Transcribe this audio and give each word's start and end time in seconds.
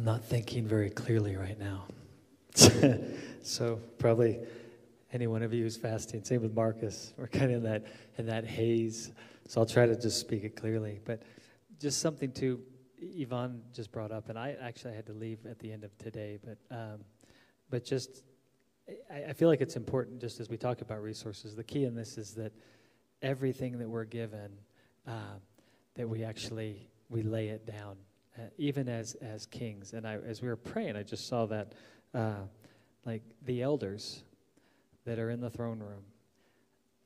I'm 0.00 0.06
not 0.06 0.24
thinking 0.24 0.66
very 0.66 0.88
clearly 0.88 1.36
right 1.36 1.58
now. 1.60 1.84
so 3.42 3.78
probably 3.98 4.38
any 5.12 5.26
one 5.26 5.42
of 5.42 5.52
you 5.52 5.64
who's 5.64 5.76
fasting, 5.76 6.24
same 6.24 6.40
with 6.40 6.54
Marcus, 6.54 7.12
we're 7.18 7.26
kind 7.26 7.50
of 7.52 7.58
in 7.58 7.62
that 7.64 7.84
in 8.16 8.24
that 8.24 8.46
haze. 8.46 9.12
So 9.46 9.60
I'll 9.60 9.66
try 9.66 9.84
to 9.84 9.94
just 9.94 10.18
speak 10.18 10.42
it 10.42 10.56
clearly. 10.56 11.00
But 11.04 11.22
just 11.78 12.00
something 12.00 12.32
to 12.32 12.62
Yvonne 12.98 13.60
just 13.74 13.92
brought 13.92 14.10
up, 14.10 14.30
and 14.30 14.38
I 14.38 14.56
actually 14.62 14.94
had 14.94 15.04
to 15.04 15.12
leave 15.12 15.44
at 15.44 15.58
the 15.58 15.70
end 15.70 15.84
of 15.84 15.94
today, 15.98 16.38
but 16.42 16.56
um, 16.74 17.00
but 17.68 17.84
just 17.84 18.22
I, 19.12 19.24
I 19.24 19.32
feel 19.34 19.50
like 19.50 19.60
it's 19.60 19.76
important 19.76 20.18
just 20.18 20.40
as 20.40 20.48
we 20.48 20.56
talk 20.56 20.80
about 20.80 21.02
resources. 21.02 21.54
The 21.54 21.64
key 21.64 21.84
in 21.84 21.94
this 21.94 22.16
is 22.16 22.32
that 22.36 22.52
everything 23.20 23.76
that 23.76 23.88
we're 23.90 24.04
given, 24.04 24.50
uh, 25.06 25.36
that 25.96 26.08
we 26.08 26.24
actually 26.24 26.88
we 27.10 27.20
lay 27.22 27.48
it 27.48 27.66
down, 27.66 27.98
uh, 28.38 28.42
even 28.58 28.88
as 28.88 29.14
as 29.16 29.46
kings. 29.46 29.92
And 29.92 30.06
I, 30.06 30.18
as 30.26 30.42
we 30.42 30.48
were 30.48 30.56
praying, 30.56 30.96
I 30.96 31.02
just 31.02 31.28
saw 31.28 31.46
that, 31.46 31.74
uh, 32.14 32.42
like 33.04 33.22
the 33.42 33.62
elders 33.62 34.24
that 35.04 35.18
are 35.18 35.30
in 35.30 35.40
the 35.40 35.50
throne 35.50 35.80
room 35.80 36.04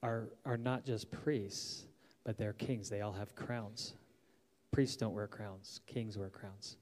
are 0.03 0.29
are 0.45 0.57
not 0.57 0.85
just 0.85 1.11
priests, 1.11 1.87
but 2.25 2.37
they're 2.37 2.53
kings. 2.53 2.89
They 2.89 3.01
all 3.01 3.13
have 3.13 3.35
crowns. 3.35 3.95
Priests 4.71 4.97
don't 4.97 5.15
wear 5.15 5.29
crowns. 5.29 5.81
Kings 5.87 6.19
wear 6.19 6.31
crowns. 6.31 6.77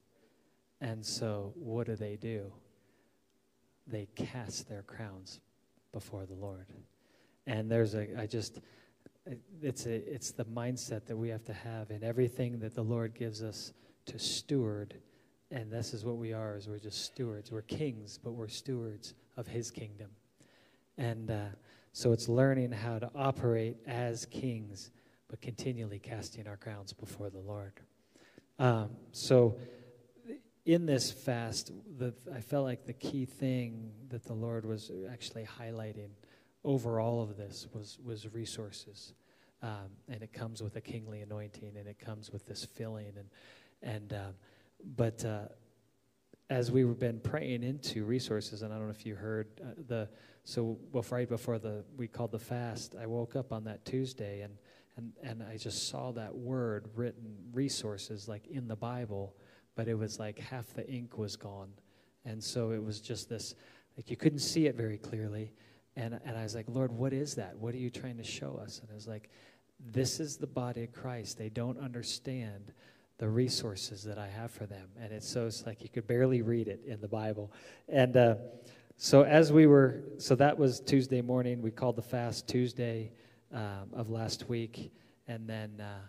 And 0.81 1.05
so, 1.05 1.53
what 1.55 1.87
do 1.87 1.95
they 1.95 2.17
do? 2.17 2.51
They 3.87 4.07
cast 4.15 4.67
their 4.67 4.81
crowns 4.81 5.39
before 5.93 6.25
the 6.25 6.33
Lord. 6.33 6.67
And 7.47 7.71
there's 7.71 7.95
a, 7.95 8.07
I 8.19 8.25
just, 8.25 8.59
it's, 9.61 9.85
a, 9.85 9.93
it's 10.13 10.31
the 10.31 10.45
mindset 10.45 11.05
that 11.05 11.15
we 11.15 11.29
have 11.29 11.43
to 11.45 11.53
have 11.53 11.91
in 11.91 12.03
everything 12.03 12.59
that 12.59 12.75
the 12.75 12.83
Lord 12.83 13.13
gives 13.13 13.41
us 13.41 13.71
to 14.07 14.19
steward. 14.19 14.95
And 15.51 15.71
this 15.71 15.93
is 15.93 16.03
what 16.03 16.17
we 16.17 16.33
are, 16.33 16.57
is 16.57 16.67
we're 16.67 16.79
just 16.79 17.05
stewards. 17.05 17.51
We're 17.51 17.61
kings, 17.61 18.19
but 18.23 18.31
we're 18.31 18.47
stewards 18.47 19.13
of 19.37 19.47
his 19.47 19.71
kingdom. 19.71 20.09
And 20.97 21.29
uh, 21.29 21.45
so 21.91 22.11
it's 22.11 22.27
learning 22.27 22.71
how 22.71 22.99
to 22.99 23.09
operate 23.15 23.77
as 23.85 24.25
kings, 24.25 24.91
but 25.29 25.41
continually 25.41 25.99
casting 25.99 26.47
our 26.47 26.57
crowns 26.57 26.93
before 26.93 27.29
the 27.29 27.39
Lord. 27.39 27.73
Um, 28.59 28.89
so 29.11 29.57
in 30.65 30.85
this 30.85 31.11
fast, 31.11 31.71
the, 31.97 32.13
I 32.33 32.39
felt 32.39 32.65
like 32.65 32.85
the 32.85 32.93
key 32.93 33.25
thing 33.25 33.91
that 34.09 34.23
the 34.23 34.33
Lord 34.33 34.65
was 34.65 34.91
actually 35.11 35.45
highlighting 35.59 36.09
over 36.63 36.99
all 36.99 37.21
of 37.21 37.37
this 37.37 37.67
was, 37.73 37.99
was 38.03 38.31
resources. 38.33 39.13
Um, 39.61 39.91
and 40.09 40.21
it 40.21 40.33
comes 40.33 40.61
with 40.61 40.75
a 40.75 40.81
kingly 40.81 41.21
anointing, 41.21 41.77
and 41.77 41.87
it 41.87 41.97
comes 41.97 42.31
with 42.31 42.45
this 42.45 42.65
filling. 42.65 43.13
And, 43.17 43.27
and 43.83 44.13
um, 44.13 44.33
but 44.95 45.23
uh, 45.25 45.43
as 46.49 46.71
we've 46.71 46.99
been 46.99 47.19
praying 47.19 47.63
into 47.63 48.05
resources, 48.05 48.61
and 48.61 48.73
I 48.73 48.77
don't 48.77 48.85
know 48.85 48.91
if 48.91 49.05
you 49.05 49.15
heard 49.15 49.47
uh, 49.61 49.73
the 49.87 50.09
so 50.43 50.77
well, 50.91 51.05
right 51.09 51.27
before 51.27 51.59
the 51.59 51.83
we 51.97 52.07
called 52.07 52.31
the 52.31 52.39
fast, 52.39 52.95
I 52.99 53.05
woke 53.05 53.35
up 53.35 53.51
on 53.51 53.63
that 53.65 53.85
Tuesday 53.85 54.41
and 54.41 54.57
and 54.97 55.13
and 55.23 55.43
I 55.43 55.57
just 55.57 55.89
saw 55.89 56.11
that 56.11 56.33
word 56.35 56.89
written 56.95 57.35
resources 57.51 58.27
like 58.27 58.47
in 58.47 58.67
the 58.67 58.75
Bible, 58.75 59.35
but 59.75 59.87
it 59.87 59.95
was 59.95 60.19
like 60.19 60.39
half 60.39 60.73
the 60.73 60.87
ink 60.89 61.17
was 61.17 61.35
gone, 61.35 61.69
and 62.25 62.43
so 62.43 62.71
it 62.71 62.83
was 62.83 62.99
just 62.99 63.29
this 63.29 63.55
like 63.97 64.09
you 64.09 64.17
couldn't 64.17 64.39
see 64.39 64.67
it 64.67 64.75
very 64.75 64.97
clearly, 64.97 65.53
and 65.95 66.19
and 66.25 66.37
I 66.37 66.43
was 66.43 66.55
like, 66.55 66.65
Lord, 66.67 66.91
what 66.91 67.13
is 67.13 67.35
that? 67.35 67.57
What 67.57 67.73
are 67.73 67.79
you 67.79 67.89
trying 67.89 68.17
to 68.17 68.23
show 68.23 68.59
us? 68.63 68.79
And 68.79 68.89
I 68.91 68.93
was 68.93 69.07
like, 69.07 69.29
this 69.79 70.19
is 70.19 70.37
the 70.37 70.47
body 70.47 70.83
of 70.83 70.91
Christ. 70.91 71.37
They 71.37 71.49
don't 71.49 71.79
understand 71.79 72.73
the 73.17 73.29
resources 73.29 74.03
that 74.03 74.17
I 74.17 74.27
have 74.27 74.51
for 74.51 74.65
them. 74.65 74.87
And 74.99 75.11
it's 75.11 75.27
so 75.27 75.45
it's 75.45 75.65
like 75.65 75.81
you 75.81 75.89
could 75.89 76.07
barely 76.07 76.41
read 76.41 76.67
it 76.67 76.81
in 76.85 76.99
the 76.99 77.07
Bible. 77.07 77.51
And 77.87 78.17
uh, 78.17 78.35
so 78.97 79.23
as 79.23 79.51
we 79.51 79.67
were, 79.67 80.03
so 80.17 80.35
that 80.35 80.57
was 80.57 80.79
Tuesday 80.79 81.21
morning. 81.21 81.61
We 81.61 81.71
called 81.71 81.95
the 81.95 82.01
fast 82.01 82.47
Tuesday 82.47 83.11
um, 83.53 83.89
of 83.93 84.09
last 84.09 84.49
week, 84.49 84.91
and 85.27 85.47
then 85.47 85.79
uh, 85.79 85.99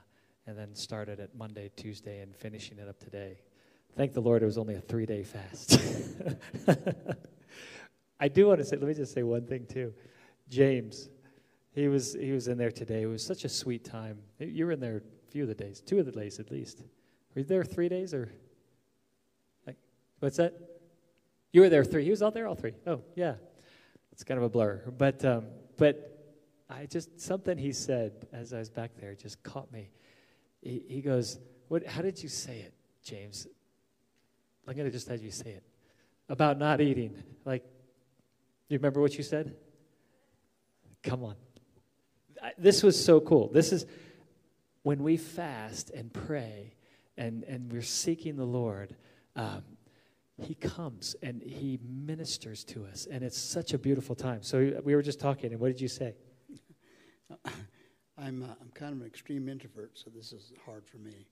and 0.47 0.59
then 0.59 0.75
started 0.75 1.21
at 1.21 1.35
Monday, 1.35 1.71
Tuesday, 1.77 2.21
and 2.21 2.35
finishing 2.37 2.79
it 2.79 2.89
up 2.89 2.99
today. 2.99 3.39
Thank 3.97 4.13
the 4.13 4.21
Lord, 4.21 4.43
it 4.43 4.47
was 4.47 4.59
only 4.59 4.75
a 4.75 4.81
three-day 4.81 5.23
fast. 5.23 5.81
I 8.21 8.29
do 8.29 8.49
want 8.49 8.59
to 8.59 8.65
say, 8.65 8.77
let 8.77 8.89
me 8.89 8.95
just 8.95 9.15
say 9.15 9.23
one 9.23 9.47
thing 9.47 9.67
too. 9.67 9.93
James, 10.49 11.09
he 11.75 11.89
was 11.89 12.15
he 12.15 12.33
was 12.33 12.49
in 12.49 12.59
there 12.59 12.71
today. 12.71 13.03
It 13.03 13.07
was 13.07 13.25
such 13.25 13.45
a 13.45 13.49
sweet 13.49 13.85
time. 13.85 14.19
You 14.39 14.67
were 14.67 14.73
in 14.73 14.81
there 14.81 15.03
few 15.35 15.43
of 15.43 15.49
the 15.49 15.55
days, 15.57 15.81
two 15.81 15.99
of 15.99 16.07
the 16.07 16.13
days 16.13 16.39
at 16.39 16.53
least. 16.53 16.79
Were 17.35 17.41
you 17.41 17.45
there 17.45 17.65
three 17.65 17.89
days 17.89 18.15
or? 18.15 18.31
Like, 19.67 19.75
what's 20.21 20.37
that? 20.37 20.55
You 21.53 21.63
were 21.63 21.69
there 21.69 21.83
three. 21.83 22.05
He 22.05 22.11
was 22.11 22.23
out 22.23 22.35
there 22.35 22.47
all 22.47 22.55
three. 22.55 22.75
Oh 22.87 23.01
yeah, 23.17 23.35
it's 24.13 24.23
kind 24.23 24.39
of 24.39 24.45
a 24.45 24.49
blur. 24.49 24.85
But 24.97 25.25
um, 25.25 25.47
but 25.77 26.37
I 26.71 26.87
just 26.87 27.21
something 27.21 27.59
he 27.59 27.73
said 27.73 28.29
as 28.33 28.53
I 28.53 28.61
was 28.61 28.71
back 28.71 28.93
there 29.01 29.17
just 29.17 29.43
caught 29.43 29.73
me. 29.73 29.91
He, 30.63 30.85
he 30.89 31.01
goes, 31.01 31.41
"What? 31.67 31.85
How 31.85 32.01
did 32.01 32.23
you 32.23 32.29
say 32.29 32.61
it, 32.61 32.73
James? 33.03 33.49
I'm 34.69 34.77
gonna 34.77 34.89
just 34.89 35.09
have 35.09 35.21
you 35.21 35.33
say 35.33 35.51
it 35.51 35.65
about 36.29 36.61
not 36.61 36.81
eating. 36.81 37.21
Like, 37.45 37.65
you 38.69 38.79
remember 38.79 39.01
what 39.01 39.19
you 39.19 39.25
said? 39.25 39.57
Come 41.03 41.25
on. 41.25 41.35
I, 42.41 42.53
this 42.57 42.85
was 42.85 43.05
so 43.05 43.21
cool. 43.21 43.51
This 43.53 43.73
is 43.73 43.85
when 44.85 45.03
we 45.03 45.17
fast 45.17 45.91
and 45.91 46.13
pray 46.13 46.75
and, 47.17 47.43
and 47.45 47.73
we're 47.73 47.83
seeking 47.83 48.37
the 48.37 48.45
Lord, 48.45 48.95
um, 49.35 49.65
He 50.37 50.55
comes 50.55 51.17
and 51.23 51.43
He 51.43 51.81
ministers 51.83 52.63
to 52.65 52.85
us. 52.85 53.09
And 53.11 53.25
it's 53.25 53.39
such 53.39 53.73
a 53.73 53.79
beautiful 53.79 54.15
time. 54.15 54.43
So 54.43 54.81
we 54.85 54.95
were 54.95 55.03
just 55.03 55.19
talking, 55.19 55.53
and 55.53 55.61
what 55.61 55.69
did 55.69 55.81
you 55.81 55.89
say? 55.89 56.15
I'm, 58.19 58.43
uh, 58.43 58.55
I'm 58.61 58.71
kind 58.75 58.93
of 58.93 59.01
an 59.01 59.07
extreme 59.07 59.49
introvert, 59.49 59.93
so 59.95 60.11
this 60.15 60.33
is 60.33 60.53
hard 60.65 60.87
for 60.87 60.99
me. 60.99 61.27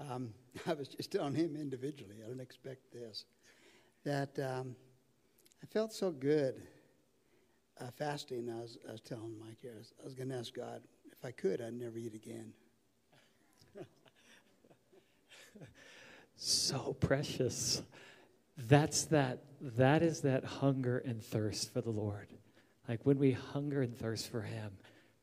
Um, 0.00 0.30
I 0.66 0.72
was 0.72 0.88
just 0.88 1.12
telling 1.12 1.34
him 1.34 1.54
individually, 1.54 2.16
I 2.24 2.28
didn't 2.28 2.40
expect 2.40 2.92
this, 2.92 3.26
that 4.04 4.38
um, 4.38 4.74
I 5.62 5.66
felt 5.66 5.92
so 5.92 6.10
good 6.10 6.62
uh, 7.78 7.90
fasting. 7.98 8.50
I 8.50 8.62
was, 8.62 8.78
I 8.88 8.92
was 8.92 9.02
telling 9.02 9.38
Mike 9.38 9.58
here, 9.60 9.72
I 9.74 9.78
was, 9.78 9.92
was 10.02 10.14
going 10.14 10.30
to 10.30 10.36
ask 10.36 10.54
God, 10.54 10.80
if 11.12 11.24
I 11.26 11.30
could, 11.30 11.60
I'd 11.60 11.74
never 11.74 11.98
eat 11.98 12.14
again. 12.14 12.54
so 16.36 16.96
precious. 17.00 17.82
That's 18.56 19.04
that, 19.06 19.44
that 19.60 20.02
is 20.02 20.22
that 20.22 20.44
hunger 20.44 20.98
and 20.98 21.22
thirst 21.22 21.72
for 21.72 21.80
the 21.80 21.90
Lord. 21.90 22.28
Like 22.88 23.04
when 23.04 23.18
we 23.18 23.32
hunger 23.32 23.82
and 23.82 23.96
thirst 23.96 24.30
for 24.30 24.42
Him, 24.42 24.72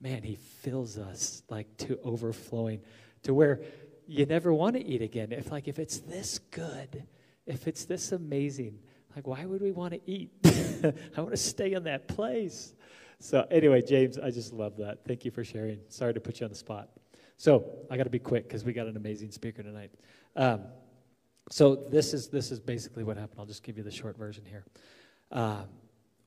man, 0.02 0.24
He 0.24 0.36
fills 0.36 0.98
us 0.98 1.44
like 1.50 1.78
to 1.78 2.00
overflowing 2.04 2.82
to 3.24 3.34
where 3.34 3.62
you 4.08 4.26
never 4.26 4.54
want 4.54 4.76
to 4.76 4.86
eat 4.86 5.02
again. 5.02 5.32
If 5.32 5.52
like 5.52 5.68
if 5.68 5.80
it's 5.80 6.00
this 6.00 6.40
good, 6.52 7.06
if 7.46 7.68
it's 7.68 7.86
this 7.86 8.12
amazing, 8.12 8.80
like 9.16 9.28
why 9.28 9.46
would 9.46 9.62
we 9.62 9.72
want 9.72 9.94
to 9.94 10.02
eat? 10.06 10.32
I 10.46 11.22
want 11.22 11.32
to 11.32 11.38
stay 11.38 11.74
in 11.74 11.84
that 11.86 12.08
place. 12.08 12.74
So 13.20 13.48
anyway, 13.50 13.82
James, 13.82 14.18
I 14.18 14.32
just 14.32 14.52
love 14.52 14.76
that. 14.78 15.06
Thank 15.08 15.24
you 15.24 15.32
for 15.32 15.44
sharing. 15.44 15.80
Sorry 15.88 16.14
to 16.14 16.20
put 16.20 16.42
you 16.42 16.46
on 16.46 16.50
the 16.50 16.58
spot. 16.58 16.90
So 17.38 17.66
I 17.90 17.98
got 17.98 18.04
to 18.04 18.10
be 18.10 18.20
quick 18.20 18.48
because 18.48 18.64
we 18.64 18.74
got 18.74 18.88
an 18.88 18.98
amazing 18.98 19.32
speaker 19.32 19.64
tonight. 19.64 19.92
Um, 20.36 20.62
so 21.52 21.76
this 21.76 22.14
is 22.14 22.30
this 22.30 22.52
is 22.52 22.60
basically 22.60 23.04
what 23.04 23.18
happened. 23.18 23.40
I'll 23.40 23.46
just 23.46 23.64
give 23.64 23.78
you 23.78 23.84
the 23.84 23.92
short 23.92 24.18
version 24.18 24.46
here. 24.46 24.66
Um, 25.32 25.66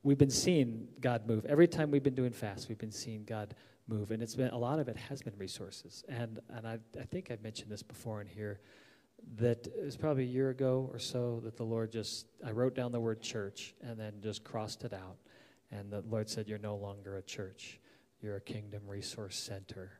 we've 0.03 0.19
been 0.19 0.31
seeing 0.31 0.87
God 1.01 1.27
move 1.27 1.45
every 1.47 1.67
time 1.67 1.91
we've 1.91 2.03
been 2.03 2.15
doing 2.15 2.33
fast. 2.33 2.69
We've 2.69 2.79
been 2.79 2.93
seeing 2.93 3.25
God 3.25 3.55
move, 3.89 4.11
and 4.11 4.23
it's 4.23 4.35
been 4.35 4.51
a 4.51 4.59
lot 4.59 4.79
of 4.79 4.89
it 4.89 4.97
has 4.97 5.23
been 5.23 5.37
resources. 5.37 6.05
And 6.09 6.39
and 6.51 6.67
I 6.67 6.79
I 7.01 7.05
think 7.05 7.31
I've 7.31 7.43
mentioned 7.43 7.71
this 7.71 7.83
before 7.83 8.21
in 8.21 8.27
here 8.27 8.61
that 9.37 9.67
it 9.67 9.85
was 9.85 9.97
probably 9.97 10.25
a 10.25 10.29
year 10.29 10.51
ago 10.51 10.89
or 10.93 10.99
so 10.99 11.41
that 11.43 11.57
the 11.57 11.65
Lord 11.65 11.91
just 11.91 12.27
I 12.45 12.53
wrote 12.53 12.75
down 12.75 12.93
the 12.93 13.01
word 13.01 13.21
church 13.21 13.75
and 13.81 13.99
then 13.99 14.15
just 14.23 14.45
crossed 14.45 14.85
it 14.85 14.93
out, 14.93 15.17
and 15.73 15.91
the 15.91 16.03
Lord 16.03 16.29
said, 16.29 16.49
"You're 16.49 16.59
no 16.59 16.77
longer 16.77 17.17
a 17.17 17.23
church. 17.23 17.81
You're 18.21 18.37
a 18.37 18.41
kingdom 18.41 18.83
resource 18.87 19.37
center." 19.37 19.93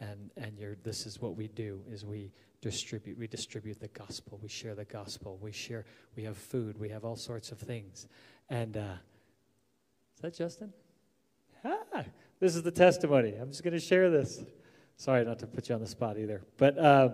And 0.00 0.30
and 0.36 0.58
you're, 0.58 0.76
this 0.82 1.06
is 1.06 1.20
what 1.20 1.36
we 1.36 1.48
do 1.48 1.82
is 1.90 2.04
we 2.04 2.32
distribute 2.60 3.18
we 3.18 3.26
distribute 3.26 3.80
the 3.80 3.88
gospel. 3.88 4.38
We 4.42 4.48
share 4.48 4.74
the 4.74 4.84
gospel. 4.84 5.38
We 5.40 5.52
share 5.52 5.84
we 6.16 6.24
have 6.24 6.36
food. 6.36 6.78
We 6.78 6.88
have 6.90 7.04
all 7.04 7.16
sorts 7.16 7.52
of 7.52 7.58
things. 7.58 8.06
And 8.48 8.76
uh, 8.76 8.94
is 10.14 10.22
that 10.22 10.34
justin? 10.34 10.72
Ah, 11.64 12.04
this 12.40 12.56
is 12.56 12.62
the 12.62 12.70
testimony. 12.70 13.34
I'm 13.34 13.50
just 13.50 13.62
going 13.62 13.74
to 13.74 13.80
share 13.80 14.10
this. 14.10 14.42
Sorry 14.96 15.24
not 15.24 15.38
to 15.40 15.46
put 15.46 15.68
you 15.68 15.74
on 15.74 15.80
the 15.80 15.86
spot 15.86 16.18
either. 16.18 16.42
But 16.56 16.78
uh, 16.78 17.10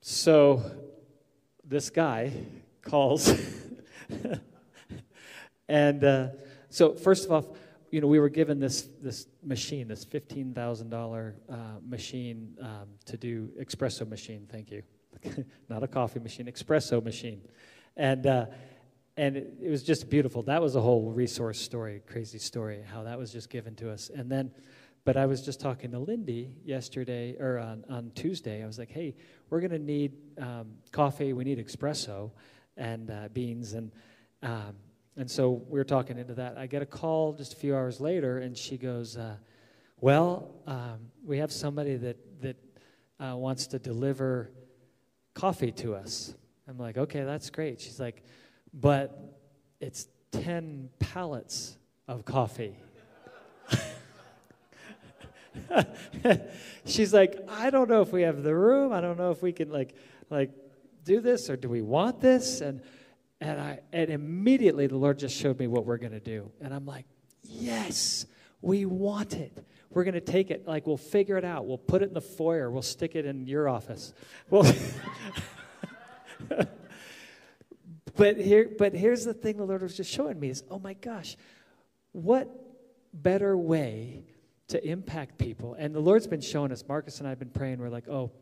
so 0.00 0.62
this 1.64 1.90
guy 1.90 2.32
calls 2.82 3.32
and 5.68 6.04
uh, 6.04 6.28
so 6.70 6.94
first 6.94 7.26
of 7.26 7.32
all 7.32 7.56
you 7.90 8.00
know, 8.00 8.06
we 8.06 8.18
were 8.18 8.28
given 8.28 8.60
this 8.60 8.88
this 9.02 9.26
machine, 9.42 9.88
this 9.88 10.04
fifteen 10.04 10.52
thousand 10.54 10.92
uh, 10.92 11.32
machine 11.86 12.56
um, 12.60 12.88
to 13.06 13.16
do 13.16 13.50
espresso 13.60 14.08
machine. 14.08 14.46
Thank 14.50 14.70
you. 14.70 14.82
not 15.68 15.82
a 15.82 15.88
coffee 15.88 16.20
machine, 16.20 16.46
espresso 16.46 17.02
machine. 17.02 17.40
And, 17.96 18.26
uh, 18.26 18.46
and 19.16 19.36
it, 19.36 19.52
it, 19.62 19.70
was 19.70 19.82
just 19.82 20.08
beautiful. 20.08 20.42
That 20.42 20.62
was 20.62 20.76
a 20.76 20.80
whole 20.80 21.10
resource 21.10 21.60
story, 21.60 22.02
crazy 22.06 22.38
story, 22.38 22.82
how 22.86 23.02
that 23.02 23.18
was 23.18 23.32
just 23.32 23.50
given 23.50 23.74
to 23.76 23.90
us. 23.90 24.10
And 24.14 24.30
then, 24.30 24.50
but 25.04 25.16
I 25.16 25.26
was 25.26 25.44
just 25.44 25.60
talking 25.60 25.90
to 25.92 25.98
Lindy 25.98 26.52
yesterday, 26.64 27.34
or 27.38 27.58
on, 27.58 27.84
on 27.88 28.12
Tuesday. 28.14 28.62
I 28.62 28.66
was 28.66 28.78
like, 28.78 28.90
hey, 28.90 29.16
we're 29.50 29.60
going 29.60 29.72
to 29.72 29.78
need 29.78 30.12
um, 30.38 30.74
coffee, 30.92 31.32
we 31.32 31.44
need 31.44 31.58
espresso 31.64 32.30
and 32.76 33.10
uh, 33.10 33.28
beans. 33.32 33.72
And, 33.72 33.90
um, 34.42 34.76
and 35.18 35.28
so 35.28 35.50
we 35.68 35.80
were 35.80 35.84
talking 35.84 36.16
into 36.16 36.34
that. 36.34 36.56
I 36.56 36.68
get 36.68 36.80
a 36.80 36.86
call 36.86 37.32
just 37.32 37.52
a 37.52 37.56
few 37.56 37.74
hours 37.74 38.00
later, 38.00 38.38
and 38.38 38.56
she 38.56 38.78
goes, 38.78 39.16
uh, 39.16 39.34
well, 40.00 40.54
um, 40.64 41.10
we 41.24 41.38
have 41.38 41.50
somebody 41.50 41.96
that, 41.96 42.16
that 42.40 42.56
uh, 43.18 43.34
wants 43.36 43.66
to 43.68 43.80
deliver 43.80 44.52
coffee 45.34 45.72
to 45.72 45.96
us. 45.96 46.36
I'm 46.68 46.78
like, 46.78 46.96
okay, 46.96 47.24
that's 47.24 47.50
great. 47.50 47.80
She's 47.80 47.98
like, 47.98 48.22
but 48.72 49.36
it's 49.80 50.06
10 50.30 50.88
pallets 51.00 51.76
of 52.06 52.24
coffee. 52.24 52.76
She's 56.84 57.12
like, 57.12 57.40
I 57.48 57.70
don't 57.70 57.88
know 57.88 58.02
if 58.02 58.12
we 58.12 58.22
have 58.22 58.44
the 58.44 58.54
room. 58.54 58.92
I 58.92 59.00
don't 59.00 59.18
know 59.18 59.32
if 59.32 59.42
we 59.42 59.52
can 59.52 59.70
like 59.70 59.96
like 60.30 60.52
do 61.04 61.20
this 61.20 61.50
or 61.50 61.56
do 61.56 61.68
we 61.68 61.82
want 61.82 62.20
this? 62.20 62.60
And 62.60 62.82
and 63.40 63.60
I 63.60 63.80
and 63.92 64.10
immediately 64.10 64.86
the 64.86 64.96
Lord 64.96 65.18
just 65.18 65.36
showed 65.36 65.58
me 65.58 65.66
what 65.66 65.86
we're 65.86 65.98
gonna 65.98 66.20
do. 66.20 66.50
And 66.60 66.72
I'm 66.74 66.86
like, 66.86 67.06
yes, 67.44 68.26
we 68.60 68.84
want 68.84 69.34
it. 69.34 69.64
We're 69.90 70.04
gonna 70.04 70.20
take 70.20 70.50
it, 70.50 70.66
like 70.66 70.86
we'll 70.86 70.96
figure 70.96 71.36
it 71.36 71.44
out. 71.44 71.66
We'll 71.66 71.78
put 71.78 72.02
it 72.02 72.08
in 72.08 72.14
the 72.14 72.20
foyer, 72.20 72.70
we'll 72.70 72.82
stick 72.82 73.16
it 73.16 73.26
in 73.26 73.46
your 73.46 73.68
office. 73.68 74.12
Well 74.50 74.70
But 78.18 78.36
here, 78.36 78.68
but 78.76 78.94
here's 78.94 79.24
the 79.24 79.32
thing 79.32 79.58
the 79.58 79.64
Lord 79.64 79.80
was 79.80 79.96
just 79.96 80.10
showing 80.10 80.40
me 80.40 80.50
is, 80.50 80.64
oh 80.68 80.80
my 80.80 80.94
gosh, 80.94 81.36
what 82.10 82.48
better 83.14 83.56
way 83.56 84.24
to 84.66 84.84
impact 84.84 85.38
people? 85.38 85.74
And 85.74 85.94
the 85.94 86.00
Lord's 86.00 86.26
been 86.26 86.40
showing 86.40 86.72
us. 86.72 86.82
Marcus 86.86 87.20
and 87.20 87.28
I 87.28 87.30
have 87.30 87.38
been 87.38 87.50
praying. 87.50 87.78
We're 87.78 87.90
like, 87.90 88.08
oh, 88.08 88.32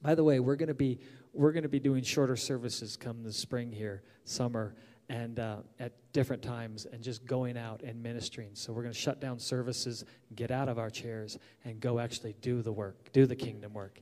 by 0.00 0.14
the 0.14 0.22
way, 0.22 0.38
we're 0.38 0.54
going 0.54 0.68
to 0.68 0.74
be 0.74 1.00
we're 1.32 1.50
going 1.50 1.64
to 1.64 1.68
be 1.68 1.80
doing 1.80 2.04
shorter 2.04 2.36
services 2.36 2.96
come 2.96 3.24
the 3.24 3.32
spring 3.32 3.72
here, 3.72 4.04
summer, 4.30 4.74
and 5.08 5.40
uh, 5.40 5.56
at 5.78 5.92
different 6.12 6.42
times, 6.42 6.86
and 6.86 7.02
just 7.02 7.26
going 7.26 7.56
out 7.56 7.82
and 7.82 8.02
ministering. 8.02 8.50
So 8.54 8.72
we're 8.72 8.82
going 8.82 8.94
to 8.94 9.00
shut 9.00 9.20
down 9.20 9.38
services, 9.38 10.04
get 10.34 10.50
out 10.50 10.68
of 10.68 10.78
our 10.78 10.90
chairs, 10.90 11.38
and 11.64 11.80
go 11.80 11.98
actually 11.98 12.34
do 12.40 12.62
the 12.62 12.72
work, 12.72 13.12
do 13.12 13.26
the 13.26 13.36
kingdom 13.36 13.72
work 13.72 14.00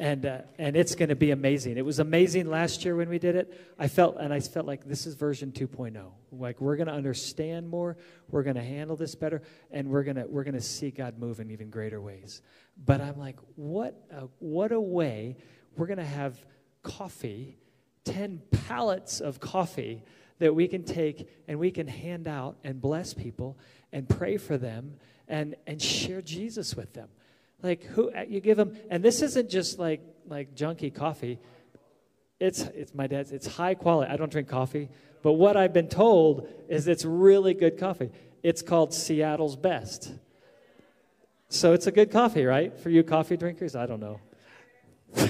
and 0.00 0.24
uh, 0.24 0.38
and 0.58 0.76
it's 0.76 0.94
going 0.94 1.10
to 1.10 1.14
be 1.14 1.30
amazing. 1.30 1.76
It 1.76 1.84
was 1.84 1.98
amazing 1.98 2.48
last 2.48 2.84
year 2.86 2.96
when 2.96 3.10
we 3.10 3.18
did 3.18 3.36
it. 3.36 3.74
I 3.78 3.86
felt 3.86 4.16
and 4.18 4.32
I 4.32 4.40
felt 4.40 4.66
like 4.66 4.84
this 4.84 5.06
is 5.06 5.14
version 5.14 5.52
2.0. 5.52 6.10
Like 6.32 6.58
we're 6.58 6.76
going 6.76 6.86
to 6.86 6.94
understand 6.94 7.68
more, 7.68 7.98
we're 8.30 8.42
going 8.42 8.56
to 8.56 8.62
handle 8.62 8.96
this 8.96 9.14
better, 9.14 9.42
and 9.70 9.88
we're 9.88 10.02
going 10.02 10.16
to 10.16 10.24
we're 10.26 10.42
going 10.42 10.54
to 10.54 10.60
see 10.62 10.90
God 10.90 11.18
move 11.18 11.38
in 11.38 11.50
even 11.50 11.68
greater 11.68 12.00
ways. 12.00 12.40
But 12.82 13.02
I'm 13.02 13.18
like, 13.18 13.36
what 13.56 14.02
a, 14.10 14.28
what 14.38 14.72
a 14.72 14.80
way 14.80 15.36
we're 15.76 15.86
going 15.86 15.98
to 15.98 16.04
have 16.04 16.42
coffee, 16.82 17.58
10 18.04 18.42
pallets 18.66 19.20
of 19.20 19.40
coffee 19.40 20.02
that 20.38 20.54
we 20.54 20.66
can 20.66 20.82
take 20.82 21.28
and 21.46 21.58
we 21.58 21.70
can 21.70 21.86
hand 21.86 22.26
out 22.26 22.56
and 22.64 22.80
bless 22.80 23.14
people 23.14 23.56
and 23.92 24.08
pray 24.08 24.36
for 24.36 24.58
them 24.58 24.94
and 25.28 25.54
and 25.66 25.80
share 25.80 26.20
Jesus 26.20 26.74
with 26.74 26.92
them. 26.92 27.08
Like 27.62 27.84
who 27.84 28.10
uh, 28.12 28.24
you 28.28 28.40
give 28.40 28.56
them, 28.56 28.76
and 28.90 29.02
this 29.02 29.22
isn't 29.22 29.48
just 29.48 29.78
like 29.78 30.02
like 30.26 30.54
junky 30.54 30.92
coffee. 30.92 31.38
It's 32.38 32.62
it's 32.62 32.94
my 32.94 33.06
dad's. 33.06 33.32
It's 33.32 33.46
high 33.46 33.74
quality. 33.74 34.10
I 34.10 34.16
don't 34.16 34.32
drink 34.32 34.48
coffee, 34.48 34.88
but 35.22 35.32
what 35.34 35.56
I've 35.56 35.72
been 35.72 35.88
told 35.88 36.48
is 36.68 36.88
it's 36.88 37.04
really 37.04 37.54
good 37.54 37.78
coffee. 37.78 38.10
It's 38.42 38.62
called 38.62 38.92
Seattle's 38.94 39.56
Best. 39.56 40.12
So 41.48 41.72
it's 41.72 41.86
a 41.86 41.92
good 41.92 42.10
coffee, 42.10 42.44
right? 42.44 42.76
For 42.78 42.90
you 42.90 43.02
coffee 43.02 43.36
drinkers, 43.36 43.76
I 43.76 43.86
don't 43.86 44.00
know. 44.00 44.20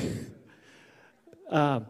um, 1.51 1.87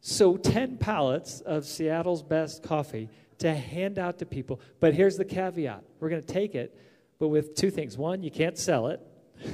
so 0.00 0.36
10 0.36 0.78
pallets 0.78 1.40
of 1.40 1.64
Seattle's 1.64 2.22
Best 2.22 2.62
coffee 2.62 3.08
to 3.38 3.54
hand 3.54 3.98
out 3.98 4.18
to 4.18 4.26
people. 4.26 4.60
But 4.80 4.94
here's 4.94 5.16
the 5.16 5.24
caveat 5.24 5.82
we're 5.98 6.08
going 6.08 6.22
to 6.22 6.32
take 6.32 6.54
it, 6.54 6.76
but 7.18 7.28
with 7.28 7.54
two 7.54 7.70
things. 7.70 7.98
One, 7.98 8.22
you 8.22 8.30
can't 8.30 8.56
sell 8.56 8.88
it. 8.88 9.00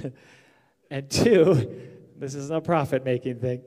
and 0.90 1.10
two, 1.10 1.82
this 2.18 2.34
isn't 2.34 2.54
a 2.54 2.60
profit 2.60 3.04
making 3.04 3.40
thing, 3.40 3.62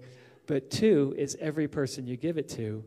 but 0.48 0.70
two 0.70 1.14
is 1.18 1.38
every 1.40 1.68
person 1.68 2.08
you 2.08 2.18
give 2.18 2.38
it 2.38 2.50
to, 2.50 2.84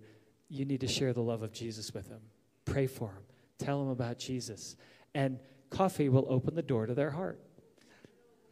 you 0.49 0.65
need 0.65 0.81
to 0.81 0.89
share 0.89 1.13
the 1.13 1.23
love 1.23 1.43
of 1.43 1.53
Jesus 1.53 1.93
with 1.95 2.09
them. 2.09 2.21
Pray 2.65 2.87
for 2.87 3.09
them, 3.09 3.23
tell 3.59 3.79
them 3.81 3.89
about 3.89 4.19
Jesus. 4.19 4.77
And 5.15 5.39
coffee 5.71 6.09
will 6.09 6.27
open 6.29 6.55
the 6.55 6.63
door 6.63 6.87
to 6.87 6.95
their 6.95 7.11
heart. 7.11 7.41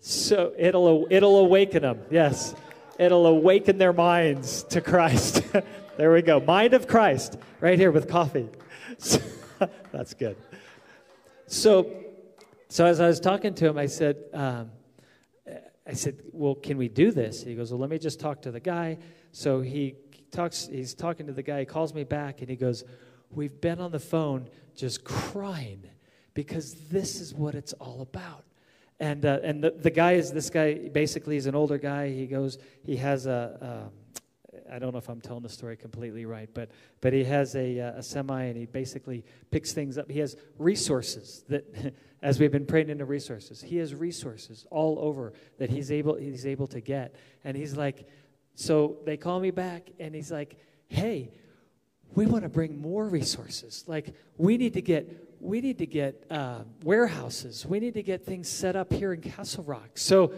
So 0.00 0.54
it'll, 0.58 1.06
it'll 1.10 1.38
awaken 1.38 1.82
them, 1.82 2.00
yes. 2.10 2.54
It'll 3.00 3.26
awaken 3.26 3.78
their 3.78 3.94
minds 3.94 4.62
to 4.64 4.82
Christ. 4.82 5.42
there 5.96 6.12
we 6.12 6.20
go. 6.20 6.38
Mind 6.38 6.74
of 6.74 6.86
Christ, 6.86 7.38
right 7.58 7.78
here 7.78 7.90
with 7.90 8.10
coffee. 8.10 8.46
That's 9.90 10.12
good. 10.12 10.36
So, 11.46 11.90
so 12.68 12.84
as 12.84 13.00
I 13.00 13.06
was 13.06 13.18
talking 13.18 13.54
to 13.54 13.68
him, 13.68 13.78
I 13.78 13.86
said, 13.86 14.18
um, 14.34 14.70
I 15.86 15.94
said, 15.94 16.20
well, 16.30 16.54
can 16.54 16.76
we 16.76 16.88
do 16.88 17.10
this? 17.10 17.42
He 17.42 17.54
goes, 17.54 17.70
well, 17.72 17.80
let 17.80 17.88
me 17.88 17.98
just 17.98 18.20
talk 18.20 18.42
to 18.42 18.50
the 18.50 18.60
guy. 18.60 18.98
So 19.32 19.62
he 19.62 19.94
talks, 20.30 20.68
he's 20.70 20.92
talking 20.92 21.26
to 21.26 21.32
the 21.32 21.42
guy. 21.42 21.60
He 21.60 21.64
calls 21.64 21.94
me 21.94 22.04
back 22.04 22.42
and 22.42 22.50
he 22.50 22.56
goes, 22.56 22.84
we've 23.30 23.62
been 23.62 23.80
on 23.80 23.92
the 23.92 23.98
phone 23.98 24.46
just 24.76 25.04
crying 25.04 25.84
because 26.34 26.74
this 26.90 27.18
is 27.18 27.32
what 27.32 27.54
it's 27.54 27.72
all 27.72 28.02
about. 28.02 28.44
And, 29.00 29.24
uh, 29.24 29.38
and 29.42 29.64
the, 29.64 29.70
the 29.70 29.90
guy 29.90 30.12
is, 30.12 30.30
this 30.30 30.50
guy 30.50 30.74
basically 30.74 31.36
is 31.36 31.46
an 31.46 31.54
older 31.54 31.78
guy. 31.78 32.10
He 32.10 32.26
goes, 32.26 32.58
he 32.84 32.96
has 32.98 33.26
a, 33.26 33.88
um, 33.88 34.00
I 34.70 34.78
don't 34.78 34.92
know 34.92 34.98
if 34.98 35.08
I'm 35.08 35.20
telling 35.20 35.42
the 35.42 35.48
story 35.48 35.76
completely 35.76 36.26
right, 36.26 36.48
but 36.52 36.70
but 37.00 37.12
he 37.12 37.24
has 37.24 37.56
a, 37.56 37.80
uh, 37.80 37.98
a 37.98 38.02
semi 38.02 38.44
and 38.44 38.56
he 38.56 38.66
basically 38.66 39.24
picks 39.50 39.72
things 39.72 39.98
up. 39.98 40.10
He 40.10 40.20
has 40.20 40.36
resources 40.58 41.44
that, 41.48 41.94
as 42.22 42.38
we've 42.38 42.52
been 42.52 42.66
praying 42.66 42.90
into 42.90 43.04
resources, 43.04 43.62
he 43.62 43.78
has 43.78 43.94
resources 43.94 44.66
all 44.70 44.98
over 45.00 45.32
that 45.58 45.70
he's 45.70 45.90
able 45.90 46.14
he's 46.16 46.46
able 46.46 46.66
to 46.68 46.80
get. 46.80 47.14
And 47.42 47.56
he's 47.56 47.76
like, 47.76 48.06
so 48.54 48.98
they 49.06 49.16
call 49.16 49.40
me 49.40 49.50
back 49.50 49.90
and 49.98 50.14
he's 50.14 50.30
like, 50.30 50.58
hey, 50.88 51.30
we 52.14 52.26
want 52.26 52.42
to 52.42 52.48
bring 52.48 52.80
more 52.80 53.06
resources. 53.08 53.84
Like 53.86 54.14
we 54.36 54.56
need 54.56 54.74
to 54.74 54.82
get 54.82 55.29
we 55.40 55.60
need 55.60 55.78
to 55.78 55.86
get 55.86 56.24
uh, 56.30 56.60
warehouses. 56.84 57.66
We 57.66 57.80
need 57.80 57.94
to 57.94 58.02
get 58.02 58.24
things 58.24 58.48
set 58.48 58.76
up 58.76 58.92
here 58.92 59.12
in 59.12 59.20
Castle 59.20 59.64
Rock. 59.64 59.90
So, 59.94 60.32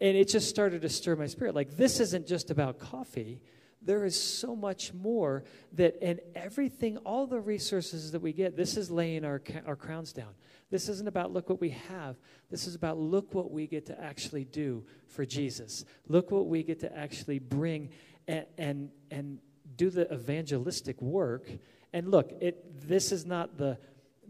and 0.00 0.16
it 0.16 0.28
just 0.28 0.48
started 0.48 0.82
to 0.82 0.88
stir 0.88 1.16
my 1.16 1.26
spirit. 1.26 1.54
Like 1.54 1.76
this 1.76 2.00
isn't 2.00 2.26
just 2.26 2.50
about 2.50 2.78
coffee 2.78 3.40
there 3.84 4.04
is 4.04 4.20
so 4.20 4.56
much 4.56 4.92
more 4.94 5.44
that 5.72 5.96
and 6.02 6.20
everything 6.34 6.96
all 6.98 7.26
the 7.26 7.40
resources 7.40 8.12
that 8.12 8.20
we 8.20 8.32
get 8.32 8.56
this 8.56 8.76
is 8.76 8.90
laying 8.90 9.24
our, 9.24 9.40
our 9.66 9.76
crowns 9.76 10.12
down 10.12 10.34
this 10.70 10.88
isn't 10.88 11.08
about 11.08 11.32
look 11.32 11.48
what 11.48 11.60
we 11.60 11.70
have 11.70 12.16
this 12.50 12.66
is 12.66 12.74
about 12.74 12.98
look 12.98 13.34
what 13.34 13.50
we 13.50 13.66
get 13.66 13.86
to 13.86 14.00
actually 14.02 14.44
do 14.44 14.84
for 15.06 15.24
jesus 15.24 15.84
look 16.08 16.30
what 16.30 16.46
we 16.46 16.62
get 16.62 16.80
to 16.80 16.96
actually 16.96 17.38
bring 17.38 17.90
and 18.26 18.46
and, 18.58 18.90
and 19.10 19.38
do 19.76 19.90
the 19.90 20.12
evangelistic 20.12 21.00
work 21.02 21.48
and 21.92 22.10
look 22.10 22.32
it 22.40 22.88
this 22.88 23.12
is 23.12 23.26
not 23.26 23.58
the 23.58 23.76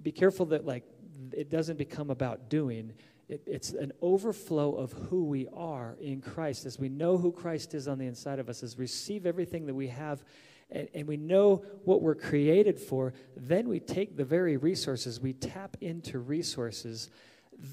be 0.03 0.13
careful 0.13 0.47
that 0.47 0.65
like 0.65 0.85
it 1.33 1.51
doesn't 1.51 1.79
become 1.79 2.11
about 2.11 2.49
doing 2.49 2.93
it, 3.29 3.43
it's 3.47 3.71
an 3.71 3.93
overflow 4.03 4.75
of 4.75 4.93
who 4.93 5.25
we 5.25 5.49
are 5.55 5.97
in 6.01 6.21
Christ. 6.21 6.67
As 6.67 6.79
we 6.79 6.89
know 6.89 7.17
who 7.17 7.33
Christ 7.33 7.75
is 7.75 7.89
on 7.89 7.99
the 7.99 8.07
inside 8.07 8.39
of 8.39 8.49
us, 8.49 8.63
as 8.63 8.77
we 8.77 8.83
receive 8.83 9.27
everything 9.27 9.67
that 9.67 9.75
we 9.75 9.89
have, 9.89 10.23
and, 10.71 10.89
and 10.95 11.07
we 11.07 11.17
know 11.17 11.65
what 11.85 12.03
we're 12.03 12.15
created 12.15 12.79
for, 12.79 13.15
then 13.37 13.69
we 13.69 13.81
take 13.81 14.17
the 14.17 14.25
very 14.25 14.57
resources, 14.57 15.21
we 15.21 15.33
tap 15.33 15.77
into 15.81 16.19
resources 16.19 17.11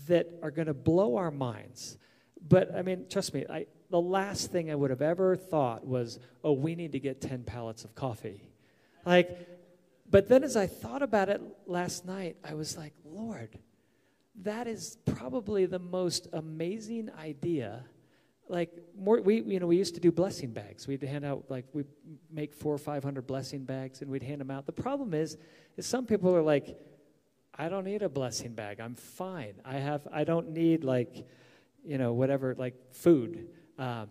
that 0.07 0.27
are 0.41 0.51
going 0.51 0.67
to 0.67 0.73
blow 0.73 1.17
our 1.17 1.31
minds. 1.31 1.97
But 2.47 2.73
I 2.75 2.81
mean, 2.81 3.05
trust 3.09 3.33
me, 3.33 3.45
I, 3.49 3.65
the 3.89 4.01
last 4.01 4.51
thing 4.51 4.71
I 4.71 4.75
would 4.75 4.89
have 4.89 5.01
ever 5.01 5.35
thought 5.35 5.85
was, 5.85 6.19
oh, 6.43 6.53
we 6.53 6.75
need 6.75 6.93
to 6.93 6.99
get 6.99 7.19
10 7.19 7.43
pallets 7.43 7.83
of 7.83 7.93
coffee. 7.93 8.41
Like, 9.05 9.50
but 10.11 10.27
then 10.27 10.43
as 10.43 10.57
I 10.57 10.67
thought 10.67 11.01
about 11.01 11.29
it 11.29 11.41
last 11.65 12.05
night, 12.05 12.35
I 12.43 12.53
was 12.53 12.77
like, 12.77 12.93
Lord, 13.05 13.57
that 14.43 14.67
is 14.67 14.97
probably 15.05 15.65
the 15.65 15.79
most 15.79 16.27
amazing 16.33 17.09
idea. 17.17 17.85
Like 18.49 18.71
more 18.97 19.21
we 19.21 19.41
you 19.41 19.59
know 19.61 19.67
we 19.67 19.77
used 19.77 19.95
to 19.95 20.01
do 20.01 20.11
blessing 20.11 20.51
bags. 20.51 20.85
We'd 20.85 21.01
hand 21.01 21.23
out 21.23 21.45
like 21.47 21.65
we 21.71 21.85
make 22.29 22.53
four 22.53 22.73
or 22.73 22.77
five 22.77 23.03
hundred 23.03 23.25
blessing 23.25 23.63
bags 23.63 24.01
and 24.01 24.11
we'd 24.11 24.23
hand 24.23 24.41
them 24.41 24.51
out. 24.51 24.65
The 24.65 24.73
problem 24.73 25.13
is 25.13 25.37
is 25.77 25.85
some 25.85 26.05
people 26.05 26.35
are 26.35 26.41
like 26.41 26.77
i 27.57 27.69
don't 27.69 27.85
need 27.85 28.01
a 28.01 28.09
blessing 28.09 28.53
bag. 28.53 28.81
I'm 28.81 28.95
fine. 28.95 29.53
I 29.63 29.75
have 29.75 30.05
i 30.11 30.25
don't 30.25 30.49
need 30.49 30.83
like 30.83 31.25
you 31.85 31.97
know 31.97 32.11
whatever 32.11 32.53
like 32.55 32.75
food. 32.91 33.47
Um, 33.77 34.09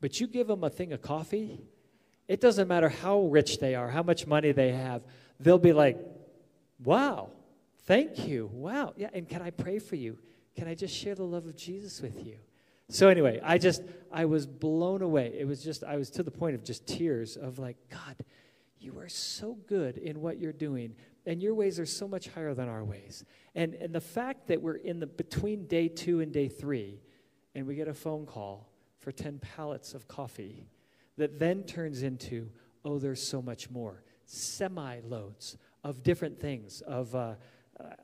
But 0.00 0.20
you 0.20 0.26
give 0.26 0.46
them 0.48 0.64
a 0.64 0.70
thing 0.70 0.92
of 0.92 1.00
coffee, 1.00 1.60
it 2.26 2.40
doesn't 2.40 2.68
matter 2.68 2.88
how 2.88 3.26
rich 3.26 3.58
they 3.58 3.74
are, 3.74 3.88
how 3.90 4.02
much 4.02 4.26
money 4.26 4.52
they 4.52 4.72
have, 4.72 5.02
they'll 5.42 5.58
be 5.58 5.72
like, 5.72 5.98
wow, 6.84 7.30
thank 7.84 8.26
you. 8.26 8.50
Wow. 8.52 8.94
Yeah, 8.96 9.10
and 9.12 9.28
can 9.28 9.42
I 9.42 9.50
pray 9.50 9.78
for 9.78 9.96
you? 9.96 10.18
Can 10.56 10.68
I 10.68 10.74
just 10.74 10.94
share 10.94 11.14
the 11.14 11.24
love 11.24 11.46
of 11.46 11.56
Jesus 11.56 12.00
with 12.00 12.24
you? 12.26 12.36
So 12.88 13.08
anyway, 13.08 13.40
I 13.42 13.58
just 13.58 13.82
I 14.12 14.26
was 14.26 14.46
blown 14.46 15.00
away. 15.02 15.34
It 15.38 15.46
was 15.46 15.64
just 15.64 15.82
I 15.82 15.96
was 15.96 16.10
to 16.10 16.22
the 16.22 16.30
point 16.30 16.54
of 16.54 16.62
just 16.62 16.86
tears 16.86 17.36
of 17.36 17.58
like, 17.58 17.76
God, 17.90 18.16
you 18.78 18.98
are 18.98 19.08
so 19.08 19.56
good 19.66 19.96
in 19.96 20.20
what 20.20 20.38
you're 20.38 20.52
doing, 20.52 20.94
and 21.24 21.42
your 21.42 21.54
ways 21.54 21.80
are 21.80 21.86
so 21.86 22.06
much 22.06 22.28
higher 22.28 22.52
than 22.52 22.68
our 22.68 22.84
ways. 22.84 23.24
And 23.54 23.74
and 23.74 23.94
the 23.94 24.00
fact 24.00 24.48
that 24.48 24.60
we're 24.60 24.76
in 24.76 25.00
the 25.00 25.06
between 25.06 25.66
day 25.66 25.88
two 25.88 26.20
and 26.20 26.32
day 26.32 26.48
three, 26.48 27.00
and 27.54 27.66
we 27.66 27.76
get 27.76 27.88
a 27.88 27.94
phone 27.94 28.26
call 28.26 28.68
for 28.98 29.10
10 29.10 29.40
pallets 29.40 29.94
of 29.94 30.06
coffee 30.06 30.66
that 31.16 31.38
then 31.38 31.64
turns 31.64 32.02
into, 32.02 32.48
oh, 32.84 32.98
there's 32.98 33.22
so 33.22 33.42
much 33.42 33.68
more. 33.70 34.02
Semi 34.32 35.00
loads 35.04 35.58
of 35.84 36.02
different 36.02 36.40
things, 36.40 36.80
of, 36.82 37.14
uh, 37.14 37.34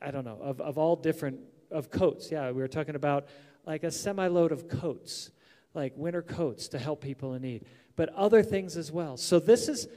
I 0.03 0.11
don't 0.11 0.25
know, 0.25 0.39
of, 0.43 0.61
of 0.61 0.77
all 0.77 0.95
different, 0.95 1.41
of 1.71 1.91
coats. 1.91 2.31
Yeah, 2.31 2.51
we 2.51 2.61
were 2.61 2.69
talking 2.69 2.97
about 2.97 3.29
like 3.65 3.83
a 3.83 3.91
semi 3.91 4.27
load 4.27 4.53
of 4.53 4.69
coats, 4.69 5.31
like 5.73 5.95
winter 5.97 6.23
coats 6.23 6.69
to 6.69 6.79
help 6.79 7.01
people 7.01 7.35
in 7.35 7.43
need, 7.43 7.65
but 7.97 8.11
other 8.11 8.43
things 8.43 8.77
as 8.77 8.93
well. 8.93 9.17
So 9.17 9.39
this 9.39 9.69
is, 9.69 9.89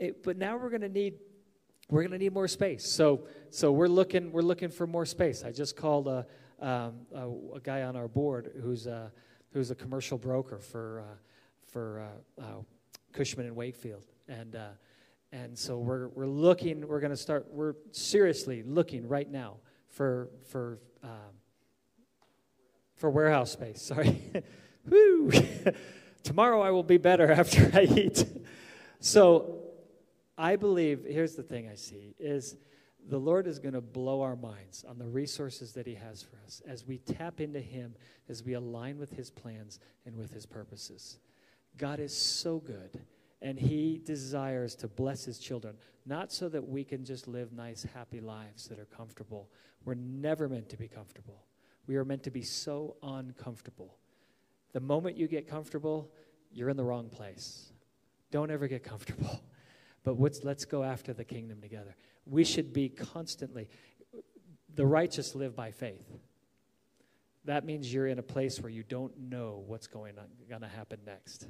it, 0.00 0.24
but 0.24 0.36
now 0.36 0.56
we're 0.56 0.70
going 0.70 0.82
to 0.82 0.88
need 0.88 1.14
we're 1.88 2.02
going 2.02 2.10
to 2.10 2.18
need 2.18 2.32
more 2.32 2.48
space. 2.48 2.84
So, 2.84 3.28
so 3.50 3.70
we're 3.70 3.86
looking 3.86 4.32
we're 4.32 4.42
looking 4.42 4.70
for 4.70 4.88
more 4.88 5.06
space. 5.06 5.44
I 5.44 5.52
just 5.52 5.76
called 5.76 6.08
a, 6.08 6.26
um, 6.60 6.94
a, 7.14 7.28
a 7.54 7.60
guy 7.62 7.82
on 7.82 7.94
our 7.94 8.08
board 8.08 8.50
who's 8.60 8.88
a, 8.88 9.12
who's 9.52 9.70
a 9.70 9.76
commercial 9.76 10.18
broker 10.18 10.58
for 10.58 11.00
uh, 11.00 11.14
for 11.70 12.08
uh, 12.40 12.42
uh, 12.42 12.62
Cushman 13.12 13.46
and 13.46 13.54
Wakefield, 13.54 14.04
and 14.28 14.56
uh, 14.56 14.70
and 15.44 15.58
so 15.58 15.78
we're 15.78 16.08
we're 16.08 16.26
looking. 16.26 16.86
We're 16.86 17.00
going 17.00 17.10
to 17.10 17.16
start. 17.16 17.46
We're 17.50 17.74
seriously 17.92 18.62
looking 18.62 19.06
right 19.06 19.30
now 19.30 19.56
for 19.88 20.30
for 20.48 20.78
um, 21.02 21.10
for 22.94 23.10
warehouse 23.10 23.52
space. 23.52 23.82
Sorry, 23.82 24.22
woo. 24.88 25.30
Tomorrow 26.22 26.62
I 26.62 26.70
will 26.70 26.82
be 26.82 26.96
better 26.96 27.30
after 27.40 27.70
I 27.74 27.82
eat. 27.82 28.24
so 29.00 29.60
I 30.38 30.56
believe. 30.56 31.04
Here's 31.06 31.34
the 31.34 31.42
thing 31.42 31.68
I 31.68 31.74
see 31.74 32.14
is 32.18 32.56
the 33.08 33.18
Lord 33.18 33.46
is 33.46 33.58
going 33.58 33.74
to 33.74 33.80
blow 33.80 34.22
our 34.22 34.36
minds 34.36 34.84
on 34.88 34.98
the 34.98 35.06
resources 35.06 35.72
that 35.74 35.86
He 35.86 35.94
has 35.94 36.22
for 36.22 36.38
us 36.46 36.62
as 36.66 36.86
we 36.86 36.98
tap 36.98 37.40
into 37.40 37.60
Him, 37.60 37.94
as 38.28 38.42
we 38.42 38.54
align 38.54 38.98
with 38.98 39.10
His 39.10 39.30
plans 39.30 39.80
and 40.06 40.16
with 40.16 40.32
His 40.32 40.46
purposes. 40.46 41.18
God 41.76 42.00
is 42.00 42.16
so 42.16 42.58
good, 42.58 43.02
and 43.46 43.60
He 43.60 44.00
desires 44.04 44.74
to 44.76 44.88
bless 44.88 45.24
His 45.24 45.38
children, 45.38 45.76
not 46.04 46.32
so 46.32 46.48
that 46.48 46.68
we 46.68 46.82
can 46.82 47.04
just 47.04 47.28
live 47.28 47.52
nice, 47.52 47.86
happy 47.94 48.18
lives 48.18 48.66
that 48.66 48.80
are 48.80 48.86
comfortable. 48.86 49.48
We're 49.84 49.94
never 49.94 50.48
meant 50.48 50.68
to 50.70 50.76
be 50.76 50.88
comfortable. 50.88 51.44
We 51.86 51.94
are 51.94 52.04
meant 52.04 52.24
to 52.24 52.32
be 52.32 52.42
so 52.42 52.96
uncomfortable. 53.04 53.98
The 54.72 54.80
moment 54.80 55.16
you 55.16 55.28
get 55.28 55.46
comfortable, 55.46 56.10
you're 56.52 56.70
in 56.70 56.76
the 56.76 56.82
wrong 56.82 57.08
place. 57.08 57.70
Don't 58.32 58.50
ever 58.50 58.66
get 58.68 58.82
comfortable. 58.82 59.40
But 60.02 60.20
let's 60.44 60.64
go 60.64 60.84
after 60.84 61.12
the 61.12 61.24
kingdom 61.24 61.60
together. 61.60 61.96
We 62.26 62.44
should 62.44 62.72
be 62.72 62.88
constantly, 62.88 63.68
the 64.72 64.86
righteous 64.86 65.34
live 65.34 65.56
by 65.56 65.72
faith. 65.72 66.06
That 67.44 67.64
means 67.64 67.92
you're 67.92 68.06
in 68.06 68.20
a 68.20 68.22
place 68.22 68.60
where 68.60 68.70
you 68.70 68.84
don't 68.84 69.18
know 69.18 69.64
what's 69.66 69.88
going 69.88 70.14
going 70.48 70.60
to 70.60 70.68
happen 70.68 71.00
next. 71.04 71.48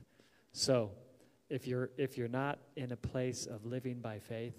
So, 0.52 0.92
if 1.48 1.66
you're 1.66 1.88
if 1.96 2.18
you're 2.18 2.28
not 2.28 2.58
in 2.76 2.92
a 2.92 2.96
place 2.96 3.46
of 3.46 3.64
living 3.64 4.00
by 4.00 4.18
faith, 4.18 4.54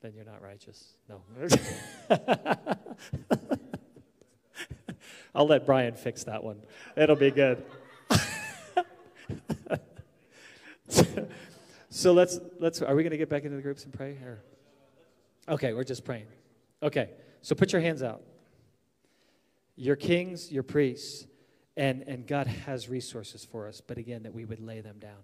then 0.00 0.14
you're 0.14 0.24
not 0.24 0.40
righteous. 0.42 0.94
No. 1.08 1.22
I'll 5.34 5.46
let 5.46 5.64
Brian 5.64 5.94
fix 5.94 6.24
that 6.24 6.44
one. 6.44 6.60
It'll 6.96 7.16
be 7.16 7.30
good. 7.30 7.64
So 11.94 12.14
let's 12.14 12.40
let's 12.58 12.80
are 12.80 12.96
we 12.96 13.02
going 13.02 13.10
to 13.10 13.18
get 13.18 13.28
back 13.28 13.44
into 13.44 13.54
the 13.54 13.62
groups 13.62 13.84
and 13.84 13.92
pray 13.92 14.12
or 14.24 14.42
Okay, 15.48 15.74
we're 15.74 15.84
just 15.84 16.04
praying. 16.04 16.26
Okay. 16.82 17.10
So 17.42 17.54
put 17.54 17.72
your 17.72 17.82
hands 17.82 18.02
out. 18.02 18.22
Your 19.76 19.96
kings, 19.96 20.50
your 20.50 20.62
priests, 20.62 21.26
and 21.76 22.02
and 22.02 22.26
God 22.26 22.46
has 22.46 22.88
resources 22.88 23.44
for 23.44 23.68
us, 23.68 23.80
but 23.80 23.98
again 23.98 24.22
that 24.22 24.34
we 24.34 24.44
would 24.44 24.60
lay 24.60 24.80
them 24.80 24.98
down. 24.98 25.22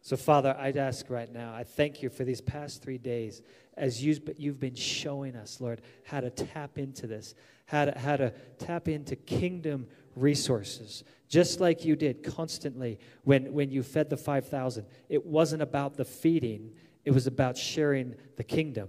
So 0.00 0.16
Father, 0.16 0.56
I'd 0.58 0.76
ask 0.76 1.10
right 1.10 1.30
now, 1.30 1.52
I 1.54 1.64
thank 1.64 2.02
you 2.02 2.08
for 2.08 2.24
these 2.24 2.40
past 2.40 2.82
3 2.82 2.98
days 2.98 3.42
as 3.76 4.02
you've 4.02 4.60
been 4.60 4.74
showing 4.74 5.36
us, 5.36 5.60
Lord, 5.60 5.82
how 6.04 6.20
to 6.20 6.30
tap 6.30 6.78
into 6.78 7.06
this, 7.06 7.34
how 7.66 7.86
to, 7.86 7.98
how 7.98 8.16
to 8.16 8.32
tap 8.58 8.88
into 8.88 9.16
kingdom 9.16 9.86
resources, 10.16 11.04
just 11.28 11.60
like 11.60 11.84
you 11.84 11.96
did 11.96 12.22
constantly 12.22 12.98
when, 13.24 13.52
when 13.52 13.70
you 13.70 13.82
fed 13.82 14.08
the 14.08 14.16
5,000. 14.16 14.86
It 15.08 15.26
wasn't 15.26 15.62
about 15.62 15.96
the 15.96 16.04
feeding, 16.04 16.72
it 17.04 17.10
was 17.10 17.26
about 17.26 17.56
sharing 17.56 18.14
the 18.36 18.44
kingdom. 18.44 18.88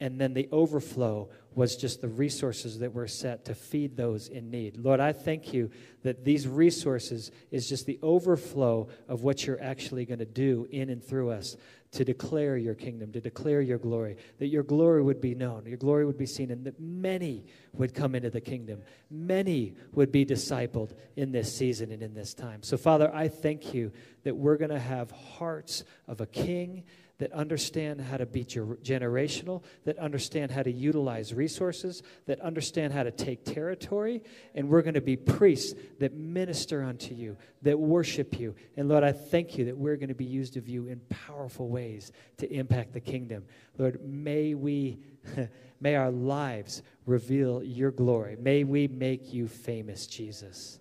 And 0.00 0.18
then 0.18 0.32
the 0.32 0.48
overflow 0.50 1.28
was 1.54 1.76
just 1.76 2.00
the 2.00 2.08
resources 2.08 2.78
that 2.78 2.94
were 2.94 3.06
set 3.06 3.44
to 3.44 3.54
feed 3.54 3.96
those 3.96 4.28
in 4.28 4.50
need. 4.50 4.78
Lord, 4.78 4.98
I 4.98 5.12
thank 5.12 5.52
you 5.52 5.70
that 6.04 6.24
these 6.24 6.48
resources 6.48 7.30
is 7.50 7.68
just 7.68 7.84
the 7.84 7.98
overflow 8.02 8.88
of 9.08 9.22
what 9.24 9.46
you're 9.46 9.62
actually 9.62 10.06
going 10.06 10.20
to 10.20 10.24
do 10.24 10.66
in 10.70 10.88
and 10.88 11.04
through 11.04 11.30
us 11.30 11.56
to 11.92 12.04
declare 12.04 12.56
your 12.56 12.74
kingdom, 12.74 13.12
to 13.12 13.20
declare 13.20 13.60
your 13.60 13.78
glory, 13.78 14.16
that 14.38 14.46
your 14.46 14.62
glory 14.62 15.02
would 15.02 15.20
be 15.20 15.34
known, 15.34 15.66
your 15.66 15.76
glory 15.76 16.06
would 16.06 16.16
be 16.16 16.26
seen, 16.26 16.50
and 16.52 16.64
that 16.64 16.78
many 16.78 17.44
would 17.72 17.92
come 17.92 18.14
into 18.14 18.30
the 18.30 18.40
kingdom. 18.40 18.80
Many 19.10 19.74
would 19.92 20.12
be 20.12 20.24
discipled 20.24 20.92
in 21.16 21.32
this 21.32 21.54
season 21.54 21.90
and 21.90 22.02
in 22.02 22.14
this 22.14 22.32
time. 22.32 22.62
So, 22.62 22.76
Father, 22.76 23.10
I 23.12 23.26
thank 23.26 23.74
you 23.74 23.90
that 24.22 24.36
we're 24.36 24.56
going 24.56 24.70
to 24.70 24.78
have 24.78 25.10
hearts 25.10 25.82
of 26.06 26.20
a 26.20 26.26
king 26.26 26.84
that 27.20 27.32
understand 27.32 28.00
how 28.00 28.16
to 28.16 28.24
be 28.24 28.44
generational, 28.44 29.62
that 29.84 29.98
understand 29.98 30.50
how 30.50 30.62
to 30.62 30.72
utilize 30.72 31.34
resources, 31.34 32.02
that 32.26 32.40
understand 32.40 32.94
how 32.94 33.02
to 33.02 33.10
take 33.10 33.44
territory. 33.44 34.22
And 34.54 34.70
we're 34.70 34.80
going 34.80 34.94
to 34.94 35.02
be 35.02 35.16
priests 35.16 35.78
that 35.98 36.14
minister 36.14 36.82
unto 36.82 37.14
you, 37.14 37.36
that 37.60 37.78
worship 37.78 38.40
you. 38.40 38.54
And 38.76 38.88
Lord, 38.88 39.04
I 39.04 39.12
thank 39.12 39.58
you 39.58 39.66
that 39.66 39.76
we're 39.76 39.96
going 39.96 40.08
to 40.08 40.14
be 40.14 40.24
used 40.24 40.56
of 40.56 40.66
you 40.66 40.86
in 40.86 41.00
powerful 41.10 41.68
ways 41.68 42.10
to 42.38 42.50
impact 42.50 42.94
the 42.94 43.00
kingdom. 43.00 43.44
Lord, 43.78 44.00
may 44.02 44.54
we. 44.54 44.98
may 45.80 45.96
our 45.96 46.10
lives 46.10 46.82
reveal 47.04 47.62
your 47.62 47.90
glory. 47.90 48.36
May 48.40 48.64
we 48.64 48.88
make 48.88 49.34
you 49.34 49.48
famous, 49.48 50.06
Jesus. 50.06 50.78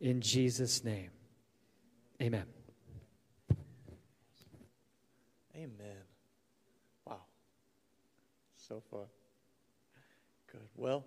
In 0.00 0.20
Jesus' 0.20 0.84
name, 0.84 1.10
amen. 2.20 2.44
Wow. 7.06 7.20
So 8.72 8.82
far. 8.90 9.04
Good. 10.50 10.66
Well, 10.76 11.04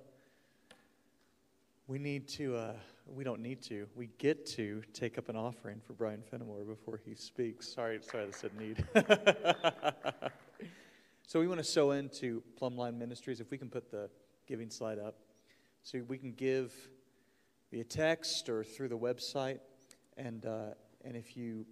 we 1.88 1.98
need 1.98 2.28
to, 2.28 2.56
uh, 2.56 2.74
we 3.08 3.24
don't 3.24 3.42
need 3.42 3.64
to, 3.64 3.88
we 3.96 4.10
get 4.20 4.46
to 4.58 4.84
take 4.94 5.18
up 5.18 5.30
an 5.30 5.36
offering 5.36 5.82
for 5.84 5.94
Brian 5.94 6.22
Fenimore 6.22 6.64
before 6.64 7.02
he 7.04 7.16
speaks. 7.16 7.68
Sorry, 7.68 8.00
sorry, 8.04 8.28
I 8.28 8.30
said 8.30 8.52
need. 8.56 8.86
so 11.28 11.40
we 11.40 11.48
want 11.48 11.58
to 11.58 11.64
sow 11.64 11.90
into 11.90 12.44
Plumbline 12.62 13.00
Ministries. 13.00 13.40
If 13.40 13.50
we 13.50 13.58
can 13.58 13.70
put 13.70 13.90
the 13.90 14.12
giving 14.46 14.70
slide 14.70 15.00
up, 15.00 15.16
so 15.82 16.04
we 16.08 16.20
can 16.20 16.34
give 16.34 16.72
via 17.72 17.84
text 17.84 18.48
or 18.48 18.64
through 18.64 18.90
the 18.90 18.98
website. 19.00 19.58
And, 20.18 20.46
uh, 20.46 20.76
and 21.04 21.18
if 21.18 21.36
you 21.36 21.66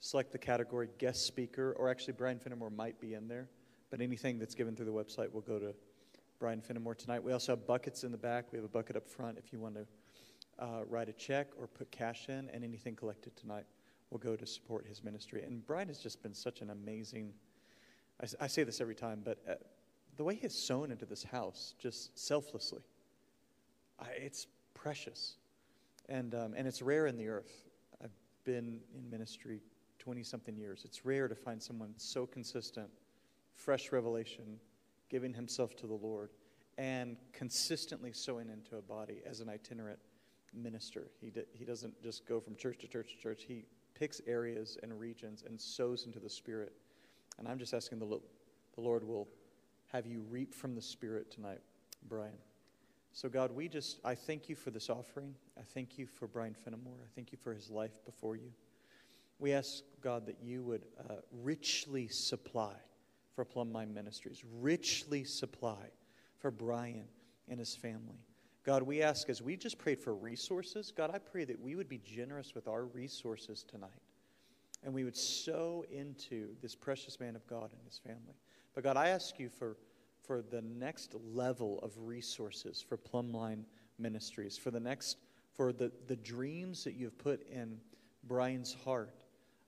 select 0.00 0.32
the 0.32 0.38
category 0.38 0.90
guest 0.98 1.26
speaker, 1.26 1.74
or 1.78 1.88
actually, 1.88 2.12
Brian 2.12 2.38
Fenimore 2.38 2.68
might 2.68 3.00
be 3.00 3.14
in 3.14 3.26
there, 3.26 3.48
but 3.94 4.00
anything 4.00 4.40
that's 4.40 4.56
given 4.56 4.74
through 4.74 4.86
the 4.86 4.92
website 4.92 5.32
will 5.32 5.40
go 5.40 5.56
to 5.56 5.72
Brian 6.40 6.60
Fenimore 6.60 6.96
tonight. 6.96 7.22
We 7.22 7.32
also 7.32 7.52
have 7.52 7.64
buckets 7.64 8.02
in 8.02 8.10
the 8.10 8.18
back. 8.18 8.46
We 8.50 8.58
have 8.58 8.64
a 8.64 8.68
bucket 8.68 8.96
up 8.96 9.06
front 9.08 9.38
if 9.38 9.52
you 9.52 9.60
want 9.60 9.76
to 9.76 9.86
uh, 10.58 10.80
write 10.88 11.08
a 11.08 11.12
check 11.12 11.46
or 11.56 11.68
put 11.68 11.92
cash 11.92 12.28
in, 12.28 12.50
and 12.52 12.64
anything 12.64 12.96
collected 12.96 13.36
tonight 13.36 13.66
will 14.10 14.18
go 14.18 14.34
to 14.34 14.44
support 14.46 14.84
his 14.84 15.04
ministry. 15.04 15.44
And 15.44 15.64
Brian 15.64 15.86
has 15.86 16.00
just 16.00 16.24
been 16.24 16.34
such 16.34 16.60
an 16.60 16.70
amazing, 16.70 17.34
I, 18.20 18.26
I 18.44 18.46
say 18.48 18.64
this 18.64 18.80
every 18.80 18.96
time, 18.96 19.22
but 19.24 19.38
uh, 19.48 19.54
the 20.16 20.24
way 20.24 20.34
he 20.34 20.40
has 20.40 20.56
sown 20.56 20.90
into 20.90 21.06
this 21.06 21.22
house 21.22 21.76
just 21.78 22.18
selflessly, 22.18 22.82
I, 24.00 24.06
it's 24.16 24.48
precious. 24.74 25.36
And, 26.08 26.34
um, 26.34 26.54
and 26.56 26.66
it's 26.66 26.82
rare 26.82 27.06
in 27.06 27.16
the 27.16 27.28
earth. 27.28 27.62
I've 28.02 28.10
been 28.42 28.80
in 28.92 29.08
ministry 29.08 29.60
20 30.00 30.24
something 30.24 30.56
years. 30.56 30.82
It's 30.84 31.06
rare 31.06 31.28
to 31.28 31.36
find 31.36 31.62
someone 31.62 31.94
so 31.96 32.26
consistent, 32.26 32.90
fresh 33.64 33.92
revelation, 33.92 34.58
giving 35.08 35.32
himself 35.32 35.74
to 35.76 35.86
the 35.86 35.94
Lord, 35.94 36.30
and 36.76 37.16
consistently 37.32 38.12
sowing 38.12 38.50
into 38.50 38.76
a 38.76 38.82
body 38.82 39.22
as 39.24 39.40
an 39.40 39.48
itinerant 39.48 39.98
minister. 40.52 41.08
He, 41.20 41.30
d- 41.30 41.44
he 41.52 41.64
doesn't 41.64 42.02
just 42.02 42.26
go 42.26 42.40
from 42.40 42.56
church 42.56 42.78
to 42.80 42.88
church 42.88 43.14
to 43.16 43.22
church. 43.22 43.44
He 43.46 43.64
picks 43.94 44.20
areas 44.26 44.76
and 44.82 44.98
regions 44.98 45.44
and 45.46 45.58
sows 45.58 46.04
into 46.04 46.18
the 46.18 46.28
Spirit. 46.28 46.72
And 47.38 47.48
I'm 47.48 47.58
just 47.58 47.72
asking 47.72 48.00
the, 48.00 48.06
the 48.06 48.80
Lord 48.80 49.06
will 49.06 49.28
have 49.92 50.06
you 50.06 50.24
reap 50.28 50.52
from 50.52 50.74
the 50.74 50.82
Spirit 50.82 51.30
tonight, 51.30 51.60
Brian. 52.08 52.38
So, 53.12 53.28
God, 53.28 53.52
we 53.52 53.68
just, 53.68 54.00
I 54.04 54.14
thank 54.14 54.48
you 54.48 54.56
for 54.56 54.70
this 54.70 54.90
offering. 54.90 55.34
I 55.56 55.62
thank 55.62 55.96
you 55.98 56.06
for 56.06 56.26
Brian 56.26 56.54
Fenimore. 56.54 56.98
I 57.00 57.08
thank 57.14 57.30
you 57.30 57.38
for 57.40 57.54
his 57.54 57.70
life 57.70 57.92
before 58.04 58.36
you. 58.36 58.50
We 59.38 59.52
ask, 59.52 59.84
God, 60.02 60.26
that 60.26 60.38
you 60.42 60.64
would 60.64 60.82
uh, 61.08 61.14
richly 61.42 62.08
supply 62.08 62.74
for 63.34 63.44
Plumb 63.44 63.72
Line 63.72 63.92
Ministries, 63.92 64.42
richly 64.60 65.24
supply 65.24 65.90
for 66.38 66.50
Brian 66.50 67.06
and 67.48 67.58
his 67.58 67.74
family. 67.74 68.18
God, 68.64 68.82
we 68.82 69.02
ask 69.02 69.28
as 69.28 69.42
we 69.42 69.56
just 69.56 69.78
prayed 69.78 70.00
for 70.00 70.14
resources, 70.14 70.92
God, 70.96 71.10
I 71.12 71.18
pray 71.18 71.44
that 71.44 71.60
we 71.60 71.76
would 71.76 71.88
be 71.88 71.98
generous 71.98 72.54
with 72.54 72.66
our 72.66 72.84
resources 72.84 73.62
tonight 73.62 73.90
and 74.84 74.92
we 74.92 75.04
would 75.04 75.16
sow 75.16 75.84
into 75.90 76.48
this 76.62 76.74
precious 76.74 77.18
man 77.18 77.34
of 77.34 77.46
God 77.46 77.70
and 77.72 77.80
his 77.84 77.98
family. 77.98 78.34
But 78.74 78.84
God, 78.84 78.96
I 78.96 79.08
ask 79.08 79.38
you 79.38 79.48
for, 79.48 79.76
for 80.22 80.42
the 80.42 80.62
next 80.62 81.14
level 81.32 81.80
of 81.82 81.92
resources 81.98 82.84
for 82.86 82.96
Plumb 82.96 83.32
Line 83.32 83.64
Ministries, 83.98 84.58
for 84.58 84.70
the 84.70 84.80
next, 84.80 85.16
for 85.54 85.72
the, 85.72 85.90
the 86.06 86.16
dreams 86.16 86.84
that 86.84 86.94
you've 86.94 87.16
put 87.16 87.46
in 87.50 87.78
Brian's 88.24 88.76
heart 88.84 89.14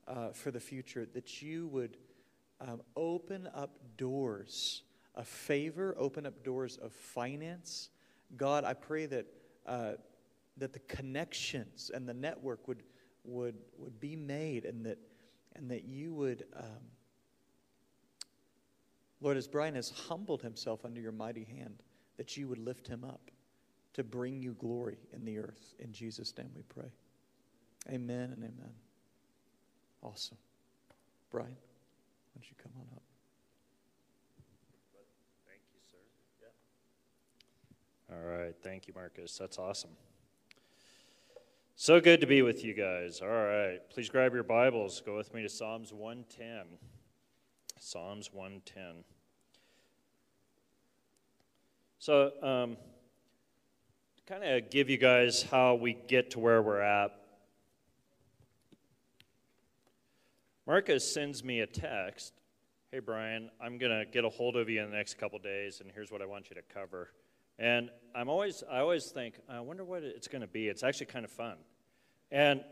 uh, 0.06 0.30
for 0.30 0.50
the 0.50 0.60
future, 0.60 1.06
that 1.14 1.42
you 1.42 1.66
would 1.68 1.96
um, 2.60 2.80
open 2.96 3.48
up 3.54 3.78
doors 3.96 4.82
of 5.14 5.26
favor, 5.26 5.94
open 5.98 6.26
up 6.26 6.44
doors 6.44 6.76
of 6.78 6.92
finance. 6.92 7.90
God, 8.36 8.64
I 8.64 8.74
pray 8.74 9.06
that, 9.06 9.26
uh, 9.66 9.92
that 10.56 10.72
the 10.72 10.80
connections 10.80 11.90
and 11.92 12.08
the 12.08 12.14
network 12.14 12.66
would, 12.68 12.82
would, 13.24 13.56
would 13.78 13.98
be 14.00 14.16
made 14.16 14.64
and 14.64 14.84
that, 14.86 14.98
and 15.54 15.70
that 15.70 15.84
you 15.84 16.14
would, 16.14 16.44
um, 16.56 16.90
Lord, 19.20 19.36
as 19.36 19.48
Brian 19.48 19.74
has 19.74 19.90
humbled 19.90 20.42
himself 20.42 20.84
under 20.84 21.00
your 21.00 21.12
mighty 21.12 21.44
hand, 21.44 21.82
that 22.16 22.36
you 22.36 22.48
would 22.48 22.58
lift 22.58 22.86
him 22.86 23.04
up 23.04 23.30
to 23.94 24.04
bring 24.04 24.42
you 24.42 24.52
glory 24.52 24.98
in 25.14 25.24
the 25.24 25.38
earth. 25.38 25.74
In 25.78 25.92
Jesus' 25.92 26.36
name 26.36 26.50
we 26.54 26.62
pray. 26.62 26.90
Amen 27.90 28.32
and 28.32 28.38
amen. 28.38 28.72
Awesome. 30.02 30.36
Brian, 31.30 31.56
why 32.36 32.42
don't 32.42 32.50
you 32.50 32.56
come 32.62 32.72
on 32.76 32.86
up? 32.94 33.02
Thank 35.46 35.62
you, 35.72 35.80
sir. 35.90 35.96
Yeah. 38.10 38.14
All 38.14 38.38
right. 38.38 38.54
Thank 38.62 38.86
you, 38.86 38.92
Marcus. 38.94 39.38
That's 39.38 39.58
awesome. 39.58 39.92
So 41.76 41.98
good 41.98 42.20
to 42.20 42.26
be 42.26 42.42
with 42.42 42.62
you 42.62 42.74
guys. 42.74 43.22
All 43.22 43.28
right. 43.28 43.78
Please 43.88 44.10
grab 44.10 44.34
your 44.34 44.42
Bibles. 44.42 45.00
Go 45.00 45.16
with 45.16 45.32
me 45.32 45.42
to 45.44 45.48
Psalms 45.48 45.94
110. 45.94 46.66
Psalms 47.78 48.30
110. 48.30 49.04
So, 51.98 52.32
um, 52.42 52.76
kind 54.26 54.44
of 54.44 54.68
give 54.68 54.90
you 54.90 54.98
guys 54.98 55.42
how 55.42 55.76
we 55.76 55.96
get 56.06 56.32
to 56.32 56.38
where 56.38 56.60
we're 56.60 56.80
at 56.80 57.18
Marcus 60.66 61.08
sends 61.12 61.44
me 61.44 61.60
a 61.60 61.66
text 61.66 62.32
Hey, 62.92 63.00
Brian, 63.00 63.50
I'm 63.60 63.78
going 63.78 63.90
to 63.90 64.06
get 64.06 64.24
a 64.24 64.28
hold 64.28 64.56
of 64.56 64.68
you 64.68 64.80
in 64.80 64.90
the 64.90 64.96
next 64.96 65.18
couple 65.18 65.40
days, 65.40 65.80
and 65.80 65.90
here's 65.92 66.12
what 66.12 66.22
I 66.22 66.26
want 66.26 66.48
you 66.50 66.54
to 66.56 66.62
cover. 66.62 67.10
And 67.58 67.90
I'm 68.14 68.28
always, 68.28 68.62
I 68.70 68.78
always 68.78 69.06
think, 69.06 69.34
I 69.48 69.58
wonder 69.58 69.84
what 69.84 70.04
it's 70.04 70.28
going 70.28 70.42
to 70.42 70.46
be. 70.46 70.68
It's 70.68 70.84
actually 70.84 71.06
kind 71.06 71.24
of 71.24 71.32
fun. 71.32 71.56
And 72.30 72.62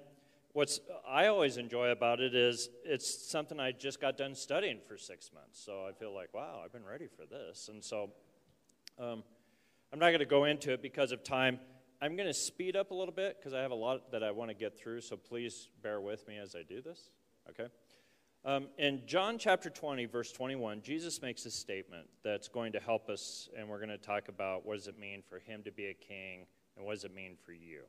what's 0.52 0.78
I 1.06 1.26
always 1.26 1.56
enjoy 1.56 1.88
about 1.90 2.20
it 2.20 2.34
is 2.34 2.68
it's 2.84 3.28
something 3.28 3.58
I 3.58 3.72
just 3.72 4.00
got 4.00 4.16
done 4.16 4.36
studying 4.36 4.78
for 4.86 4.96
six 4.96 5.30
months. 5.34 5.62
So 5.62 5.84
I 5.86 5.92
feel 5.92 6.14
like, 6.14 6.32
wow, 6.32 6.62
I've 6.64 6.72
been 6.72 6.84
ready 6.84 7.08
for 7.08 7.26
this. 7.26 7.68
And 7.68 7.82
so 7.82 8.10
um, 9.00 9.24
I'm 9.92 9.98
not 9.98 10.10
going 10.10 10.20
to 10.20 10.26
go 10.26 10.44
into 10.44 10.72
it 10.72 10.80
because 10.80 11.10
of 11.10 11.24
time. 11.24 11.58
I'm 12.00 12.14
going 12.14 12.28
to 12.28 12.34
speed 12.34 12.76
up 12.76 12.92
a 12.92 12.94
little 12.94 13.14
bit 13.14 13.36
because 13.38 13.52
I 13.52 13.62
have 13.62 13.72
a 13.72 13.76
lot 13.76 14.12
that 14.12 14.22
I 14.22 14.30
want 14.30 14.50
to 14.50 14.54
get 14.54 14.78
through. 14.78 15.00
So 15.00 15.16
please 15.16 15.68
bear 15.82 16.00
with 16.00 16.26
me 16.28 16.38
as 16.38 16.54
I 16.54 16.62
do 16.62 16.80
this. 16.80 17.10
Okay? 17.50 17.68
Um, 18.46 18.66
in 18.76 19.00
John 19.06 19.38
chapter 19.38 19.70
20, 19.70 20.04
verse 20.04 20.30
21, 20.30 20.82
Jesus 20.82 21.22
makes 21.22 21.46
a 21.46 21.50
statement 21.50 22.06
that's 22.22 22.46
going 22.46 22.72
to 22.72 22.80
help 22.80 23.08
us, 23.08 23.48
and 23.56 23.66
we're 23.66 23.78
going 23.78 23.88
to 23.88 23.96
talk 23.96 24.28
about 24.28 24.66
what 24.66 24.76
does 24.76 24.86
it 24.86 24.98
mean 24.98 25.22
for 25.26 25.38
him 25.38 25.62
to 25.64 25.72
be 25.72 25.86
a 25.86 25.94
king 25.94 26.44
and 26.76 26.84
what 26.84 26.92
does 26.92 27.04
it 27.04 27.14
mean 27.14 27.36
for 27.42 27.52
you. 27.52 27.80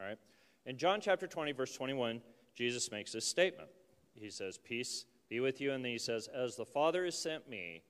All 0.00 0.06
right? 0.06 0.18
In 0.66 0.76
John 0.76 1.00
chapter 1.00 1.28
20, 1.28 1.52
verse 1.52 1.76
21, 1.76 2.20
Jesus 2.56 2.90
makes 2.90 3.12
this 3.12 3.24
statement. 3.24 3.68
He 4.14 4.30
says, 4.30 4.58
Peace 4.58 5.04
be 5.28 5.38
with 5.38 5.60
you. 5.60 5.70
And 5.70 5.84
then 5.84 5.92
he 5.92 5.98
says, 5.98 6.28
As 6.34 6.56
the 6.56 6.64
Father 6.64 7.04
has 7.04 7.16
sent 7.16 7.48
me, 7.48 7.82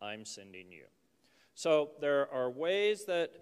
I'm 0.00 0.24
sending 0.24 0.70
you. 0.70 0.84
So 1.54 1.90
there 2.00 2.32
are 2.32 2.50
ways 2.50 3.04
that 3.06 3.32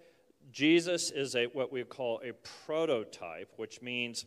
Jesus 0.50 1.10
is 1.10 1.36
a 1.36 1.46
what 1.46 1.70
we 1.70 1.84
call 1.84 2.22
a 2.24 2.32
prototype, 2.64 3.52
which 3.56 3.82
means 3.82 4.24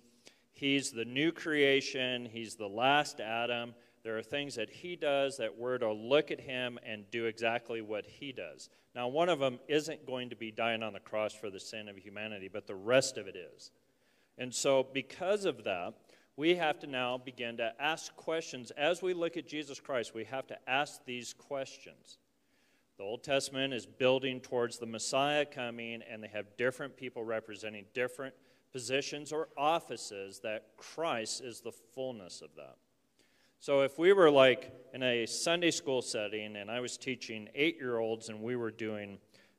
He's 0.59 0.91
the 0.91 1.05
new 1.05 1.31
creation, 1.31 2.25
He's 2.25 2.55
the 2.55 2.67
last 2.67 3.21
Adam. 3.21 3.73
There 4.03 4.17
are 4.17 4.21
things 4.23 4.55
that 4.55 4.69
He 4.69 4.97
does 4.97 5.37
that 5.37 5.57
we're 5.57 5.77
to 5.77 5.93
look 5.93 6.31
at 6.31 6.41
Him 6.41 6.77
and 6.85 7.09
do 7.11 7.27
exactly 7.27 7.81
what 7.81 8.05
He 8.05 8.33
does. 8.33 8.69
Now, 8.93 9.07
one 9.07 9.29
of 9.29 9.39
them 9.39 9.59
isn't 9.69 10.05
going 10.05 10.31
to 10.31 10.35
be 10.35 10.51
dying 10.51 10.83
on 10.83 10.91
the 10.91 10.99
cross 10.99 11.33
for 11.33 11.49
the 11.49 11.61
sin 11.61 11.87
of 11.87 11.95
humanity, 11.95 12.49
but 12.51 12.67
the 12.67 12.75
rest 12.75 13.17
of 13.17 13.25
it 13.25 13.37
is. 13.37 13.71
And 14.37 14.53
so, 14.53 14.85
because 14.93 15.45
of 15.45 15.63
that, 15.63 15.93
we 16.35 16.55
have 16.55 16.77
to 16.79 16.87
now 16.87 17.17
begin 17.17 17.55
to 17.55 17.71
ask 17.79 18.13
questions. 18.17 18.69
As 18.71 19.01
we 19.01 19.13
look 19.13 19.37
at 19.37 19.47
Jesus 19.47 19.79
Christ, 19.79 20.13
we 20.13 20.25
have 20.25 20.47
to 20.47 20.57
ask 20.67 21.05
these 21.05 21.33
questions. 21.33 22.17
The 22.97 23.05
Old 23.05 23.23
Testament 23.23 23.73
is 23.73 23.85
building 23.85 24.41
towards 24.41 24.77
the 24.77 24.85
Messiah 24.85 25.45
coming, 25.45 26.01
and 26.11 26.21
they 26.21 26.27
have 26.27 26.57
different 26.57 26.97
people 26.97 27.23
representing 27.23 27.85
different 27.93 28.35
positions 28.71 29.31
or 29.31 29.49
offices 29.57 30.39
that 30.43 30.65
Christ 30.77 31.41
is 31.41 31.61
the 31.61 31.71
fullness 31.71 32.41
of 32.41 32.49
that. 32.55 32.75
So 33.59 33.81
if 33.81 33.99
we 33.99 34.13
were 34.13 34.31
like 34.31 34.71
in 34.93 35.03
a 35.03 35.25
Sunday 35.25 35.71
school 35.71 36.01
setting 36.01 36.55
and 36.55 36.71
I 36.71 36.79
was 36.79 36.97
teaching 36.97 37.49
eight 37.55 37.77
year 37.77 37.97
olds 37.97 38.29
and 38.29 38.41
we 38.41 38.55
were 38.55 38.71
doing 38.71 39.17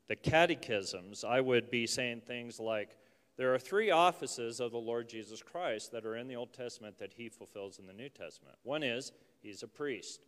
the 0.08 0.16
catechisms, 0.16 1.22
I 1.22 1.40
would 1.40 1.70
be 1.70 1.86
saying 1.86 2.22
things 2.26 2.58
like, 2.58 2.96
there 3.36 3.54
are 3.54 3.58
three 3.58 3.90
offices 3.90 4.60
of 4.60 4.70
the 4.70 4.78
Lord 4.78 5.08
Jesus 5.08 5.42
Christ 5.42 5.92
that 5.92 6.04
are 6.04 6.16
in 6.16 6.28
the 6.28 6.36
Old 6.36 6.52
Testament 6.52 6.98
that 6.98 7.14
he 7.14 7.28
fulfills 7.28 7.78
in 7.78 7.86
the 7.86 7.92
New 7.92 8.08
Testament. 8.08 8.56
One 8.64 8.82
is 8.82 9.12
he's 9.40 9.62
a 9.62 9.68
priest. 9.68 10.20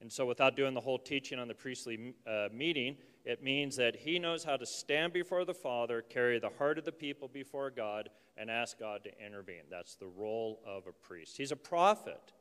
And 0.00 0.12
so, 0.12 0.26
without 0.26 0.56
doing 0.56 0.74
the 0.74 0.80
whole 0.80 0.98
teaching 0.98 1.38
on 1.38 1.48
the 1.48 1.54
priestly 1.54 2.14
uh, 2.26 2.48
meeting, 2.52 2.96
it 3.26 3.42
means 3.42 3.74
that 3.74 3.96
he 3.96 4.20
knows 4.20 4.44
how 4.44 4.56
to 4.56 4.64
stand 4.64 5.12
before 5.12 5.44
the 5.44 5.52
Father, 5.52 6.00
carry 6.00 6.38
the 6.38 6.52
heart 6.58 6.78
of 6.78 6.84
the 6.84 6.92
people 6.92 7.26
before 7.26 7.70
God, 7.70 8.08
and 8.36 8.48
ask 8.48 8.78
God 8.78 9.02
to 9.02 9.10
intervene. 9.24 9.64
That's 9.68 9.96
the 9.96 10.06
role 10.06 10.60
of 10.64 10.86
a 10.86 10.92
priest. 10.92 11.36
He's 11.36 11.50
a 11.50 11.56
prophet, 11.56 12.32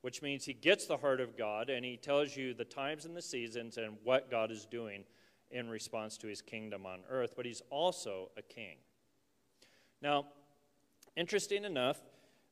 which 0.00 0.20
means 0.20 0.44
he 0.44 0.52
gets 0.52 0.86
the 0.86 0.96
heart 0.96 1.20
of 1.20 1.38
God 1.38 1.70
and 1.70 1.84
he 1.84 1.96
tells 1.96 2.36
you 2.36 2.54
the 2.54 2.64
times 2.64 3.04
and 3.04 3.16
the 3.16 3.22
seasons 3.22 3.76
and 3.76 3.96
what 4.02 4.32
God 4.32 4.50
is 4.50 4.66
doing 4.66 5.04
in 5.52 5.68
response 5.68 6.16
to 6.18 6.26
his 6.26 6.42
kingdom 6.42 6.86
on 6.86 7.02
earth, 7.08 7.34
but 7.36 7.46
he's 7.46 7.62
also 7.70 8.30
a 8.36 8.42
king. 8.42 8.78
Now, 10.00 10.26
interesting 11.16 11.64
enough, 11.64 12.00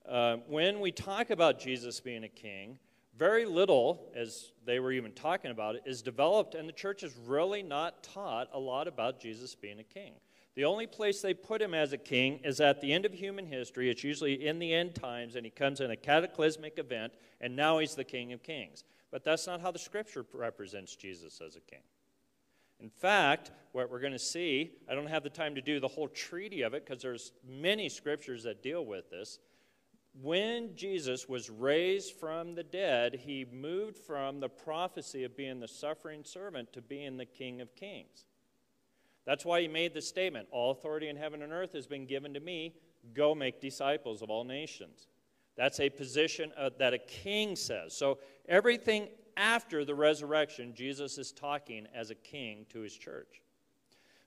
uh, 0.08 0.36
when 0.46 0.78
we 0.78 0.92
talk 0.92 1.30
about 1.30 1.58
Jesus 1.58 1.98
being 1.98 2.22
a 2.22 2.28
king, 2.28 2.78
very 3.20 3.44
little, 3.44 4.10
as 4.16 4.50
they 4.64 4.80
were 4.80 4.92
even 4.92 5.12
talking 5.12 5.50
about 5.50 5.74
it, 5.74 5.82
is 5.84 6.00
developed, 6.00 6.54
and 6.54 6.66
the 6.66 6.72
church 6.72 7.02
is 7.02 7.14
really 7.26 7.62
not 7.62 8.02
taught 8.02 8.48
a 8.54 8.58
lot 8.58 8.88
about 8.88 9.20
Jesus 9.20 9.54
being 9.54 9.78
a 9.78 9.84
king. 9.84 10.14
The 10.54 10.64
only 10.64 10.86
place 10.86 11.20
they 11.20 11.34
put 11.34 11.60
him 11.60 11.74
as 11.74 11.92
a 11.92 11.98
king 11.98 12.40
is 12.44 12.62
at 12.62 12.80
the 12.80 12.90
end 12.90 13.04
of 13.04 13.12
human 13.12 13.44
history. 13.44 13.90
It's 13.90 14.02
usually 14.02 14.46
in 14.46 14.58
the 14.58 14.72
end 14.72 14.94
times, 14.94 15.36
and 15.36 15.44
he 15.44 15.50
comes 15.50 15.82
in 15.82 15.90
a 15.90 15.96
cataclysmic 15.96 16.78
event, 16.78 17.12
and 17.42 17.54
now 17.54 17.78
he's 17.78 17.94
the 17.94 18.04
king 18.04 18.32
of 18.32 18.42
kings. 18.42 18.84
But 19.10 19.22
that's 19.22 19.46
not 19.46 19.60
how 19.60 19.70
the 19.70 19.78
scripture 19.78 20.24
represents 20.32 20.96
Jesus 20.96 21.42
as 21.46 21.56
a 21.56 21.60
king. 21.60 21.82
In 22.80 22.88
fact, 22.88 23.50
what 23.72 23.90
we're 23.90 24.00
going 24.00 24.14
to 24.14 24.18
see, 24.18 24.70
I 24.90 24.94
don't 24.94 25.06
have 25.08 25.24
the 25.24 25.28
time 25.28 25.54
to 25.56 25.60
do 25.60 25.78
the 25.78 25.88
whole 25.88 26.08
treaty 26.08 26.62
of 26.62 26.72
it 26.72 26.86
because 26.86 27.02
there's 27.02 27.32
many 27.46 27.90
scriptures 27.90 28.44
that 28.44 28.62
deal 28.62 28.86
with 28.86 29.10
this 29.10 29.38
when 30.12 30.74
Jesus 30.74 31.28
was 31.28 31.48
raised 31.48 32.14
from 32.14 32.54
the 32.54 32.64
dead, 32.64 33.14
he 33.14 33.46
moved 33.52 33.96
from 33.96 34.40
the 34.40 34.48
prophecy 34.48 35.24
of 35.24 35.36
being 35.36 35.60
the 35.60 35.68
suffering 35.68 36.24
servant 36.24 36.72
to 36.72 36.82
being 36.82 37.16
the 37.16 37.26
King 37.26 37.60
of 37.60 37.74
Kings. 37.76 38.24
That's 39.24 39.44
why 39.44 39.60
he 39.60 39.68
made 39.68 39.94
the 39.94 40.02
statement 40.02 40.48
All 40.50 40.72
authority 40.72 41.08
in 41.08 41.16
heaven 41.16 41.42
and 41.42 41.52
earth 41.52 41.72
has 41.74 41.86
been 41.86 42.06
given 42.06 42.34
to 42.34 42.40
me. 42.40 42.74
Go 43.14 43.34
make 43.34 43.60
disciples 43.60 44.22
of 44.22 44.30
all 44.30 44.44
nations. 44.44 45.06
That's 45.56 45.80
a 45.80 45.90
position 45.90 46.52
uh, 46.56 46.70
that 46.78 46.94
a 46.94 46.98
king 46.98 47.54
says. 47.54 47.96
So 47.96 48.18
everything 48.48 49.08
after 49.36 49.84
the 49.84 49.94
resurrection, 49.94 50.74
Jesus 50.74 51.18
is 51.18 51.32
talking 51.32 51.86
as 51.94 52.10
a 52.10 52.14
king 52.14 52.66
to 52.70 52.80
his 52.80 52.96
church. 52.96 53.42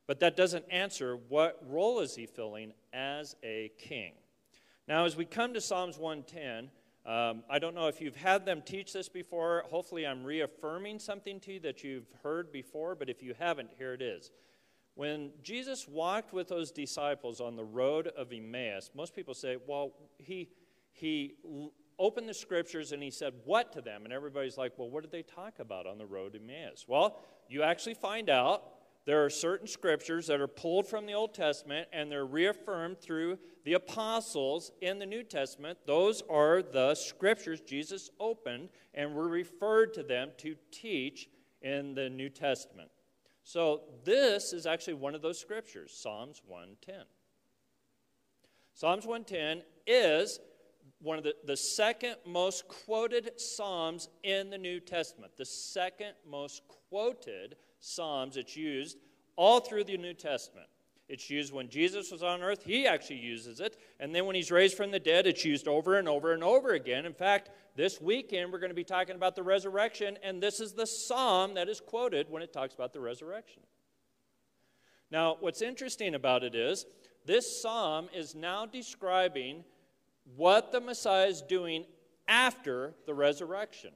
But 0.08 0.20
that 0.20 0.36
doesn't 0.36 0.66
answer 0.70 1.18
what 1.30 1.62
role 1.68 2.00
is 2.00 2.16
he 2.16 2.26
filling 2.26 2.74
as 2.92 3.36
a 3.44 3.72
king. 3.78 4.14
Now, 4.88 5.06
as 5.06 5.16
we 5.16 5.24
come 5.24 5.54
to 5.54 5.62
Psalms 5.62 5.98
110, 5.98 6.70
um, 7.06 7.44
I 7.50 7.58
don't 7.58 7.74
know 7.74 7.88
if 7.88 8.02
you've 8.02 8.18
had 8.18 8.46
them 8.46 8.62
teach 8.66 8.92
this 8.92 9.08
before. 9.08 9.64
Hopefully, 9.70 10.06
I'm 10.06 10.24
reaffirming 10.24 11.00
something 11.00 11.40
to 11.42 11.54
you 11.54 11.60
that 11.62 11.84
you've 11.84 12.08
heard 12.22 12.52
before, 12.52 12.94
but 12.96 13.10
if 13.10 13.24
you 13.24 13.34
haven't, 13.38 13.70
here 13.78 13.94
it 13.94 14.02
is. 14.02 14.32
When 14.96 15.32
Jesus 15.42 15.88
walked 15.88 16.34
with 16.34 16.50
those 16.50 16.72
disciples 16.72 17.40
on 17.40 17.56
the 17.56 17.64
road 17.64 18.08
of 18.08 18.32
Emmaus, 18.34 18.92
most 18.94 19.16
people 19.16 19.34
say, 19.34 19.58
well, 19.66 19.94
he, 20.18 20.50
he 20.92 21.36
opened 21.98 22.28
the 22.28 22.34
scriptures 22.34 22.92
and 22.92 23.02
he 23.02 23.10
said, 23.10 23.34
What 23.46 23.72
to 23.74 23.82
them? 23.82 24.04
And 24.04 24.14
everybody's 24.14 24.58
like, 24.58 24.74
Well, 24.78 24.90
what 24.90 25.04
did 25.04 25.12
they 25.12 25.24
talk 25.24 25.60
about 25.60 25.88
on 25.88 25.98
the 25.98 26.06
road 26.06 26.34
to 26.34 26.40
Emmaus? 26.40 26.86
Well, 26.88 27.20
you 27.48 27.64
actually 27.64 27.94
find 27.96 28.30
out 28.30 28.64
there 29.06 29.24
are 29.26 29.30
certain 29.30 29.68
scriptures 29.68 30.28
that 30.28 30.40
are 30.40 30.48
pulled 30.48 30.88
from 30.88 31.06
the 31.06 31.14
Old 31.14 31.34
Testament 31.34 31.88
and 31.92 32.10
they're 32.10 32.26
reaffirmed 32.26 33.00
through 33.00 33.38
the 33.66 33.74
apostles 33.74 34.72
in 34.82 34.98
the 35.00 35.06
New 35.06 35.24
Testament. 35.24 35.78
Those 35.86 36.24
are 36.30 36.62
the 36.62 36.96
scriptures 36.96 37.60
Jesus 37.60 38.10
opened 38.20 38.70
and 38.94 39.14
were 39.14 39.28
referred 39.28 39.94
to 39.96 40.04
them 40.04 40.32
to 40.38 40.56
teach 40.72 41.30
in 41.62 41.96
the 41.96 42.10
New 42.10 42.30
Testament. 42.30 42.90
So 43.44 43.82
this 44.06 44.54
is 44.54 44.66
actually 44.66 44.94
one 44.94 45.16
of 45.16 45.22
those 45.22 45.40
scriptures, 45.40 45.94
Psalms 45.94 46.42
110. 46.46 47.04
Psalms 48.74 49.06
110 49.06 49.64
is 49.86 50.40
one 51.02 51.18
of 51.18 51.26
the, 51.26 51.36
the 51.46 51.58
second 51.58 52.16
most 52.26 52.68
quoted 52.70 53.32
Psalms 53.40 54.08
in 54.24 54.50
the 54.50 54.58
New 54.58 54.80
Testament. 54.80 55.34
The 55.38 55.46
second 55.46 56.14
most 56.26 56.64
quoted 56.90 57.58
Psalms. 57.84 58.38
It's 58.38 58.56
used 58.56 58.98
all 59.36 59.60
through 59.60 59.84
the 59.84 59.98
New 59.98 60.14
Testament. 60.14 60.68
It's 61.10 61.30
used 61.30 61.52
when 61.52 61.68
Jesus 61.68 62.12
was 62.12 62.24
on 62.24 62.42
earth, 62.42 62.64
he 62.64 62.88
actually 62.88 63.18
uses 63.18 63.60
it. 63.60 63.78
And 64.00 64.16
then 64.16 64.26
when 64.26 64.36
he's 64.36 64.52
raised 64.52 64.78
from 64.78 64.90
the 64.90 65.00
dead, 65.00 65.28
it's 65.28 65.44
used 65.44 65.68
over 65.68 66.00
and 66.00 66.08
over 66.08 66.32
and 66.32 66.44
over 66.44 66.72
again. 66.72 67.06
In 67.06 67.14
fact, 67.14 67.50
this 67.76 68.00
weekend 68.00 68.52
we're 68.52 68.60
going 68.60 68.72
to 68.72 68.76
be 68.76 68.86
talking 68.86 69.16
about 69.16 69.36
the 69.36 69.44
resurrection, 69.44 70.18
and 70.24 70.42
this 70.42 70.62
is 70.62 70.72
the 70.72 70.88
psalm 70.88 71.56
that 71.56 71.68
is 71.68 71.82
quoted 71.82 72.30
when 72.30 72.42
it 72.42 72.54
talks 72.54 72.74
about 72.74 72.94
the 72.94 73.02
resurrection. 73.02 73.62
Now, 75.12 75.36
what's 75.42 75.62
interesting 75.62 76.16
about 76.16 76.44
it 76.44 76.56
is 76.56 76.86
this 77.26 77.62
psalm 77.62 78.08
is 78.16 78.34
now 78.34 78.66
describing 78.66 79.66
what 80.38 80.72
the 80.72 80.80
Messiah 80.80 81.28
is 81.28 81.42
doing 81.42 81.86
after 82.30 82.94
the 83.06 83.14
resurrection. 83.14 83.92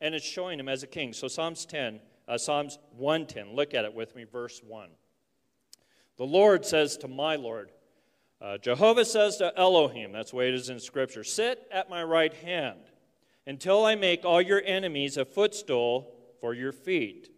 And 0.00 0.16
it's 0.16 0.26
showing 0.26 0.58
him 0.58 0.68
as 0.68 0.82
a 0.82 0.88
king. 0.88 1.12
So, 1.12 1.28
Psalms 1.28 1.64
10 1.64 2.00
uh, 2.28 2.38
Psalms 2.38 2.78
110. 2.96 3.54
Look 3.54 3.74
at 3.74 3.84
it 3.84 3.94
with 3.94 4.14
me, 4.16 4.24
verse 4.24 4.60
1. 4.66 4.88
The 6.16 6.24
Lord 6.24 6.64
says 6.64 6.96
to 6.98 7.08
my 7.08 7.36
Lord, 7.36 7.70
uh, 8.40 8.58
Jehovah 8.58 9.04
says 9.04 9.36
to 9.38 9.52
Elohim, 9.56 10.12
that's 10.12 10.30
the 10.30 10.36
way 10.36 10.48
it 10.48 10.54
is 10.54 10.68
in 10.68 10.78
Scripture, 10.78 11.24
sit 11.24 11.66
at 11.72 11.88
my 11.88 12.02
right 12.02 12.34
hand 12.34 12.80
until 13.46 13.84
I 13.84 13.94
make 13.94 14.24
all 14.24 14.40
your 14.40 14.62
enemies 14.64 15.16
a 15.16 15.24
footstool 15.24 16.14
for 16.40 16.54
your 16.54 16.72
feet. 16.72 17.30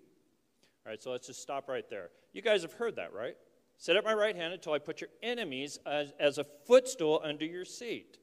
All 0.85 0.91
right, 0.91 1.03
so 1.03 1.11
let's 1.11 1.27
just 1.27 1.43
stop 1.43 1.69
right 1.69 1.89
there. 1.89 2.11
You 2.33 2.43
guys 2.43 2.63
have 2.63 2.75
heard 2.75 2.97
that, 2.97 3.13
right? 3.13 3.37
Sit 3.79 3.97
at 3.97 4.05
my 4.05 4.15
right 4.15 4.37
hand 4.37 4.55
until 4.55 4.73
I 4.73 4.79
put 4.79 5.01
your 5.01 5.11
enemies 5.23 5.79
as, 5.87 6.13
as 6.19 6.39
a 6.39 6.45
footstool 6.67 7.21
under 7.23 7.45
your 7.45 7.65
seat. 7.65 8.19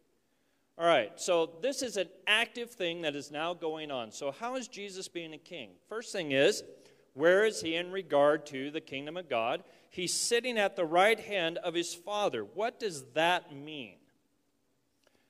All 0.78 0.88
right, 0.88 1.12
so 1.20 1.52
this 1.62 1.84
is 1.84 1.98
an 1.98 2.10
active 2.26 2.72
thing 2.72 3.04
that 3.04 3.16
is 3.16 3.30
now 3.30 3.54
going 3.54 3.92
on. 3.92 4.12
So, 4.12 4.32
how 4.32 4.56
is 4.56 4.68
Jesus 4.68 5.08
being 5.08 5.34
a 5.34 5.38
king? 5.38 5.70
First 5.88 6.12
thing 6.12 6.32
is, 6.32 6.64
where 7.14 7.46
is 7.46 7.62
he 7.62 7.76
in 7.76 7.92
regard 7.92 8.48
to 8.48 8.72
the 8.72 8.82
kingdom 8.82 9.16
of 9.16 9.30
God? 9.30 9.64
He's 9.92 10.14
sitting 10.14 10.58
at 10.58 10.76
the 10.76 10.86
right 10.86 11.20
hand 11.20 11.60
of 11.60 11.76
his 11.76 11.94
Father. 11.94 12.44
What 12.44 12.80
does 12.80 13.04
that 13.14 13.56
mean? 13.56 13.98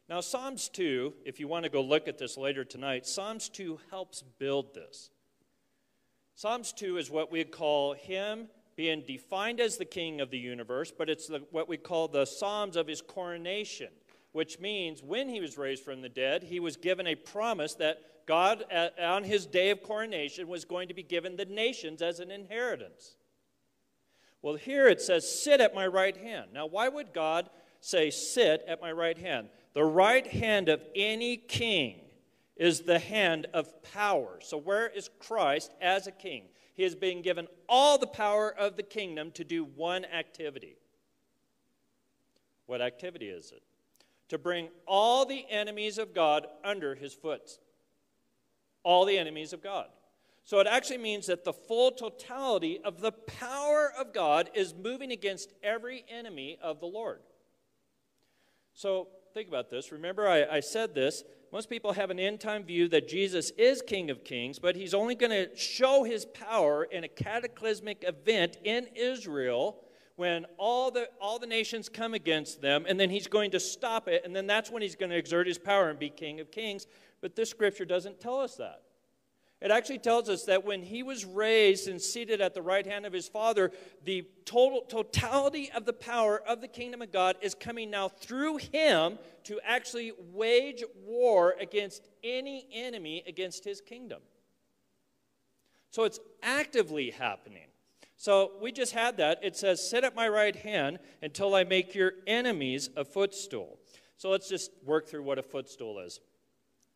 Now, 0.07 0.21
Psalms 0.21 0.69
2, 0.69 1.13
if 1.25 1.41
you 1.41 1.49
want 1.49 1.63
to 1.65 1.69
go 1.69 1.81
look 1.81 2.07
at 2.07 2.17
this 2.17 2.37
later 2.37 2.63
tonight, 2.63 3.05
Psalms 3.05 3.49
2 3.49 3.79
helps 3.89 4.23
build 4.39 4.73
this. 4.73 5.11
Psalms 6.35 6.71
2 6.71 6.97
is 6.97 7.11
what 7.11 7.31
we 7.31 7.43
call 7.43 7.93
him 7.93 8.47
being 8.77 9.03
defined 9.05 9.59
as 9.59 9.75
the 9.77 9.85
king 9.85 10.21
of 10.21 10.31
the 10.31 10.37
universe, 10.37 10.91
but 10.97 11.09
it's 11.09 11.27
the, 11.27 11.43
what 11.51 11.67
we 11.67 11.77
call 11.77 12.07
the 12.07 12.25
Psalms 12.25 12.77
of 12.77 12.87
his 12.87 13.01
coronation 13.01 13.89
which 14.33 14.59
means 14.59 15.01
when 15.01 15.29
he 15.29 15.39
was 15.39 15.57
raised 15.57 15.83
from 15.83 16.01
the 16.01 16.09
dead, 16.09 16.43
he 16.43 16.59
was 16.59 16.75
given 16.75 17.07
a 17.07 17.15
promise 17.15 17.75
that 17.75 18.01
God, 18.25 18.65
on 18.99 19.23
his 19.23 19.45
day 19.45 19.69
of 19.69 19.83
coronation, 19.83 20.47
was 20.47 20.65
going 20.65 20.87
to 20.87 20.93
be 20.93 21.03
given 21.03 21.35
the 21.35 21.45
nations 21.45 22.01
as 22.01 22.19
an 22.19 22.31
inheritance. 22.31 23.15
Well, 24.41 24.55
here 24.55 24.87
it 24.87 25.01
says, 25.01 25.29
Sit 25.29 25.61
at 25.61 25.75
my 25.75 25.87
right 25.87 26.17
hand. 26.17 26.49
Now, 26.53 26.65
why 26.65 26.89
would 26.89 27.13
God 27.13 27.49
say, 27.79 28.09
Sit 28.09 28.63
at 28.67 28.81
my 28.81 28.91
right 28.91 29.17
hand? 29.17 29.49
The 29.73 29.85
right 29.85 30.25
hand 30.25 30.67
of 30.67 30.81
any 30.95 31.37
king 31.37 32.01
is 32.55 32.81
the 32.81 32.99
hand 32.99 33.47
of 33.53 33.83
power. 33.83 34.39
So, 34.41 34.57
where 34.57 34.87
is 34.87 35.09
Christ 35.19 35.71
as 35.81 36.07
a 36.07 36.11
king? 36.11 36.45
He 36.73 36.83
has 36.83 36.95
been 36.95 37.21
given 37.21 37.47
all 37.69 37.97
the 37.97 38.07
power 38.07 38.53
of 38.53 38.77
the 38.77 38.83
kingdom 38.83 39.31
to 39.31 39.43
do 39.43 39.63
one 39.63 40.05
activity. 40.05 40.77
What 42.65 42.81
activity 42.81 43.27
is 43.27 43.51
it? 43.51 43.61
To 44.33 44.37
bring 44.37 44.69
all 44.85 45.25
the 45.25 45.45
enemies 45.49 45.97
of 45.97 46.13
God 46.13 46.45
under 46.63 46.95
his 46.95 47.13
foot. 47.13 47.59
All 48.83 49.05
the 49.05 49.17
enemies 49.17 49.53
of 49.53 49.63
God. 49.63 49.87
So 50.43 50.59
it 50.59 50.67
actually 50.67 50.97
means 50.97 51.27
that 51.27 51.45
the 51.45 51.53
full 51.53 51.91
totality 51.91 52.79
of 52.83 52.99
the 52.99 53.13
power 53.13 53.91
of 53.97 54.13
God 54.13 54.49
is 54.53 54.73
moving 54.73 55.11
against 55.11 55.53
every 55.63 56.03
enemy 56.09 56.57
of 56.61 56.81
the 56.81 56.85
Lord. 56.85 57.21
So 58.73 59.07
think 59.33 59.47
about 59.47 59.69
this. 59.69 59.91
Remember, 59.91 60.27
I, 60.27 60.57
I 60.57 60.59
said 60.59 60.93
this. 60.93 61.23
Most 61.51 61.69
people 61.69 61.93
have 61.93 62.09
an 62.09 62.19
end 62.19 62.41
time 62.41 62.63
view 62.63 62.89
that 62.89 63.07
Jesus 63.07 63.51
is 63.51 63.81
King 63.81 64.09
of 64.09 64.23
Kings, 64.23 64.59
but 64.59 64.75
he's 64.75 64.93
only 64.93 65.15
going 65.15 65.31
to 65.31 65.55
show 65.55 66.03
his 66.03 66.25
power 66.25 66.83
in 66.83 67.03
a 67.03 67.07
cataclysmic 67.07 68.03
event 68.05 68.57
in 68.63 68.87
Israel 68.95 69.82
when 70.15 70.45
all 70.57 70.91
the, 70.91 71.09
all 71.19 71.39
the 71.39 71.47
nations 71.47 71.89
come 71.89 72.13
against 72.13 72.61
them, 72.61 72.85
and 72.87 72.99
then 72.99 73.09
he's 73.09 73.27
going 73.27 73.51
to 73.51 73.59
stop 73.59 74.07
it, 74.07 74.23
and 74.25 74.35
then 74.35 74.47
that's 74.47 74.69
when 74.69 74.81
he's 74.81 74.95
going 74.95 75.09
to 75.09 75.17
exert 75.17 75.47
his 75.47 75.57
power 75.57 75.89
and 75.89 75.97
be 75.97 76.09
king 76.09 76.39
of 76.39 76.51
kings. 76.51 76.85
But 77.21 77.35
this 77.35 77.49
scripture 77.49 77.85
doesn't 77.85 78.19
tell 78.19 78.39
us 78.39 78.55
that. 78.55 78.81
It 79.63 79.71
actually 79.71 79.99
tells 79.99 80.27
us 80.27 80.43
that 80.43 80.65
when 80.65 80.83
he 80.83 81.03
was 81.03 81.23
raised 81.23 81.87
and 81.87 82.01
seated 82.01 82.41
at 82.41 82.53
the 82.53 82.61
right 82.61 82.85
hand 82.85 83.05
of 83.05 83.13
his 83.13 83.29
father, 83.29 83.71
the 84.03 84.27
total 84.43 84.81
totality 84.81 85.71
of 85.73 85.85
the 85.85 85.93
power 85.93 86.41
of 86.45 86.59
the 86.59 86.67
kingdom 86.67 87.01
of 87.01 87.13
God 87.13 87.37
is 87.41 87.55
coming 87.55 87.89
now 87.89 88.09
through 88.09 88.57
him 88.57 89.17
to 89.45 89.61
actually 89.63 90.11
wage 90.33 90.83
war 91.05 91.55
against 91.61 92.09
any 92.25 92.67
enemy 92.73 93.23
against 93.25 93.63
his 93.63 93.79
kingdom. 93.79 94.21
So 95.91 96.03
it's 96.03 96.19
actively 96.41 97.11
happening. 97.11 97.67
So 98.23 98.51
we 98.61 98.71
just 98.71 98.93
had 98.93 99.17
that. 99.17 99.39
It 99.43 99.57
says, 99.57 99.85
Sit 99.85 100.05
at 100.05 100.15
my 100.15 100.29
right 100.29 100.55
hand 100.55 100.99
until 101.21 101.55
I 101.55 101.65
make 101.65 101.93
your 101.93 102.13
enemies 102.25 102.89
a 102.95 103.03
footstool. 103.03 103.77
So 104.15 104.29
let's 104.29 104.47
just 104.47 104.71
work 104.85 105.09
through 105.09 105.23
what 105.23 105.39
a 105.39 105.43
footstool 105.43 105.99
is. 105.99 106.21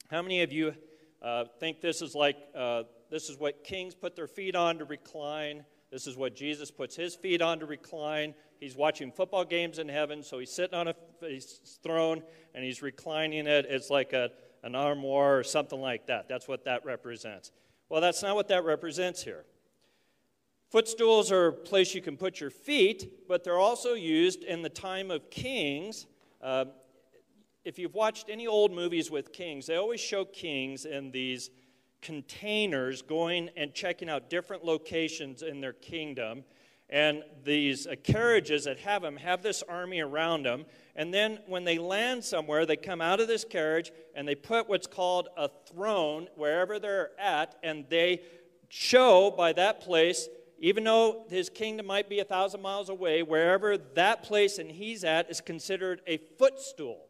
How 0.10 0.22
many 0.22 0.42
of 0.42 0.54
you 0.54 0.74
uh, 1.22 1.44
think 1.60 1.82
this 1.82 2.02
is 2.02 2.16
like, 2.16 2.38
uh, 2.56 2.84
this 3.12 3.28
is 3.28 3.38
what 3.38 3.66
kings 3.66 3.94
put 3.94 4.16
their 4.16 4.30
feet 4.30 4.56
on 4.56 4.78
to 4.78 4.86
recline? 4.86 5.66
This 5.92 6.08
is 6.08 6.16
what 6.16 6.34
Jesus 6.34 6.72
puts 6.72 6.96
his 6.96 7.14
feet 7.14 7.42
on 7.42 7.60
to 7.60 7.66
recline. 7.66 8.34
He's 8.62 8.78
watching 8.78 9.12
football 9.12 9.44
games 9.44 9.80
in 9.80 9.90
heaven, 9.90 10.24
so 10.24 10.40
he's 10.40 10.54
sitting 10.54 10.80
on 10.80 10.88
a 10.88 10.96
throne 11.84 12.24
and 12.56 12.64
he's 12.64 12.82
reclining 12.82 13.48
it. 13.48 13.66
It's 13.68 13.90
like 13.90 14.14
a, 14.14 14.32
an 14.64 14.76
armoire 14.76 15.38
or 15.38 15.44
something 15.44 15.82
like 15.82 16.08
that. 16.08 16.30
That's 16.30 16.48
what 16.48 16.64
that 16.64 16.86
represents. 16.86 17.52
Well, 17.90 18.00
that's 18.00 18.24
not 18.24 18.36
what 18.36 18.48
that 18.48 18.64
represents 18.64 19.22
here. 19.22 19.44
Footstools 20.70 21.32
are 21.32 21.48
a 21.48 21.54
place 21.54 21.96
you 21.96 22.02
can 22.02 22.18
put 22.18 22.42
your 22.42 22.50
feet, 22.50 23.26
but 23.30 23.46
they're 23.46 23.58
also 23.58 23.94
used 23.94 24.44
in 24.44 24.62
the 24.62 24.70
time 24.70 25.12
of 25.12 25.30
kings. 25.30 26.08
Uh, 26.42 26.66
if 27.64 27.80
you've 27.80 27.94
watched 27.94 28.28
any 28.30 28.48
old 28.48 28.74
movies 28.74 29.10
with 29.10 29.32
kings, 29.32 29.68
they 29.68 29.78
always 29.78 30.02
show 30.02 30.26
kings 30.26 30.84
in 30.84 31.12
these 31.12 31.52
containers 32.02 33.02
going 33.02 33.50
and 33.56 33.74
checking 33.74 34.10
out 34.10 34.30
different 34.30 34.66
locations 34.66 35.42
in 35.42 35.62
their 35.62 35.72
kingdom. 35.72 36.44
And 36.90 37.24
these 37.46 37.88
uh, 37.88 37.96
carriages 38.04 38.66
that 38.66 38.80
have 38.80 39.02
them 39.02 39.16
have 39.16 39.42
this 39.42 39.64
army 39.64 40.02
around 40.02 40.44
them. 40.44 40.66
And 40.98 41.14
then 41.14 41.40
when 41.48 41.64
they 41.64 41.78
land 41.78 42.26
somewhere, 42.26 42.66
they 42.66 42.76
come 42.76 43.00
out 43.00 43.22
of 43.22 43.30
this 43.30 43.46
carriage 43.46 43.92
and 44.16 44.28
they 44.28 44.36
put 44.36 44.68
what's 44.68 44.88
called 44.88 45.30
a 45.38 45.50
throne 45.70 46.28
wherever 46.36 46.78
they're 46.78 47.12
at, 47.18 47.56
and 47.64 47.86
they 47.90 48.22
show 48.70 49.32
by 49.32 49.54
that 49.54 49.80
place 49.80 50.28
even 50.60 50.84
though 50.84 51.26
his 51.30 51.50
kingdom 51.50 51.86
might 51.86 52.10
be 52.10 52.20
a 52.20 52.24
thousand 52.24 52.62
miles 52.62 52.90
away, 52.90 53.24
wherever 53.24 53.78
that 53.78 54.24
place 54.24 54.58
and 54.58 54.72
he's 54.72 55.04
at 55.04 55.30
is 55.30 55.42
considered 55.42 56.02
a 56.08 56.18
footstool. 56.38 57.06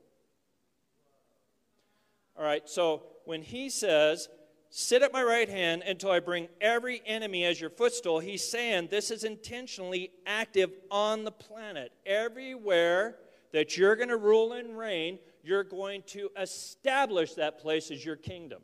All 2.38 2.44
right, 2.44 2.68
so 2.70 3.04
when 3.26 3.42
he 3.42 3.70
says 3.70 4.30
Sit 4.70 5.02
at 5.02 5.14
my 5.14 5.24
right 5.24 5.48
hand 5.48 5.84
until 5.84 6.12
I 6.12 6.20
bring 6.20 6.50
every 6.60 7.02
enemy 7.06 7.46
as 7.46 7.60
your 7.60 7.70
footstool. 7.70 8.20
He's 8.20 8.48
saying 8.48 8.90
this 8.92 9.12
is 9.12 9.24
intentionally 9.24 10.12
active 10.26 10.72
on 10.92 11.24
the 11.24 11.32
planet. 11.32 11.94
Everywhere 12.06 13.16
that 13.54 13.78
you're 13.78 13.96
going 13.96 14.10
to 14.10 14.18
rule 14.18 14.54
and 14.54 14.78
reign, 14.78 15.20
you're 15.42 15.64
going 15.64 16.04
to 16.08 16.30
establish 16.38 17.34
that 17.36 17.60
place 17.60 17.92
as 17.92 18.04
your 18.04 18.18
kingdom. 18.18 18.62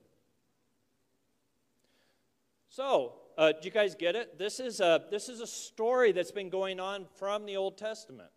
So, 2.67 3.13
uh, 3.37 3.51
do 3.51 3.59
you 3.63 3.71
guys 3.71 3.95
get 3.95 4.15
it? 4.15 4.37
This 4.37 4.59
is, 4.59 4.79
a, 4.79 5.03
this 5.09 5.29
is 5.29 5.39
a 5.39 5.47
story 5.47 6.11
that's 6.11 6.31
been 6.31 6.49
going 6.49 6.79
on 6.79 7.05
from 7.17 7.45
the 7.45 7.57
Old 7.57 7.77
Testament. 7.77 8.29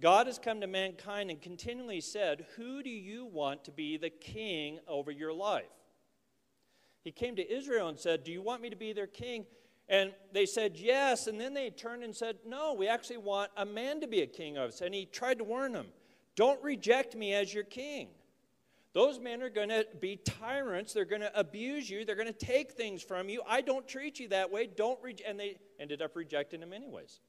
God 0.00 0.26
has 0.26 0.38
come 0.38 0.60
to 0.62 0.66
mankind 0.66 1.30
and 1.30 1.40
continually 1.40 2.00
said, 2.00 2.46
Who 2.56 2.82
do 2.82 2.90
you 2.90 3.26
want 3.26 3.64
to 3.64 3.70
be 3.70 3.96
the 3.96 4.10
king 4.10 4.78
over 4.88 5.10
your 5.10 5.32
life? 5.32 5.64
He 7.04 7.12
came 7.12 7.36
to 7.36 7.52
Israel 7.52 7.88
and 7.88 7.98
said, 7.98 8.24
Do 8.24 8.32
you 8.32 8.42
want 8.42 8.62
me 8.62 8.70
to 8.70 8.76
be 8.76 8.92
their 8.92 9.06
king? 9.06 9.46
And 9.88 10.12
they 10.32 10.46
said, 10.46 10.76
Yes. 10.76 11.26
And 11.26 11.40
then 11.40 11.52
they 11.52 11.70
turned 11.70 12.02
and 12.02 12.16
said, 12.16 12.36
No, 12.46 12.74
we 12.74 12.88
actually 12.88 13.18
want 13.18 13.50
a 13.56 13.66
man 13.66 14.00
to 14.00 14.06
be 14.06 14.22
a 14.22 14.26
king 14.26 14.56
of 14.56 14.70
us. 14.70 14.80
And 14.80 14.94
he 14.94 15.04
tried 15.04 15.38
to 15.38 15.44
warn 15.44 15.72
them, 15.72 15.88
Don't 16.34 16.62
reject 16.62 17.14
me 17.14 17.34
as 17.34 17.52
your 17.52 17.64
king. 17.64 18.08
Those 18.92 19.20
men 19.20 19.42
are 19.42 19.50
going 19.50 19.68
to 19.68 19.86
be 20.00 20.16
tyrants. 20.16 20.92
They're 20.92 21.04
going 21.04 21.20
to 21.20 21.38
abuse 21.38 21.88
you. 21.88 22.04
They're 22.04 22.16
going 22.16 22.26
to 22.26 22.32
take 22.32 22.72
things 22.72 23.02
from 23.02 23.28
you. 23.28 23.42
I 23.46 23.60
don't 23.60 23.86
treat 23.86 24.18
you 24.18 24.28
that 24.28 24.50
way. 24.50 24.66
Don't 24.66 24.98
re-. 25.02 25.14
And 25.26 25.38
they 25.38 25.58
ended 25.78 26.02
up 26.02 26.16
rejecting 26.16 26.60
him 26.60 26.72
anyways. 26.72 27.20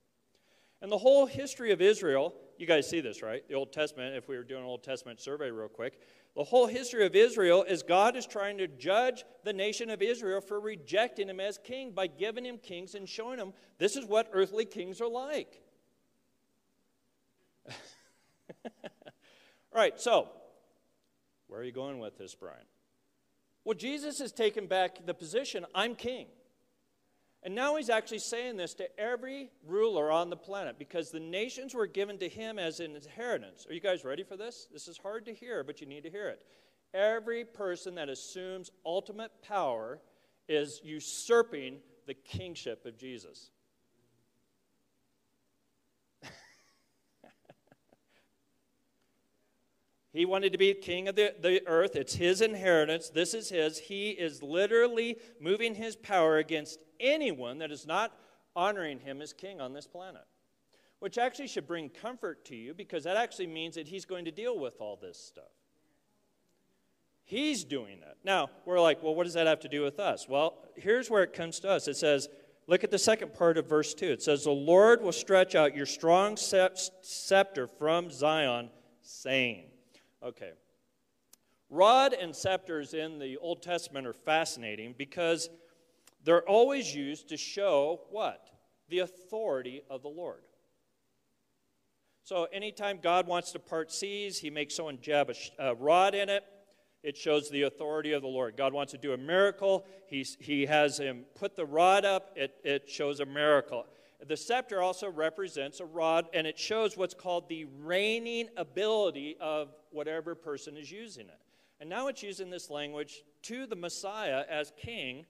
And 0.81 0.91
the 0.91 0.97
whole 0.97 1.27
history 1.27 1.71
of 1.71 1.79
Israel, 1.79 2.33
you 2.57 2.65
guys 2.65 2.89
see 2.89 3.01
this, 3.01 3.21
right? 3.21 3.47
The 3.47 3.53
Old 3.53 3.71
Testament, 3.71 4.15
if 4.15 4.27
we 4.27 4.35
were 4.35 4.43
doing 4.43 4.61
an 4.61 4.67
Old 4.67 4.83
Testament 4.83 5.21
survey 5.21 5.51
real 5.51 5.67
quick, 5.67 5.99
the 6.35 6.43
whole 6.43 6.65
history 6.65 7.05
of 7.05 7.15
Israel 7.15 7.61
is 7.63 7.83
God 7.83 8.15
is 8.15 8.25
trying 8.25 8.57
to 8.57 8.67
judge 8.67 9.23
the 9.43 9.53
nation 9.53 9.91
of 9.91 10.01
Israel 10.01 10.41
for 10.41 10.59
rejecting 10.59 11.29
him 11.29 11.39
as 11.39 11.59
king 11.59 11.91
by 11.91 12.07
giving 12.07 12.45
him 12.45 12.57
kings 12.57 12.95
and 12.95 13.07
showing 13.07 13.37
him 13.37 13.53
this 13.77 13.95
is 13.95 14.05
what 14.05 14.29
earthly 14.33 14.65
kings 14.65 15.01
are 15.01 15.09
like. 15.09 15.61
All 18.65 18.71
right, 19.75 19.99
so 20.01 20.29
where 21.51 21.59
are 21.59 21.65
you 21.65 21.73
going 21.73 21.99
with 21.99 22.17
this, 22.17 22.33
Brian? 22.33 22.63
Well, 23.65 23.77
Jesus 23.77 24.19
has 24.19 24.31
taken 24.31 24.67
back 24.67 25.05
the 25.05 25.13
position 25.13 25.65
I'm 25.75 25.95
king. 25.95 26.27
And 27.43 27.53
now 27.53 27.75
he's 27.75 27.89
actually 27.89 28.19
saying 28.19 28.55
this 28.55 28.73
to 28.75 28.87
every 28.97 29.49
ruler 29.67 30.09
on 30.09 30.29
the 30.29 30.37
planet 30.37 30.79
because 30.79 31.11
the 31.11 31.19
nations 31.19 31.73
were 31.73 31.87
given 31.87 32.17
to 32.19 32.29
him 32.29 32.57
as 32.57 32.79
an 32.79 32.95
inheritance. 32.95 33.67
Are 33.67 33.73
you 33.73 33.81
guys 33.81 34.05
ready 34.05 34.23
for 34.23 34.37
this? 34.37 34.69
This 34.71 34.87
is 34.87 34.97
hard 34.97 35.25
to 35.25 35.33
hear, 35.33 35.61
but 35.65 35.81
you 35.81 35.87
need 35.87 36.03
to 36.03 36.09
hear 36.09 36.29
it. 36.29 36.45
Every 36.93 37.43
person 37.43 37.95
that 37.95 38.07
assumes 38.07 38.71
ultimate 38.85 39.31
power 39.45 39.99
is 40.47 40.79
usurping 40.85 41.79
the 42.07 42.13
kingship 42.13 42.85
of 42.85 42.97
Jesus. 42.97 43.51
He 50.13 50.25
wanted 50.25 50.51
to 50.51 50.57
be 50.57 50.73
king 50.73 51.07
of 51.07 51.15
the, 51.15 51.33
the 51.41 51.61
earth. 51.67 51.95
It's 51.95 52.15
his 52.15 52.41
inheritance. 52.41 53.09
This 53.09 53.33
is 53.33 53.49
his. 53.49 53.77
He 53.77 54.09
is 54.09 54.43
literally 54.43 55.17
moving 55.39 55.73
his 55.73 55.95
power 55.95 56.37
against 56.37 56.79
anyone 56.99 57.59
that 57.59 57.71
is 57.71 57.87
not 57.87 58.13
honoring 58.55 58.99
him 58.99 59.21
as 59.21 59.31
king 59.31 59.61
on 59.61 59.73
this 59.73 59.87
planet. 59.87 60.23
Which 60.99 61.17
actually 61.17 61.47
should 61.47 61.65
bring 61.65 61.89
comfort 61.89 62.43
to 62.45 62.55
you 62.55 62.73
because 62.73 63.05
that 63.05 63.15
actually 63.15 63.47
means 63.47 63.75
that 63.75 63.87
he's 63.87 64.05
going 64.05 64.25
to 64.25 64.31
deal 64.31 64.59
with 64.59 64.75
all 64.81 64.99
this 65.01 65.17
stuff. 65.17 65.45
He's 67.23 67.63
doing 67.63 68.01
that. 68.01 68.17
Now, 68.25 68.49
we're 68.65 68.81
like, 68.81 69.01
well, 69.01 69.15
what 69.15 69.23
does 69.23 69.35
that 69.35 69.47
have 69.47 69.61
to 69.61 69.69
do 69.69 69.81
with 69.81 69.99
us? 69.99 70.27
Well, 70.27 70.57
here's 70.75 71.09
where 71.09 71.23
it 71.23 71.31
comes 71.31 71.61
to 71.61 71.69
us. 71.69 71.87
It 71.87 71.95
says, 71.95 72.27
look 72.67 72.83
at 72.83 72.91
the 72.91 72.99
second 72.99 73.33
part 73.33 73.57
of 73.57 73.69
verse 73.69 73.93
2. 73.93 74.07
It 74.07 74.21
says, 74.21 74.43
The 74.43 74.51
Lord 74.51 75.01
will 75.01 75.13
stretch 75.13 75.55
out 75.55 75.73
your 75.73 75.85
strong 75.85 76.35
scepter 76.35 77.67
from 77.79 78.11
Zion, 78.11 78.69
saying, 79.01 79.71
Okay. 80.23 80.51
Rod 81.69 82.13
and 82.13 82.35
scepters 82.35 82.93
in 82.93 83.17
the 83.17 83.37
Old 83.37 83.61
Testament 83.61 84.05
are 84.05 84.13
fascinating 84.13 84.93
because 84.97 85.49
they're 86.23 86.47
always 86.47 86.93
used 86.93 87.29
to 87.29 87.37
show 87.37 88.01
what? 88.09 88.49
The 88.89 88.99
authority 88.99 89.81
of 89.89 90.01
the 90.01 90.09
Lord. 90.09 90.41
So, 92.23 92.45
anytime 92.53 92.99
God 93.01 93.25
wants 93.25 93.51
to 93.53 93.59
part 93.59 93.91
seas, 93.91 94.37
he 94.37 94.49
makes 94.49 94.75
someone 94.75 94.99
jab 95.01 95.31
a, 95.57 95.73
rod 95.73 96.13
in 96.13 96.29
it. 96.29 96.43
It 97.03 97.17
shows 97.17 97.49
the 97.49 97.63
authority 97.63 98.11
of 98.11 98.21
the 98.21 98.27
Lord. 98.27 98.55
God 98.55 98.73
wants 98.73 98.91
to 98.91 98.97
do 98.97 99.13
a 99.13 99.17
miracle. 99.17 99.85
He's, 100.05 100.37
he 100.39 100.67
has 100.67 100.99
him 100.99 101.25
put 101.33 101.55
the 101.55 101.65
rod 101.65 102.05
up. 102.05 102.31
It, 102.35 102.53
it 102.63 102.87
shows 102.87 103.21
a 103.21 103.25
miracle. 103.25 103.85
The 104.27 104.37
scepter 104.37 104.81
also 104.81 105.09
represents 105.09 105.79
a 105.79 105.85
rod, 105.85 106.27
and 106.33 106.45
it 106.45 106.57
shows 106.57 106.95
what's 106.95 107.13
called 107.13 107.49
the 107.49 107.65
reigning 107.79 108.49
ability 108.55 109.35
of 109.39 109.73
whatever 109.89 110.35
person 110.35 110.77
is 110.77 110.91
using 110.91 111.27
it. 111.27 111.39
And 111.79 111.89
now 111.89 112.07
it's 112.07 112.21
using 112.21 112.51
this 112.51 112.69
language 112.69 113.23
to 113.43 113.65
the 113.65 113.75
Messiah 113.75 114.43
as 114.47 114.71
king, 114.77 115.25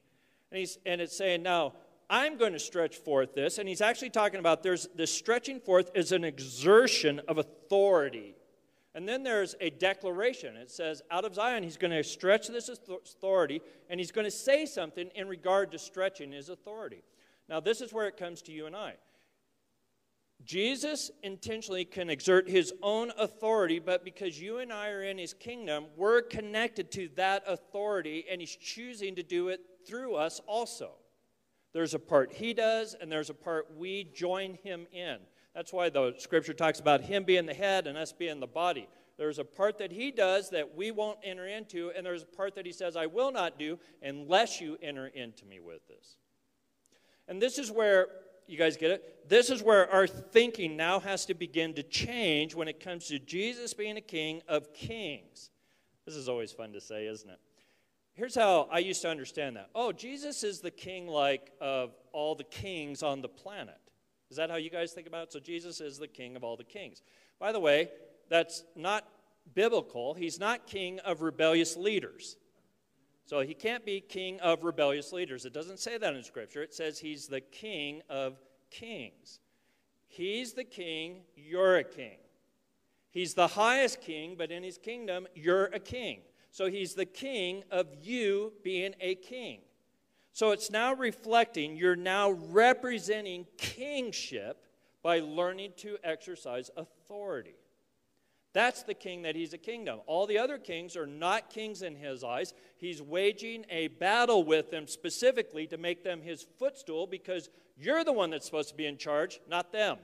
and, 0.51 0.59
he's, 0.59 0.77
and 0.85 0.99
it's 0.99 1.15
saying, 1.15 1.41
now, 1.43 1.73
I'm 2.09 2.37
going 2.37 2.51
to 2.51 2.59
stretch 2.59 2.97
forth 2.97 3.33
this. 3.33 3.57
And 3.57 3.69
he's 3.69 3.79
actually 3.79 4.09
talking 4.09 4.41
about 4.41 4.63
there's 4.63 4.89
this 4.93 5.13
stretching 5.13 5.61
forth 5.61 5.91
is 5.95 6.11
an 6.11 6.25
exertion 6.25 7.21
of 7.29 7.37
authority. 7.37 8.35
And 8.93 9.07
then 9.07 9.23
there's 9.23 9.55
a 9.61 9.69
declaration. 9.69 10.57
It 10.57 10.69
says, 10.69 11.01
out 11.09 11.23
of 11.23 11.33
Zion, 11.35 11.63
he's 11.63 11.77
going 11.77 11.91
to 11.91 12.03
stretch 12.03 12.49
this 12.49 12.67
authority, 12.67 13.61
and 13.89 13.97
he's 13.97 14.11
going 14.11 14.25
to 14.25 14.31
say 14.31 14.65
something 14.65 15.09
in 15.15 15.29
regard 15.29 15.71
to 15.71 15.79
stretching 15.79 16.33
his 16.33 16.49
authority. 16.49 17.01
Now, 17.49 17.59
this 17.59 17.81
is 17.81 17.91
where 17.91 18.07
it 18.07 18.17
comes 18.17 18.41
to 18.43 18.51
you 18.51 18.65
and 18.65 18.75
I. 18.75 18.95
Jesus 20.43 21.11
intentionally 21.21 21.85
can 21.85 22.09
exert 22.09 22.49
his 22.49 22.73
own 22.81 23.11
authority, 23.17 23.79
but 23.79 24.03
because 24.03 24.41
you 24.41 24.57
and 24.57 24.73
I 24.73 24.89
are 24.89 25.03
in 25.03 25.17
his 25.17 25.33
kingdom, 25.33 25.85
we're 25.95 26.21
connected 26.21 26.91
to 26.93 27.09
that 27.15 27.43
authority, 27.45 28.25
and 28.29 28.41
he's 28.41 28.55
choosing 28.55 29.15
to 29.15 29.23
do 29.23 29.49
it 29.49 29.61
through 29.85 30.15
us 30.15 30.41
also. 30.47 30.93
There's 31.73 31.93
a 31.93 31.99
part 31.99 32.33
he 32.33 32.53
does, 32.53 32.95
and 32.99 33.11
there's 33.11 33.29
a 33.29 33.35
part 33.35 33.67
we 33.77 34.05
join 34.15 34.55
him 34.63 34.87
in. 34.91 35.17
That's 35.53 35.73
why 35.73 35.89
the 35.89 36.15
scripture 36.17 36.53
talks 36.53 36.79
about 36.79 37.01
him 37.01 37.23
being 37.23 37.45
the 37.45 37.53
head 37.53 37.85
and 37.87 37.97
us 37.97 38.11
being 38.11 38.39
the 38.39 38.47
body. 38.47 38.87
There's 39.17 39.39
a 39.39 39.45
part 39.45 39.77
that 39.77 39.91
he 39.91 40.09
does 40.09 40.49
that 40.49 40.75
we 40.75 40.89
won't 40.91 41.19
enter 41.23 41.47
into, 41.47 41.91
and 41.95 42.05
there's 42.05 42.23
a 42.23 42.37
part 42.37 42.55
that 42.55 42.65
he 42.65 42.71
says, 42.71 42.95
I 42.95 43.05
will 43.05 43.31
not 43.31 43.59
do 43.59 43.77
unless 44.01 44.59
you 44.59 44.77
enter 44.81 45.07
into 45.07 45.45
me 45.45 45.59
with 45.59 45.87
this. 45.87 46.17
And 47.31 47.41
this 47.41 47.57
is 47.57 47.71
where, 47.71 48.09
you 48.45 48.57
guys 48.57 48.75
get 48.75 48.91
it? 48.91 49.29
This 49.29 49.49
is 49.49 49.63
where 49.63 49.89
our 49.89 50.05
thinking 50.05 50.75
now 50.75 50.99
has 50.99 51.25
to 51.27 51.33
begin 51.33 51.73
to 51.75 51.83
change 51.83 52.53
when 52.53 52.67
it 52.67 52.81
comes 52.81 53.07
to 53.07 53.19
Jesus 53.19 53.73
being 53.73 53.95
a 53.95 54.01
king 54.01 54.41
of 54.49 54.73
kings. 54.73 55.49
This 56.05 56.15
is 56.15 56.27
always 56.27 56.51
fun 56.51 56.73
to 56.73 56.81
say, 56.81 57.07
isn't 57.07 57.29
it? 57.29 57.39
Here's 58.15 58.35
how 58.35 58.67
I 58.69 58.79
used 58.79 59.01
to 59.03 59.09
understand 59.09 59.55
that. 59.55 59.69
Oh, 59.73 59.93
Jesus 59.93 60.43
is 60.43 60.59
the 60.59 60.71
king 60.71 61.07
like 61.07 61.53
of 61.61 61.95
all 62.11 62.35
the 62.35 62.43
kings 62.43 63.01
on 63.01 63.21
the 63.21 63.29
planet. 63.29 63.79
Is 64.29 64.35
that 64.35 64.49
how 64.49 64.57
you 64.57 64.69
guys 64.69 64.91
think 64.91 65.07
about 65.07 65.27
it? 65.27 65.31
So 65.31 65.39
Jesus 65.39 65.79
is 65.79 65.97
the 65.97 66.09
king 66.09 66.35
of 66.35 66.43
all 66.43 66.57
the 66.57 66.65
kings. 66.65 67.01
By 67.39 67.53
the 67.53 67.61
way, 67.61 67.87
that's 68.27 68.65
not 68.75 69.07
biblical. 69.55 70.15
He's 70.15 70.37
not 70.37 70.67
king 70.67 70.99
of 70.99 71.21
rebellious 71.21 71.77
leaders. 71.77 72.35
So 73.31 73.39
he 73.39 73.53
can't 73.53 73.85
be 73.85 74.01
king 74.01 74.41
of 74.41 74.65
rebellious 74.65 75.13
leaders. 75.13 75.45
It 75.45 75.53
doesn't 75.53 75.79
say 75.79 75.97
that 75.97 76.13
in 76.13 76.21
Scripture. 76.21 76.61
It 76.63 76.73
says 76.73 76.99
he's 76.99 77.27
the 77.27 77.39
king 77.39 78.01
of 78.09 78.37
kings. 78.69 79.39
He's 80.09 80.51
the 80.51 80.65
king, 80.65 81.21
you're 81.37 81.77
a 81.77 81.85
king. 81.85 82.17
He's 83.09 83.33
the 83.33 83.47
highest 83.47 84.01
king, 84.01 84.35
but 84.37 84.51
in 84.51 84.63
his 84.63 84.77
kingdom, 84.77 85.27
you're 85.33 85.67
a 85.67 85.79
king. 85.79 86.23
So 86.51 86.65
he's 86.65 86.93
the 86.93 87.05
king 87.05 87.63
of 87.71 87.87
you 88.01 88.51
being 88.65 88.95
a 88.99 89.15
king. 89.15 89.61
So 90.33 90.51
it's 90.51 90.69
now 90.69 90.93
reflecting, 90.93 91.77
you're 91.77 91.95
now 91.95 92.31
representing 92.31 93.47
kingship 93.55 94.65
by 95.01 95.19
learning 95.19 95.71
to 95.77 95.97
exercise 96.03 96.69
authority. 96.75 97.55
That's 98.53 98.83
the 98.83 98.93
king 98.93 99.21
that 99.21 99.35
he's 99.35 99.53
a 99.53 99.57
kingdom. 99.57 100.01
All 100.07 100.27
the 100.27 100.37
other 100.37 100.57
kings 100.57 100.97
are 100.97 101.07
not 101.07 101.49
kings 101.49 101.81
in 101.81 101.95
his 101.95 102.23
eyes. 102.23 102.53
He's 102.77 103.01
waging 103.01 103.65
a 103.69 103.87
battle 103.87 104.43
with 104.43 104.71
them 104.71 104.87
specifically 104.87 105.67
to 105.67 105.77
make 105.77 106.03
them 106.03 106.21
his 106.21 106.45
footstool 106.59 107.07
because 107.07 107.49
you're 107.77 108.03
the 108.03 108.11
one 108.11 108.29
that's 108.29 108.45
supposed 108.45 108.69
to 108.69 108.75
be 108.75 108.85
in 108.85 108.97
charge, 108.97 109.39
not 109.49 109.71
them. 109.71 109.97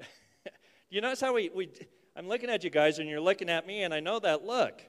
you 0.90 1.00
notice 1.00 1.20
how 1.20 1.34
we, 1.34 1.48
we, 1.54 1.70
I'm 2.14 2.28
looking 2.28 2.50
at 2.50 2.62
you 2.62 2.68
guys 2.68 2.98
and 2.98 3.08
you're 3.08 3.20
looking 3.20 3.48
at 3.48 3.66
me, 3.66 3.82
and 3.82 3.94
I 3.94 4.00
know 4.00 4.18
that 4.18 4.44
look. 4.44 4.82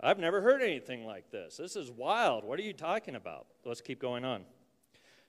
I've 0.00 0.18
never 0.18 0.40
heard 0.40 0.62
anything 0.62 1.06
like 1.06 1.30
this. 1.32 1.56
This 1.56 1.74
is 1.74 1.90
wild. 1.90 2.44
What 2.44 2.58
are 2.60 2.62
you 2.62 2.72
talking 2.72 3.16
about? 3.16 3.46
Let's 3.64 3.80
keep 3.80 4.00
going 4.00 4.24
on. 4.24 4.44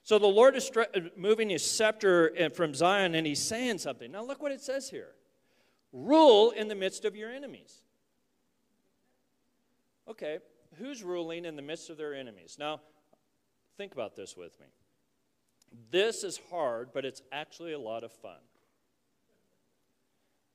So 0.06 0.20
the 0.20 0.28
Lord 0.28 0.54
is 0.54 0.70
moving 1.16 1.50
his 1.50 1.68
scepter 1.68 2.32
uh, 2.40 2.48
from 2.50 2.74
Zion 2.74 3.16
and 3.16 3.26
he's 3.26 3.42
saying 3.42 3.78
something. 3.78 4.12
Now 4.12 4.22
look 4.24 4.40
what 4.40 4.52
it 4.52 4.60
says 4.60 4.88
here 4.88 5.08
rule 5.92 6.52
in 6.52 6.68
the 6.68 6.76
midst 6.76 7.04
of 7.04 7.16
your 7.16 7.28
enemies. 7.28 7.82
Okay, 10.08 10.38
who's 10.78 11.02
ruling 11.02 11.44
in 11.44 11.56
the 11.56 11.62
midst 11.62 11.90
of 11.90 11.96
their 11.96 12.14
enemies? 12.14 12.56
Now, 12.56 12.82
think 13.76 13.94
about 13.94 14.14
this 14.14 14.36
with 14.36 14.52
me. 14.60 14.66
This 15.90 16.22
is 16.22 16.38
hard, 16.50 16.90
but 16.94 17.04
it's 17.04 17.22
actually 17.32 17.72
a 17.72 17.78
lot 17.80 18.04
of 18.04 18.12
fun. 18.12 18.38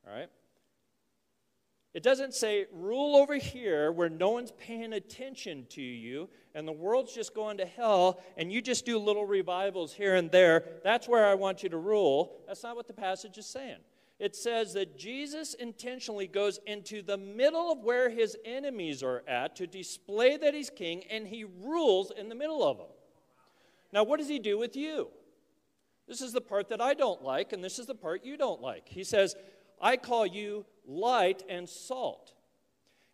All 0.07 0.13
right? 0.13 0.29
It 1.93 2.03
doesn't 2.03 2.33
say, 2.33 2.67
rule 2.71 3.17
over 3.17 3.35
here 3.35 3.91
where 3.91 4.09
no 4.09 4.29
one's 4.29 4.51
paying 4.51 4.93
attention 4.93 5.65
to 5.71 5.81
you 5.81 6.29
and 6.55 6.65
the 6.65 6.71
world's 6.71 7.13
just 7.13 7.35
going 7.35 7.57
to 7.57 7.65
hell 7.65 8.21
and 8.37 8.51
you 8.51 8.61
just 8.61 8.85
do 8.85 8.97
little 8.97 9.25
revivals 9.25 9.93
here 9.93 10.15
and 10.15 10.31
there. 10.31 10.63
That's 10.85 11.09
where 11.09 11.27
I 11.27 11.33
want 11.33 11.63
you 11.63 11.69
to 11.69 11.77
rule. 11.77 12.39
That's 12.47 12.63
not 12.63 12.77
what 12.77 12.87
the 12.87 12.93
passage 12.93 13.37
is 13.37 13.45
saying. 13.45 13.79
It 14.19 14.35
says 14.35 14.73
that 14.73 14.97
Jesus 14.97 15.53
intentionally 15.55 16.27
goes 16.27 16.59
into 16.65 17.01
the 17.01 17.17
middle 17.17 17.71
of 17.71 17.79
where 17.79 18.09
his 18.09 18.37
enemies 18.45 19.03
are 19.03 19.23
at 19.27 19.55
to 19.57 19.67
display 19.67 20.37
that 20.37 20.53
he's 20.53 20.69
king 20.69 21.03
and 21.09 21.27
he 21.27 21.43
rules 21.43 22.11
in 22.15 22.29
the 22.29 22.35
middle 22.35 22.63
of 22.63 22.77
them. 22.77 22.87
Now, 23.91 24.03
what 24.03 24.19
does 24.19 24.29
he 24.29 24.39
do 24.39 24.57
with 24.57 24.77
you? 24.77 25.09
This 26.07 26.21
is 26.21 26.33
the 26.33 26.41
part 26.41 26.69
that 26.69 26.79
I 26.79 26.93
don't 26.93 27.21
like, 27.23 27.51
and 27.51 27.63
this 27.63 27.79
is 27.79 27.87
the 27.87 27.95
part 27.95 28.23
you 28.23 28.37
don't 28.37 28.61
like. 28.61 28.87
He 28.87 29.03
says, 29.03 29.35
I 29.81 29.97
call 29.97 30.25
you 30.25 30.65
light 30.85 31.43
and 31.49 31.67
salt. 31.67 32.33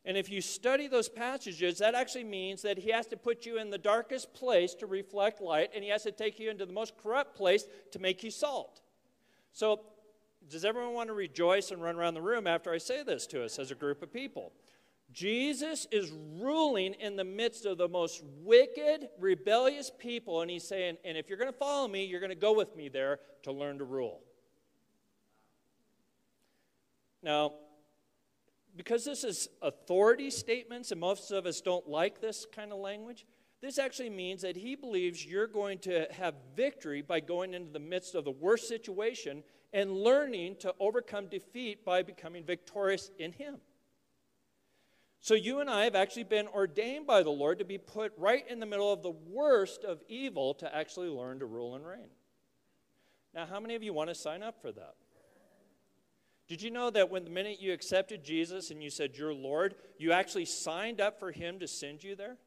And 0.05 0.15
if 0.15 0.29
you 0.29 0.39
study 0.39 0.87
those 0.87 1.09
passages, 1.09 1.79
that 1.79 1.93
actually 1.93 2.23
means 2.23 2.61
that 2.61 2.77
he 2.77 2.91
has 2.91 3.07
to 3.07 3.17
put 3.17 3.45
you 3.45 3.59
in 3.59 3.69
the 3.69 3.77
darkest 3.77 4.33
place 4.33 4.73
to 4.75 4.85
reflect 4.85 5.41
light, 5.41 5.71
and 5.75 5.83
he 5.83 5.89
has 5.89 6.03
to 6.03 6.13
take 6.13 6.39
you 6.39 6.49
into 6.49 6.65
the 6.65 6.71
most 6.71 6.93
corrupt 6.97 7.35
place 7.35 7.65
to 7.91 7.99
make 7.99 8.23
you 8.23 8.31
salt. 8.31 8.81
So, 9.51 9.81
does 10.49 10.63
everyone 10.63 10.93
want 10.93 11.09
to 11.09 11.13
rejoice 11.13 11.71
and 11.71 11.81
run 11.81 11.97
around 11.97 12.13
the 12.13 12.21
room 12.21 12.47
after 12.47 12.71
I 12.71 12.77
say 12.77 13.03
this 13.03 13.27
to 13.27 13.43
us 13.43 13.59
as 13.59 13.71
a 13.71 13.75
group 13.75 14.01
of 14.01 14.13
people? 14.13 14.53
Jesus 15.11 15.87
is 15.91 16.11
ruling 16.39 16.93
in 16.93 17.15
the 17.15 17.23
midst 17.23 17.65
of 17.65 17.77
the 17.77 17.87
most 17.87 18.23
wicked, 18.43 19.09
rebellious 19.19 19.91
people, 19.97 20.41
and 20.41 20.51
he's 20.51 20.67
saying, 20.67 20.97
And 21.03 21.17
if 21.17 21.27
you're 21.27 21.37
going 21.37 21.51
to 21.51 21.57
follow 21.57 21.87
me, 21.87 22.05
you're 22.05 22.19
going 22.19 22.29
to 22.29 22.35
go 22.35 22.53
with 22.53 22.75
me 22.75 22.87
there 22.87 23.19
to 23.43 23.51
learn 23.51 23.77
to 23.79 23.83
rule. 23.83 24.21
Now, 27.23 27.53
because 28.75 29.03
this 29.03 29.23
is 29.23 29.49
authority 29.61 30.29
statements, 30.29 30.91
and 30.91 31.01
most 31.01 31.31
of 31.31 31.45
us 31.45 31.61
don't 31.61 31.87
like 31.87 32.21
this 32.21 32.45
kind 32.51 32.71
of 32.71 32.79
language, 32.79 33.25
this 33.61 33.79
actually 33.79 34.11
means 34.11 34.43
that 34.43 34.55
he 34.55 34.75
believes 34.75 35.25
you're 35.25 35.47
going 35.47 35.79
to 35.79 36.07
have 36.11 36.35
victory 36.55 37.01
by 37.01 37.19
going 37.19 37.53
into 37.53 37.71
the 37.71 37.79
midst 37.79 38.13
of 38.13 38.23
the 38.23 38.31
worst 38.31 38.67
situation 38.67 39.43
and 39.73 39.91
learning 39.91 40.57
to 40.59 40.73
overcome 40.79 41.27
defeat 41.27 41.83
by 41.83 42.03
becoming 42.03 42.43
victorious 42.43 43.09
in 43.17 43.31
him. 43.31 43.57
So, 45.19 45.33
you 45.33 45.59
and 45.59 45.69
I 45.69 45.85
have 45.85 45.95
actually 45.95 46.25
been 46.25 46.47
ordained 46.47 47.07
by 47.07 47.23
the 47.23 47.31
Lord 47.31 47.57
to 47.59 47.65
be 47.65 47.79
put 47.79 48.13
right 48.17 48.45
in 48.47 48.59
the 48.59 48.67
middle 48.67 48.93
of 48.93 49.01
the 49.01 49.11
worst 49.11 49.83
of 49.83 50.03
evil 50.07 50.53
to 50.55 50.73
actually 50.73 51.09
learn 51.09 51.39
to 51.39 51.45
rule 51.45 51.75
and 51.75 51.85
reign. 51.85 52.09
Now, 53.33 53.47
how 53.47 53.59
many 53.59 53.75
of 53.75 53.81
you 53.81 53.91
want 53.91 54.09
to 54.09 54.15
sign 54.15 54.43
up 54.43 54.61
for 54.61 54.71
that? 54.71 54.93
Did 56.47 56.61
you 56.61 56.71
know 56.71 56.89
that 56.89 57.09
when 57.09 57.25
the 57.25 57.29
minute 57.29 57.59
you 57.59 57.73
accepted 57.73 58.23
Jesus 58.23 58.71
and 58.71 58.81
you 58.81 58.89
said, 58.89 59.17
You're 59.17 59.33
Lord, 59.33 59.75
you 59.97 60.13
actually 60.13 60.45
signed 60.45 61.01
up 61.01 61.19
for 61.19 61.31
Him 61.31 61.59
to 61.59 61.67
send 61.67 62.03
you 62.03 62.15
there? 62.15 62.37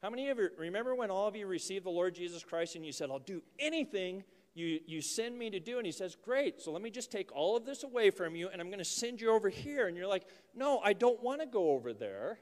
How 0.00 0.10
many 0.10 0.28
of 0.28 0.38
you 0.38 0.50
remember 0.56 0.94
when 0.94 1.10
all 1.10 1.26
of 1.26 1.34
you 1.34 1.46
received 1.48 1.84
the 1.84 1.90
Lord 1.90 2.14
Jesus 2.14 2.44
Christ 2.44 2.76
and 2.76 2.86
you 2.86 2.92
said, 2.92 3.10
I'll 3.10 3.18
do 3.18 3.42
anything 3.58 4.22
you, 4.54 4.78
you 4.86 5.02
send 5.02 5.36
me 5.36 5.50
to 5.50 5.58
do? 5.58 5.78
And 5.78 5.86
He 5.86 5.90
says, 5.90 6.16
Great, 6.24 6.60
so 6.60 6.70
let 6.70 6.80
me 6.80 6.90
just 6.90 7.10
take 7.10 7.34
all 7.34 7.56
of 7.56 7.64
this 7.64 7.82
away 7.82 8.10
from 8.10 8.36
you 8.36 8.48
and 8.48 8.60
I'm 8.60 8.68
going 8.68 8.78
to 8.78 8.84
send 8.84 9.20
you 9.20 9.32
over 9.32 9.48
here. 9.48 9.88
And 9.88 9.96
you're 9.96 10.06
like, 10.06 10.26
No, 10.54 10.78
I 10.78 10.92
don't 10.92 11.20
want 11.22 11.40
to 11.40 11.46
go 11.46 11.70
over 11.70 11.92
there. 11.92 12.38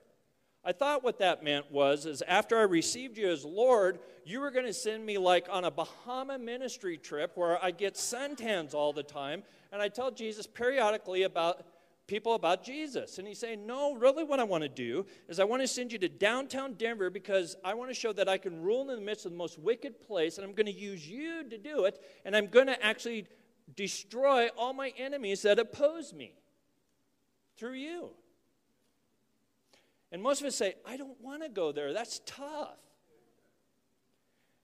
I 0.66 0.72
thought 0.72 1.04
what 1.04 1.20
that 1.20 1.44
meant 1.44 1.70
was 1.70 2.06
is 2.06 2.22
after 2.26 2.58
I 2.58 2.62
received 2.62 3.16
you 3.16 3.28
as 3.28 3.44
Lord, 3.44 4.00
you 4.24 4.40
were 4.40 4.50
going 4.50 4.66
to 4.66 4.72
send 4.72 5.06
me 5.06 5.16
like 5.16 5.46
on 5.48 5.64
a 5.64 5.70
Bahama 5.70 6.40
ministry 6.40 6.96
trip 6.96 7.36
where 7.36 7.62
I 7.64 7.70
get 7.70 7.94
suntans 7.94 8.74
all 8.74 8.92
the 8.92 9.04
time 9.04 9.44
and 9.70 9.80
I 9.80 9.86
tell 9.86 10.10
Jesus 10.10 10.44
periodically 10.44 11.22
about 11.22 11.64
people 12.08 12.34
about 12.34 12.64
Jesus. 12.64 13.18
And 13.18 13.28
he's 13.28 13.38
saying, 13.38 13.64
"No, 13.64 13.94
really 13.94 14.24
what 14.24 14.40
I 14.40 14.44
want 14.44 14.62
to 14.62 14.68
do 14.68 15.06
is 15.28 15.38
I 15.38 15.44
want 15.44 15.62
to 15.62 15.68
send 15.68 15.92
you 15.92 15.98
to 16.00 16.08
downtown 16.08 16.74
Denver 16.74 17.10
because 17.10 17.54
I 17.64 17.74
want 17.74 17.90
to 17.90 17.94
show 17.94 18.12
that 18.14 18.28
I 18.28 18.36
can 18.36 18.60
rule 18.60 18.90
in 18.90 18.96
the 18.96 19.04
midst 19.04 19.24
of 19.24 19.30
the 19.30 19.38
most 19.38 19.60
wicked 19.60 20.00
place 20.00 20.36
and 20.36 20.44
I'm 20.44 20.52
going 20.52 20.66
to 20.66 20.72
use 20.72 21.08
you 21.08 21.48
to 21.48 21.58
do 21.58 21.84
it 21.84 22.02
and 22.24 22.34
I'm 22.34 22.48
going 22.48 22.66
to 22.66 22.84
actually 22.84 23.26
destroy 23.76 24.48
all 24.56 24.72
my 24.72 24.92
enemies 24.98 25.42
that 25.42 25.60
oppose 25.60 26.12
me 26.12 26.34
through 27.56 27.74
you." 27.74 28.10
And 30.12 30.22
most 30.22 30.40
of 30.40 30.46
us 30.46 30.56
say, 30.56 30.74
I 30.86 30.96
don't 30.96 31.20
want 31.20 31.42
to 31.42 31.48
go 31.48 31.72
there. 31.72 31.92
That's 31.92 32.20
tough. 32.26 32.78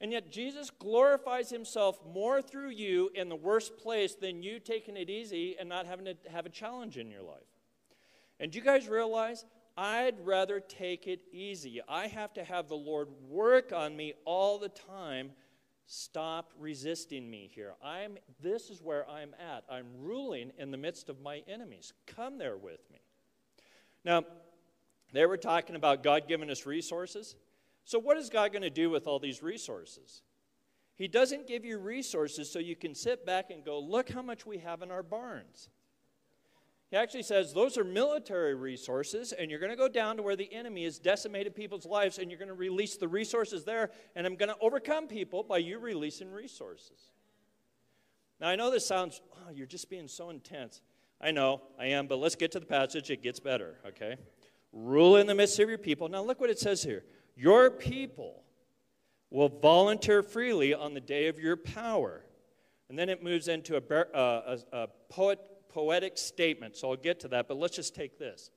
And 0.01 0.11
yet, 0.11 0.33
Jesus 0.33 0.71
glorifies 0.71 1.49
himself 1.51 2.01
more 2.13 2.43
through 2.43 2.71
you 2.71 3.11
in 3.15 3.29
the 3.29 3.37
worst 3.37 3.77
place 3.77 4.17
than 4.17 4.43
you 4.43 4.59
taking 4.59 4.97
it 4.97 5.09
easy 5.09 5.57
and 5.59 5.69
not 5.69 5.87
having 5.87 6.07
to 6.07 6.17
have 6.31 6.45
a 6.45 6.49
challenge 6.49 6.99
in 6.99 7.09
your 7.09 7.23
life. 7.23 7.39
And 8.41 8.53
you 8.53 8.63
guys 8.63 8.89
realize? 8.89 9.45
I'd 9.77 10.17
rather 10.27 10.61
take 10.61 11.07
it 11.07 11.21
easy. 11.33 11.81
I 11.89 12.09
have 12.09 12.35
to 12.35 12.45
have 12.45 12.69
the 12.69 12.75
Lord 12.75 13.09
work 13.29 13.73
on 13.73 13.97
me 13.97 14.15
all 14.25 14.59
the 14.59 14.69
time. 14.69 15.31
Stop 15.87 16.53
resisting 16.59 17.31
me 17.31 17.51
here. 17.55 17.75
I'm, 17.83 18.19
this 18.41 18.71
is 18.71 18.83
where 18.83 19.09
I'm 19.09 19.35
at. 19.35 19.65
I'm 19.71 19.87
ruling 20.01 20.51
in 20.59 20.71
the 20.73 20.77
midst 20.77 21.09
of 21.09 21.21
my 21.21 21.43
enemies. 21.49 21.93
Come 22.07 22.39
there 22.39 22.57
with 22.57 22.81
me. 22.93 22.99
Now, 24.05 24.25
they 25.13 25.27
were 25.27 25.37
talking 25.37 25.77
about 25.77 26.03
God 26.03 26.25
giving 26.27 26.51
us 26.51 26.67
resources. 26.67 27.37
So, 27.85 27.99
what 27.99 28.17
is 28.17 28.31
God 28.31 28.53
going 28.53 28.63
to 28.63 28.71
do 28.71 28.91
with 28.91 29.07
all 29.07 29.19
these 29.19 29.43
resources? 29.43 30.23
He 30.97 31.09
doesn't 31.09 31.47
give 31.47 31.65
you 31.65 31.79
resources 31.79 32.51
so 32.51 32.59
you 32.59 32.77
can 32.77 32.95
sit 32.95 33.27
back 33.27 33.51
and 33.51 33.65
go, 33.65 33.81
look 33.81 34.11
how 34.11 34.23
much 34.23 34.47
we 34.47 34.59
have 34.59 34.83
in 34.83 34.91
our 34.91 35.03
barns. 35.03 35.69
He 36.91 36.99
actually 36.99 37.23
says 37.23 37.55
those 37.55 37.79
are 37.79 37.85
military 37.85 38.55
resources, 38.55 39.33
and 39.33 39.51
you're 39.51 39.59
going 39.59 39.73
to 39.73 39.77
go 39.77 39.89
down 39.89 40.19
to 40.19 40.23
where 40.23 40.37
the 40.37 40.53
enemy 40.53 40.85
has 40.85 40.99
decimated 40.99 41.55
people's 41.55 41.87
lives, 41.87 42.19
and 42.19 42.31
you're 42.31 42.39
going 42.39 42.49
to 42.49 42.55
release 42.55 42.97
the 42.97 43.09
resources 43.09 43.65
there, 43.65 43.91
and 44.15 44.27
I'm 44.27 44.37
going 44.37 44.51
to 44.51 44.59
overcome 44.61 45.09
people 45.09 45.43
by 45.43 45.59
you 45.59 45.79
releasing 45.79 46.31
resources. 46.31 47.11
Now, 48.41 48.49
I 48.49 48.57
know 48.57 48.71
this 48.71 48.87
sounds, 48.87 49.23
oh, 49.37 49.51
you're 49.51 49.67
just 49.67 49.89
being 49.89 50.07
so 50.07 50.29
intense. 50.29 50.83
I 51.19 51.31
know, 51.31 51.63
I 51.79 51.87
am, 51.87 52.09
but 52.09 52.19
let's 52.19 52.35
get 52.35 52.53
to 52.53 52.61
the 52.61 52.67
passage. 52.67 53.11
It 53.11 53.23
gets 53.23 53.41
better, 53.41 53.77
okay? 53.87 54.17
Rule 54.73 55.17
in 55.17 55.27
the 55.27 55.35
midst 55.35 55.59
of 55.59 55.69
your 55.69 55.79
people. 55.79 56.09
Now, 56.09 56.23
look 56.23 56.41
what 56.41 56.51
it 56.51 56.59
says 56.59 56.83
here 56.83 57.05
Your 57.37 57.71
people 57.71 58.43
will 59.31 59.49
volunteer 59.49 60.23
freely 60.23 60.75
on 60.75 60.95
the 60.95 61.01
day 61.01 61.29
of 61.29 61.39
your 61.39 61.57
power. 61.57 62.25
And 62.89 62.99
then 62.99 63.09
it 63.09 63.23
moves 63.23 63.49
into 63.49 63.77
a, 63.77 63.95
uh, 64.15 64.59
a, 64.73 64.77
a 64.77 64.89
poet, 65.09 65.39
poetic 65.71 66.19
statement. 66.19 66.77
So 66.77 66.91
I'll 66.91 66.97
get 66.97 67.21
to 67.21 67.29
that, 67.29 67.49
but 67.49 67.57
let's 67.57 67.75
just 67.75 67.95
take 67.95 68.19
this. 68.19 68.51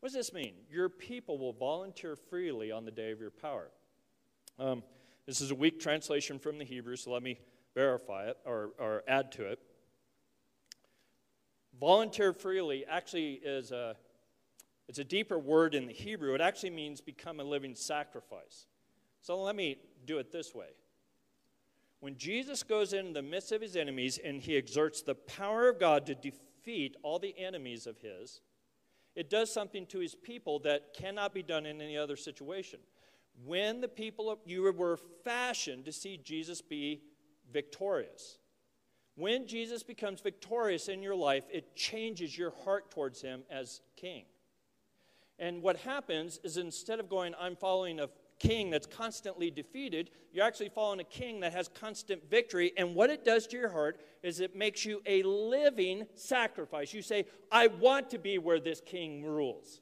What 0.00 0.08
does 0.08 0.14
this 0.14 0.34
mean? 0.34 0.52
Your 0.70 0.90
people 0.90 1.38
will 1.38 1.54
volunteer 1.54 2.16
freely 2.16 2.70
on 2.70 2.84
the 2.84 2.90
day 2.90 3.10
of 3.10 3.20
your 3.20 3.30
power. 3.30 3.70
Um, 4.58 4.82
this 5.26 5.40
is 5.40 5.50
a 5.50 5.54
weak 5.54 5.80
translation 5.80 6.38
from 6.38 6.58
the 6.58 6.64
Hebrew, 6.64 6.96
so 6.96 7.12
let 7.12 7.22
me 7.22 7.38
verify 7.74 8.28
it 8.28 8.36
or, 8.44 8.72
or 8.78 9.02
add 9.08 9.32
to 9.32 9.46
it. 9.46 9.58
Volunteer 11.78 12.34
freely 12.34 12.84
actually 12.84 13.40
is 13.42 13.72
a 13.72 13.96
it's 14.90 14.98
a 14.98 15.04
deeper 15.04 15.38
word 15.38 15.76
in 15.76 15.86
the 15.86 15.92
Hebrew. 15.92 16.34
It 16.34 16.40
actually 16.40 16.70
means 16.70 17.00
become 17.00 17.38
a 17.38 17.44
living 17.44 17.76
sacrifice. 17.76 18.66
So 19.20 19.40
let 19.40 19.54
me 19.54 19.78
do 20.04 20.18
it 20.18 20.32
this 20.32 20.52
way. 20.52 20.70
When 22.00 22.16
Jesus 22.16 22.64
goes 22.64 22.92
in 22.92 23.12
the 23.12 23.22
midst 23.22 23.52
of 23.52 23.62
his 23.62 23.76
enemies 23.76 24.18
and 24.18 24.40
he 24.40 24.56
exerts 24.56 25.02
the 25.02 25.14
power 25.14 25.68
of 25.68 25.78
God 25.78 26.06
to 26.06 26.16
defeat 26.16 26.96
all 27.04 27.20
the 27.20 27.38
enemies 27.38 27.86
of 27.86 27.98
his, 27.98 28.40
it 29.14 29.30
does 29.30 29.52
something 29.52 29.86
to 29.86 30.00
his 30.00 30.16
people 30.16 30.58
that 30.64 30.92
cannot 30.92 31.34
be 31.34 31.44
done 31.44 31.66
in 31.66 31.80
any 31.80 31.96
other 31.96 32.16
situation. 32.16 32.80
When 33.46 33.80
the 33.80 33.86
people 33.86 34.28
of 34.28 34.40
you 34.44 34.72
were 34.72 34.98
fashioned 35.22 35.84
to 35.84 35.92
see 35.92 36.16
Jesus 36.16 36.60
be 36.60 37.02
victorious. 37.52 38.38
When 39.14 39.46
Jesus 39.46 39.84
becomes 39.84 40.20
victorious 40.20 40.88
in 40.88 41.00
your 41.00 41.14
life, 41.14 41.44
it 41.48 41.76
changes 41.76 42.36
your 42.36 42.50
heart 42.64 42.90
towards 42.90 43.22
him 43.22 43.44
as 43.48 43.82
king. 43.94 44.24
And 45.40 45.62
what 45.62 45.78
happens 45.78 46.38
is 46.44 46.58
instead 46.58 47.00
of 47.00 47.08
going, 47.08 47.34
I'm 47.40 47.56
following 47.56 47.98
a 47.98 48.10
king 48.38 48.70
that's 48.70 48.86
constantly 48.86 49.50
defeated, 49.50 50.10
you're 50.32 50.44
actually 50.44 50.68
following 50.68 51.00
a 51.00 51.04
king 51.04 51.40
that 51.40 51.52
has 51.52 51.68
constant 51.68 52.28
victory. 52.30 52.72
And 52.76 52.94
what 52.94 53.10
it 53.10 53.24
does 53.24 53.46
to 53.48 53.56
your 53.56 53.70
heart 53.70 54.00
is 54.22 54.40
it 54.40 54.54
makes 54.54 54.84
you 54.84 55.02
a 55.06 55.22
living 55.22 56.06
sacrifice. 56.14 56.92
You 56.92 57.02
say, 57.02 57.24
I 57.50 57.68
want 57.68 58.10
to 58.10 58.18
be 58.18 58.38
where 58.38 58.60
this 58.60 58.82
king 58.84 59.24
rules. 59.24 59.80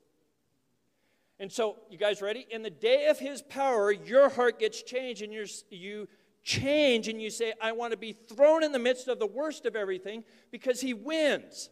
And 1.41 1.51
so, 1.53 1.77
you 1.91 1.99
guys 1.99 2.23
ready? 2.23 2.47
In 2.51 2.63
the 2.63 2.71
day 2.71 3.07
of 3.07 3.19
his 3.19 3.43
power, 3.43 3.93
your 3.93 4.29
heart 4.29 4.59
gets 4.59 4.83
changed 4.83 5.23
and 5.23 5.33
you 5.71 6.09
change 6.45 7.09
and 7.09 7.21
you 7.21 7.31
say, 7.31 7.53
I 7.61 7.73
want 7.73 7.93
to 7.93 7.97
be 7.97 8.13
thrown 8.13 8.63
in 8.63 8.73
the 8.73 8.79
midst 8.79 9.09
of 9.09 9.19
the 9.19 9.27
worst 9.27 9.67
of 9.67 9.77
everything 9.77 10.25
because 10.51 10.81
he 10.81 10.95
wins. 10.95 11.71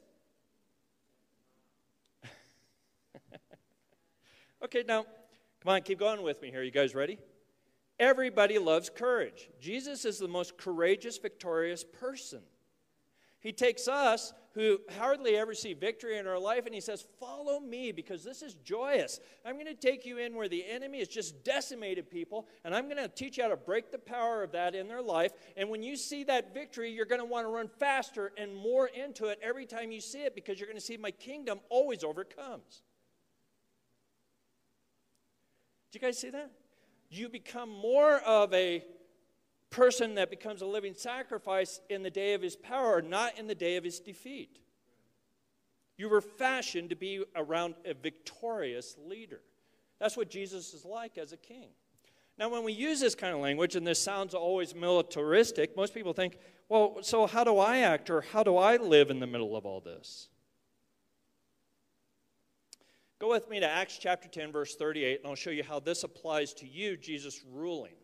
Okay, 4.65 4.85
now, 4.87 5.05
come 5.63 5.73
on, 5.73 5.83
keep 5.83 5.99
going 5.99 6.23
with 6.23 6.41
me 6.41 6.51
here. 6.51 6.63
You 6.63 6.71
guys 6.71 6.95
ready? 6.95 7.19
Everybody 7.99 8.59
loves 8.59 8.91
courage. 8.91 9.49
Jesus 9.61 10.05
is 10.05 10.19
the 10.19 10.29
most 10.29 10.57
courageous, 10.59 11.19
victorious 11.19 11.85
person. 11.85 12.41
He 13.41 13.53
takes 13.53 13.87
us 13.87 14.33
who 14.55 14.81
hardly 14.99 15.37
ever 15.37 15.55
see 15.55 15.75
victory 15.75 16.19
in 16.19 16.27
our 16.27 16.39
life 16.39 16.67
and 16.67 16.75
he 16.75 16.81
says, 16.81 17.05
Follow 17.21 17.61
me 17.61 17.93
because 17.93 18.25
this 18.25 18.43
is 18.43 18.55
joyous. 18.55 19.21
I'm 19.45 19.55
going 19.55 19.67
to 19.67 19.75
take 19.75 20.05
you 20.05 20.19
in 20.19 20.35
where 20.35 20.49
the 20.49 20.65
enemy 20.67 20.99
has 20.99 21.09
just 21.09 21.45
decimated 21.45 22.11
people 22.11 22.49
and 22.65 22.75
I'm 22.75 22.87
going 22.87 22.97
to 22.97 23.09
teach 23.09 23.37
you 23.37 23.45
how 23.45 23.51
to 23.51 23.57
break 23.57 23.93
the 23.93 23.99
power 23.99 24.43
of 24.43 24.53
that 24.53 24.75
in 24.75 24.89
their 24.89 25.03
life. 25.03 25.33
And 25.57 25.69
when 25.69 25.83
you 25.83 25.95
see 25.95 26.25
that 26.25 26.55
victory, 26.55 26.91
you're 26.91 27.07
going 27.07 27.21
to 27.21 27.27
want 27.27 27.47
to 27.47 27.51
run 27.51 27.69
faster 27.79 28.33
and 28.37 28.57
more 28.57 28.89
into 28.89 29.27
it 29.27 29.39
every 29.43 29.67
time 29.67 29.93
you 29.93 30.01
see 30.01 30.25
it 30.25 30.35
because 30.35 30.59
you're 30.59 30.69
going 30.69 30.79
to 30.79 30.85
see 30.85 30.97
my 30.97 31.13
kingdom 31.13 31.61
always 31.69 32.03
overcomes. 32.03 32.83
Do 35.86 35.86
you 35.97 36.01
guys 36.01 36.19
see 36.19 36.31
that? 36.31 36.51
You 37.09 37.29
become 37.29 37.71
more 37.71 38.19
of 38.21 38.53
a 38.53 38.85
person 39.71 40.17
that 40.17 40.29
becomes 40.29 40.61
a 40.61 40.67
living 40.67 40.95
sacrifice 40.95 41.81
in 41.89 42.03
the 42.03 42.11
day 42.11 42.35
of 42.35 42.43
his 42.43 42.55
power, 42.55 43.01
not 43.01 43.39
in 43.39 43.47
the 43.47 43.55
day 43.55 43.77
of 43.77 43.85
his 43.85 43.99
defeat. 43.99 44.59
You 45.97 46.11
were 46.11 46.21
fashioned 46.21 46.91
to 46.91 46.97
be 46.97 47.25
around 47.35 47.75
a 47.87 47.95
victorious 47.95 48.97
leader. 49.09 49.41
That's 49.99 50.17
what 50.17 50.29
Jesus 50.29 50.75
is 50.75 50.85
like 50.85 51.17
as 51.17 51.33
a 51.33 51.39
king. 51.39 51.71
Now, 52.39 52.51
when 52.51 52.65
we 52.65 52.75
use 52.75 53.01
this 53.01 53.15
kind 53.15 53.35
of 53.35 53.41
language, 53.41 53.77
and 53.77 53.87
this 53.87 54.03
sounds 54.03 54.35
always 54.35 54.75
militaristic, 54.75 55.75
most 55.75 55.95
people 55.95 56.13
think, 56.13 56.37
well, 56.69 56.99
so 57.01 57.27
how 57.27 57.45
do 57.45 57.57
I 57.57 57.79
act 57.79 58.11
or 58.11 58.21
how 58.21 58.43
do 58.43 58.59
I 58.59 58.77
live 58.77 59.09
in 59.09 59.21
the 59.21 59.27
middle 59.27 59.57
of 59.57 59.65
all 59.65 59.81
this? 59.81 60.29
Go 63.19 63.31
with 63.31 63.49
me 63.49 63.61
to 63.61 63.67
Acts 63.69 63.97
chapter 63.99 64.29
10, 64.29 64.53
verse 64.53 64.77
38, 64.77 65.21
and 65.21 65.27
I'll 65.27 65.35
show 65.35 65.51
you 65.51 65.65
how 65.65 65.81
this 65.81 66.05
applies 66.05 66.53
to 66.55 66.67
you, 66.67 66.99
Jesus 66.99 67.43
ruling. 67.51 67.95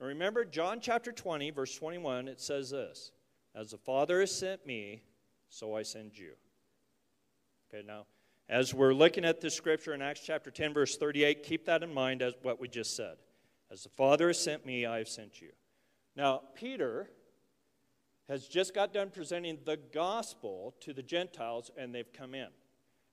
Now 0.00 0.06
remember, 0.06 0.44
John 0.44 0.78
chapter 0.80 1.10
20, 1.10 1.50
verse 1.50 1.74
21, 1.74 2.28
it 2.28 2.40
says 2.40 2.70
this 2.70 3.10
As 3.54 3.72
the 3.72 3.78
Father 3.78 4.20
has 4.20 4.30
sent 4.30 4.64
me, 4.64 5.02
so 5.48 5.74
I 5.74 5.82
send 5.82 6.16
you. 6.16 6.34
Okay, 7.68 7.84
now, 7.84 8.06
as 8.48 8.72
we're 8.72 8.94
looking 8.94 9.24
at 9.24 9.40
this 9.40 9.56
scripture 9.56 9.92
in 9.92 10.00
Acts 10.00 10.20
chapter 10.24 10.52
10, 10.52 10.72
verse 10.72 10.96
38, 10.96 11.42
keep 11.42 11.66
that 11.66 11.82
in 11.82 11.92
mind 11.92 12.22
as 12.22 12.34
what 12.42 12.60
we 12.60 12.68
just 12.68 12.94
said. 12.94 13.16
As 13.72 13.82
the 13.82 13.88
Father 13.88 14.28
has 14.28 14.38
sent 14.38 14.64
me, 14.64 14.86
I 14.86 14.98
have 14.98 15.08
sent 15.08 15.42
you. 15.42 15.50
Now, 16.14 16.42
Peter 16.54 17.10
has 18.28 18.46
just 18.46 18.72
got 18.72 18.92
done 18.92 19.10
presenting 19.10 19.58
the 19.64 19.78
gospel 19.92 20.76
to 20.80 20.92
the 20.92 21.02
Gentiles, 21.02 21.72
and 21.76 21.92
they've 21.92 22.12
come 22.12 22.36
in. 22.36 22.48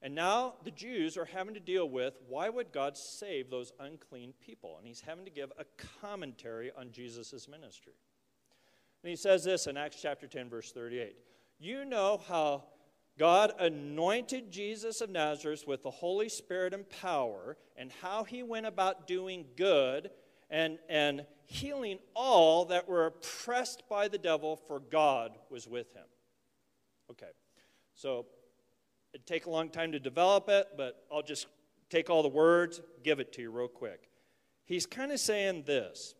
And 0.03 0.13
now 0.13 0.55
the 0.65 0.71
Jews 0.71 1.15
are 1.15 1.23
having 1.23 1.53
to 1.53 1.61
deal 1.61 1.87
with 1.87 2.15
why 2.27 2.49
would 2.49 2.73
God 2.73 2.97
save 2.97 3.49
those 3.49 3.71
unclean 3.79 4.33
people? 4.45 4.75
And 4.77 4.85
he's 4.85 4.99
having 4.99 5.23
to 5.23 5.31
give 5.31 5.53
a 5.57 5.63
commentary 6.01 6.71
on 6.77 6.91
Jesus' 6.91 7.47
ministry. 7.47 7.93
And 9.01 9.09
he 9.09 9.15
says 9.15 9.45
this 9.45 9.65
in 9.65 9.77
Acts 9.77 10.01
chapter 10.01 10.27
10, 10.27 10.49
verse 10.49 10.73
38. 10.73 11.15
You 11.57 11.85
know 11.85 12.21
how 12.27 12.65
God 13.17 13.53
anointed 13.59 14.51
Jesus 14.51 14.99
of 14.99 15.09
Nazareth 15.09 15.63
with 15.65 15.83
the 15.83 15.91
Holy 15.91 16.27
Spirit 16.27 16.73
and 16.73 16.89
power, 16.89 17.55
and 17.77 17.89
how 18.01 18.25
he 18.25 18.43
went 18.43 18.65
about 18.65 19.07
doing 19.07 19.45
good 19.55 20.09
and, 20.49 20.79
and 20.89 21.25
healing 21.45 21.99
all 22.13 22.65
that 22.65 22.89
were 22.89 23.05
oppressed 23.05 23.83
by 23.87 24.09
the 24.09 24.17
devil, 24.17 24.57
for 24.67 24.79
God 24.79 25.37
was 25.49 25.67
with 25.67 25.93
him. 25.93 26.03
Okay, 27.09 27.31
so 27.93 28.25
It'd 29.13 29.27
take 29.27 29.45
a 29.45 29.49
long 29.49 29.69
time 29.69 29.91
to 29.91 29.99
develop 29.99 30.49
it, 30.49 30.69
but 30.75 31.05
I'll 31.11 31.21
just 31.21 31.47
take 31.89 32.09
all 32.09 32.23
the 32.23 32.29
words, 32.29 32.81
give 33.03 33.19
it 33.19 33.31
to 33.33 33.41
you 33.41 33.51
real 33.51 33.67
quick. 33.67 34.09
He's 34.65 34.85
kind 34.85 35.11
of 35.11 35.19
saying 35.19 35.63
this. 35.65 36.15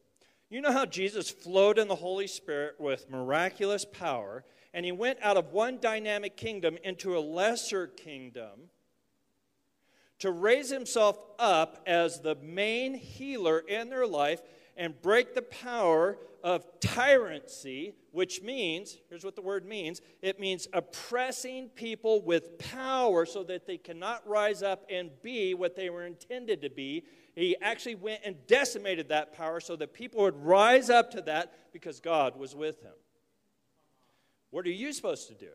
You 0.50 0.62
know 0.62 0.72
how 0.72 0.86
Jesus 0.86 1.32
flowed 1.32 1.80
in 1.80 1.88
the 1.88 1.96
Holy 1.96 2.28
Spirit 2.28 2.76
with 2.80 3.10
miraculous 3.10 3.86
power, 3.86 4.44
and 4.74 4.86
he 4.86 4.92
went 4.92 5.18
out 5.22 5.38
of 5.38 5.52
one 5.52 5.80
dynamic 5.80 6.38
kingdom 6.38 6.78
into 6.84 7.18
a 7.18 7.20
lesser 7.20 7.88
kingdom 7.88 8.70
to 10.20 10.32
raise 10.32 10.70
himself 10.70 11.18
up 11.40 11.82
as 11.88 12.22
the 12.22 12.36
main 12.36 12.94
healer 12.94 13.60
in 13.60 13.90
their 13.90 14.06
life 14.06 14.42
and 14.78 15.00
break 15.02 15.34
the 15.34 15.42
power 15.42 16.18
of 16.44 16.66
tyranny, 16.82 17.94
which 18.12 18.42
means, 18.42 18.98
here's 19.10 19.24
what 19.24 19.36
the 19.36 19.42
word 19.42 19.66
means 19.66 20.02
it 20.22 20.40
means 20.40 20.68
oppressing 20.74 21.70
people 21.70 22.22
with 22.22 22.58
power 22.60 23.26
so 23.26 23.44
that 23.44 23.66
they 23.66 23.78
cannot 23.78 24.28
rise 24.28 24.62
up 24.62 24.86
and 24.90 25.10
be 25.22 25.54
what 25.54 25.76
they 25.76 25.90
were 25.90 26.06
intended 26.06 26.62
to 26.62 26.70
be. 26.70 27.04
He 27.36 27.56
actually 27.62 27.96
went 27.96 28.22
and 28.26 28.36
decimated 28.46 29.10
that 29.10 29.34
power 29.34 29.60
so 29.60 29.76
that 29.78 29.94
people 29.94 30.22
would 30.22 30.36
rise 30.36 30.90
up 30.90 31.12
to 31.12 31.22
that 31.22 31.54
because 31.72 32.00
God 32.00 32.38
was 32.38 32.56
with 32.56 32.82
him. 32.82 32.94
What 34.52 34.68
are 34.68 34.72
you 34.72 34.94
supposed 34.94 35.30
to 35.30 35.34
do? 35.34 35.50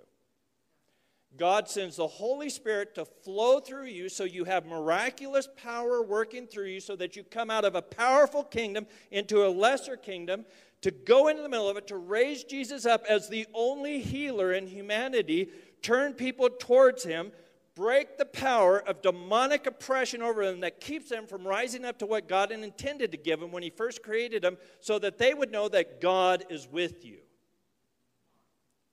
God 1.36 1.68
sends 1.68 1.96
the 1.96 2.06
Holy 2.06 2.48
Spirit 2.48 2.94
to 2.94 3.04
flow 3.04 3.60
through 3.60 3.86
you 3.86 4.08
so 4.08 4.24
you 4.24 4.44
have 4.44 4.66
miraculous 4.66 5.48
power 5.56 6.02
working 6.02 6.46
through 6.46 6.66
you 6.66 6.80
so 6.80 6.96
that 6.96 7.16
you 7.16 7.22
come 7.22 7.50
out 7.50 7.64
of 7.64 7.74
a 7.74 7.82
powerful 7.82 8.42
kingdom 8.42 8.86
into 9.10 9.46
a 9.46 9.48
lesser 9.48 9.96
kingdom, 9.96 10.44
to 10.80 10.90
go 10.90 11.28
into 11.28 11.42
the 11.42 11.48
middle 11.48 11.68
of 11.68 11.76
it, 11.76 11.86
to 11.88 11.96
raise 11.96 12.44
Jesus 12.44 12.86
up 12.86 13.04
as 13.08 13.28
the 13.28 13.46
only 13.52 14.00
healer 14.00 14.52
in 14.52 14.66
humanity, 14.66 15.50
turn 15.82 16.12
people 16.12 16.48
towards 16.48 17.04
Him, 17.04 17.32
break 17.74 18.16
the 18.16 18.24
power 18.24 18.78
of 18.78 19.02
demonic 19.02 19.66
oppression 19.66 20.22
over 20.22 20.44
them 20.44 20.60
that 20.60 20.80
keeps 20.80 21.08
them 21.08 21.26
from 21.26 21.46
rising 21.46 21.84
up 21.84 21.98
to 21.98 22.06
what 22.06 22.28
God 22.28 22.50
intended 22.50 23.12
to 23.12 23.18
give 23.18 23.38
them 23.38 23.52
when 23.52 23.62
He 23.62 23.70
first 23.70 24.02
created 24.02 24.42
them, 24.42 24.56
so 24.80 24.98
that 24.98 25.18
they 25.18 25.34
would 25.34 25.52
know 25.52 25.68
that 25.68 26.00
God 26.00 26.44
is 26.48 26.66
with 26.66 27.04
you. 27.04 27.18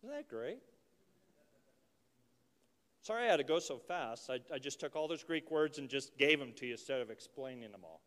Isn't 0.03 0.15
that 0.15 0.27
great? 0.27 0.59
Sorry 3.05 3.27
I 3.27 3.29
had 3.29 3.37
to 3.37 3.43
go 3.43 3.59
so 3.59 3.77
fast. 3.77 4.31
I, 4.31 4.39
I 4.51 4.57
just 4.57 4.79
took 4.79 4.95
all 4.95 5.07
those 5.07 5.23
Greek 5.23 5.51
words 5.51 5.77
and 5.77 5.87
just 5.87 6.17
gave 6.17 6.39
them 6.39 6.53
to 6.53 6.65
you 6.65 6.71
instead 6.71 7.01
of 7.01 7.11
explaining 7.11 7.71
them 7.71 7.81
all. 7.83 8.01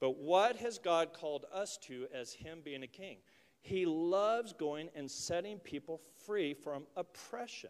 But 0.00 0.16
what 0.16 0.56
has 0.56 0.78
God 0.78 1.12
called 1.12 1.44
us 1.52 1.76
to 1.82 2.06
as 2.14 2.32
Him 2.32 2.60
being 2.64 2.82
a 2.82 2.86
king? 2.86 3.18
He 3.60 3.84
loves 3.84 4.54
going 4.54 4.88
and 4.96 5.10
setting 5.10 5.58
people 5.58 6.00
free 6.24 6.54
from 6.54 6.84
oppression. 6.96 7.68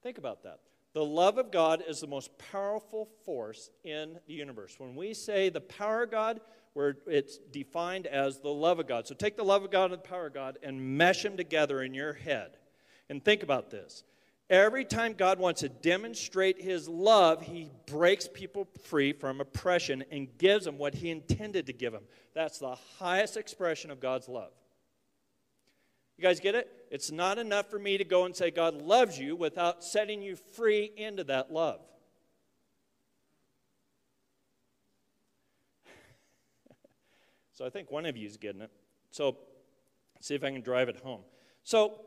Think 0.00 0.16
about 0.16 0.44
that. 0.44 0.60
The 0.92 1.04
love 1.04 1.36
of 1.36 1.50
God 1.50 1.82
is 1.88 2.00
the 2.00 2.06
most 2.06 2.30
powerful 2.52 3.08
force 3.24 3.68
in 3.82 4.16
the 4.28 4.34
universe. 4.34 4.76
When 4.78 4.94
we 4.94 5.12
say 5.12 5.48
the 5.48 5.60
power 5.60 6.04
of 6.04 6.12
God, 6.12 6.40
where 6.74 6.98
it's 7.08 7.38
defined 7.50 8.06
as 8.06 8.38
the 8.38 8.48
love 8.48 8.78
of 8.78 8.86
God. 8.86 9.08
So 9.08 9.14
take 9.16 9.36
the 9.36 9.44
love 9.44 9.64
of 9.64 9.72
God 9.72 9.90
and 9.90 9.94
the 9.94 10.08
power 10.08 10.28
of 10.28 10.34
God 10.34 10.56
and 10.62 10.80
mesh 10.96 11.24
them 11.24 11.36
together 11.36 11.82
in 11.82 11.94
your 11.94 12.12
head. 12.12 12.58
And 13.08 13.24
think 13.24 13.42
about 13.42 13.70
this. 13.70 14.04
Every 14.50 14.84
time 14.84 15.14
God 15.14 15.38
wants 15.38 15.60
to 15.60 15.68
demonstrate 15.68 16.60
his 16.60 16.88
love, 16.88 17.40
he 17.40 17.70
breaks 17.86 18.26
people 18.26 18.66
free 18.82 19.12
from 19.12 19.40
oppression 19.40 20.02
and 20.10 20.26
gives 20.38 20.64
them 20.64 20.76
what 20.76 20.96
he 20.96 21.08
intended 21.10 21.66
to 21.66 21.72
give 21.72 21.92
them. 21.92 22.02
That's 22.34 22.58
the 22.58 22.74
highest 22.98 23.36
expression 23.36 23.92
of 23.92 24.00
God's 24.00 24.28
love. 24.28 24.50
You 26.18 26.22
guys 26.22 26.40
get 26.40 26.56
it? 26.56 26.68
It's 26.90 27.12
not 27.12 27.38
enough 27.38 27.70
for 27.70 27.78
me 27.78 27.96
to 27.96 28.04
go 28.04 28.24
and 28.24 28.34
say 28.34 28.50
God 28.50 28.74
loves 28.82 29.16
you 29.16 29.36
without 29.36 29.84
setting 29.84 30.20
you 30.20 30.34
free 30.34 30.90
into 30.96 31.22
that 31.24 31.52
love. 31.52 31.80
so 37.52 37.64
I 37.64 37.70
think 37.70 37.92
one 37.92 38.04
of 38.04 38.16
you 38.16 38.26
is 38.26 38.36
getting 38.36 38.62
it. 38.62 38.72
So 39.12 39.36
see 40.20 40.34
if 40.34 40.42
I 40.42 40.50
can 40.50 40.60
drive 40.60 40.88
it 40.88 40.96
home. 40.96 41.20
So 41.62 42.00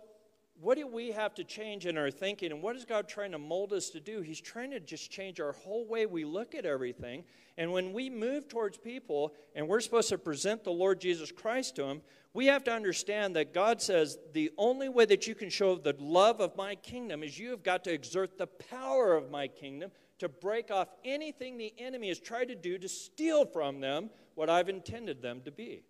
what 0.64 0.78
do 0.78 0.88
we 0.88 1.12
have 1.12 1.34
to 1.36 1.44
change 1.44 1.86
in 1.86 1.98
our 1.98 2.10
thinking 2.10 2.52
and 2.52 2.62
what 2.62 2.76
is 2.76 2.86
god 2.86 3.08
trying 3.08 3.32
to 3.32 3.38
mold 3.38 3.74
us 3.74 3.90
to 3.90 4.00
do? 4.00 4.22
He's 4.22 4.40
trying 4.40 4.72
to 4.72 4.80
just 4.80 5.12
change 5.12 5.40
our 5.42 5.52
whole 5.52 5.86
way 5.86 6.06
we 6.06 6.24
look 6.24 6.56
at 6.56 6.66
everything 6.66 7.26
and 7.58 7.72
when 7.72 7.92
we 7.92 8.10
move 8.10 8.48
towards 8.48 8.78
people 8.78 9.34
and 9.56 9.68
we're 9.68 9.82
supposed 9.82 10.10
to 10.10 10.18
present 10.18 10.64
the 10.64 10.72
lord 10.72 11.02
jesus 11.02 11.32
christ 11.32 11.76
to 11.76 11.84
them 11.84 12.02
we 12.34 12.46
have 12.46 12.64
to 12.64 12.72
understand 12.72 13.36
that 13.36 13.54
god 13.54 13.82
says 13.82 14.18
the 14.34 14.52
only 14.58 14.88
way 14.88 15.06
that 15.06 15.28
you 15.28 15.36
can 15.36 15.50
show 15.50 15.76
the 15.76 15.96
love 16.00 16.40
of 16.40 16.56
my 16.56 16.76
kingdom 16.76 17.24
is 17.24 17.38
you 17.38 17.50
have 17.50 17.64
got 17.64 17.84
to 17.84 17.92
exert 17.92 18.38
the 18.38 18.48
power 18.48 19.16
of 19.16 19.30
my 19.30 19.48
kingdom 19.48 19.92
to 20.20 20.30
break 20.30 20.72
off 20.72 20.88
anything 21.04 21.58
the 21.58 21.74
enemy 21.78 22.08
has 22.08 22.20
tried 22.20 22.48
to 22.48 22.56
do 22.56 22.78
to 22.78 22.88
steal 22.88 23.46
from 23.46 23.82
them 23.82 24.10
what 24.36 24.50
i've 24.50 24.70
intended 24.70 25.22
them 25.22 25.42
to 25.44 25.52
be. 25.52 25.84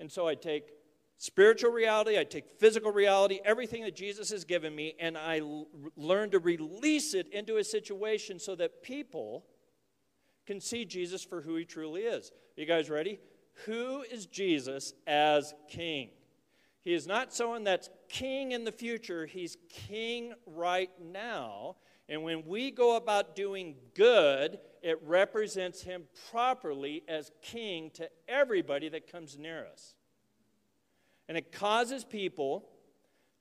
And 0.00 0.10
so 0.10 0.26
i 0.26 0.34
take 0.34 0.75
spiritual 1.18 1.70
reality, 1.70 2.18
I 2.18 2.24
take 2.24 2.58
physical 2.58 2.92
reality, 2.92 3.40
everything 3.44 3.82
that 3.84 3.96
Jesus 3.96 4.30
has 4.30 4.44
given 4.44 4.74
me, 4.74 4.94
and 4.98 5.16
I 5.16 5.38
l- 5.38 5.68
learn 5.96 6.30
to 6.30 6.38
release 6.38 7.14
it 7.14 7.28
into 7.32 7.56
a 7.56 7.64
situation 7.64 8.38
so 8.38 8.54
that 8.56 8.82
people 8.82 9.44
can 10.46 10.60
see 10.60 10.84
Jesus 10.84 11.24
for 11.24 11.42
who 11.42 11.56
he 11.56 11.64
truly 11.64 12.02
is. 12.02 12.30
Are 12.30 12.60
you 12.60 12.66
guys 12.66 12.88
ready? 12.88 13.18
Who 13.64 14.02
is 14.02 14.26
Jesus 14.26 14.92
as 15.06 15.54
king? 15.68 16.10
He 16.82 16.94
is 16.94 17.06
not 17.06 17.32
someone 17.32 17.64
that's 17.64 17.90
king 18.08 18.52
in 18.52 18.64
the 18.64 18.72
future, 18.72 19.26
he's 19.26 19.56
king 19.68 20.34
right 20.46 20.90
now. 21.02 21.76
And 22.08 22.22
when 22.22 22.46
we 22.46 22.70
go 22.70 22.96
about 22.96 23.34
doing 23.34 23.74
good, 23.94 24.60
it 24.82 25.00
represents 25.02 25.82
him 25.82 26.04
properly 26.30 27.02
as 27.08 27.32
king 27.42 27.90
to 27.94 28.08
everybody 28.28 28.88
that 28.90 29.10
comes 29.10 29.36
near 29.36 29.66
us. 29.66 29.96
And 31.28 31.36
it 31.36 31.52
causes 31.52 32.04
people 32.04 32.68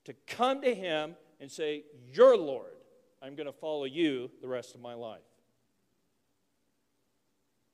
to 0.06 0.14
come 0.28 0.62
to 0.62 0.74
him 0.74 1.16
and 1.40 1.52
say, 1.52 1.84
You're 2.12 2.38
Lord. 2.38 2.72
I'm 3.22 3.36
going 3.36 3.48
to 3.48 3.54
follow 3.54 3.86
you 3.86 4.30
the 4.42 4.48
rest 4.48 4.76
of 4.76 4.82
my 4.82 4.94
life. 4.94 5.22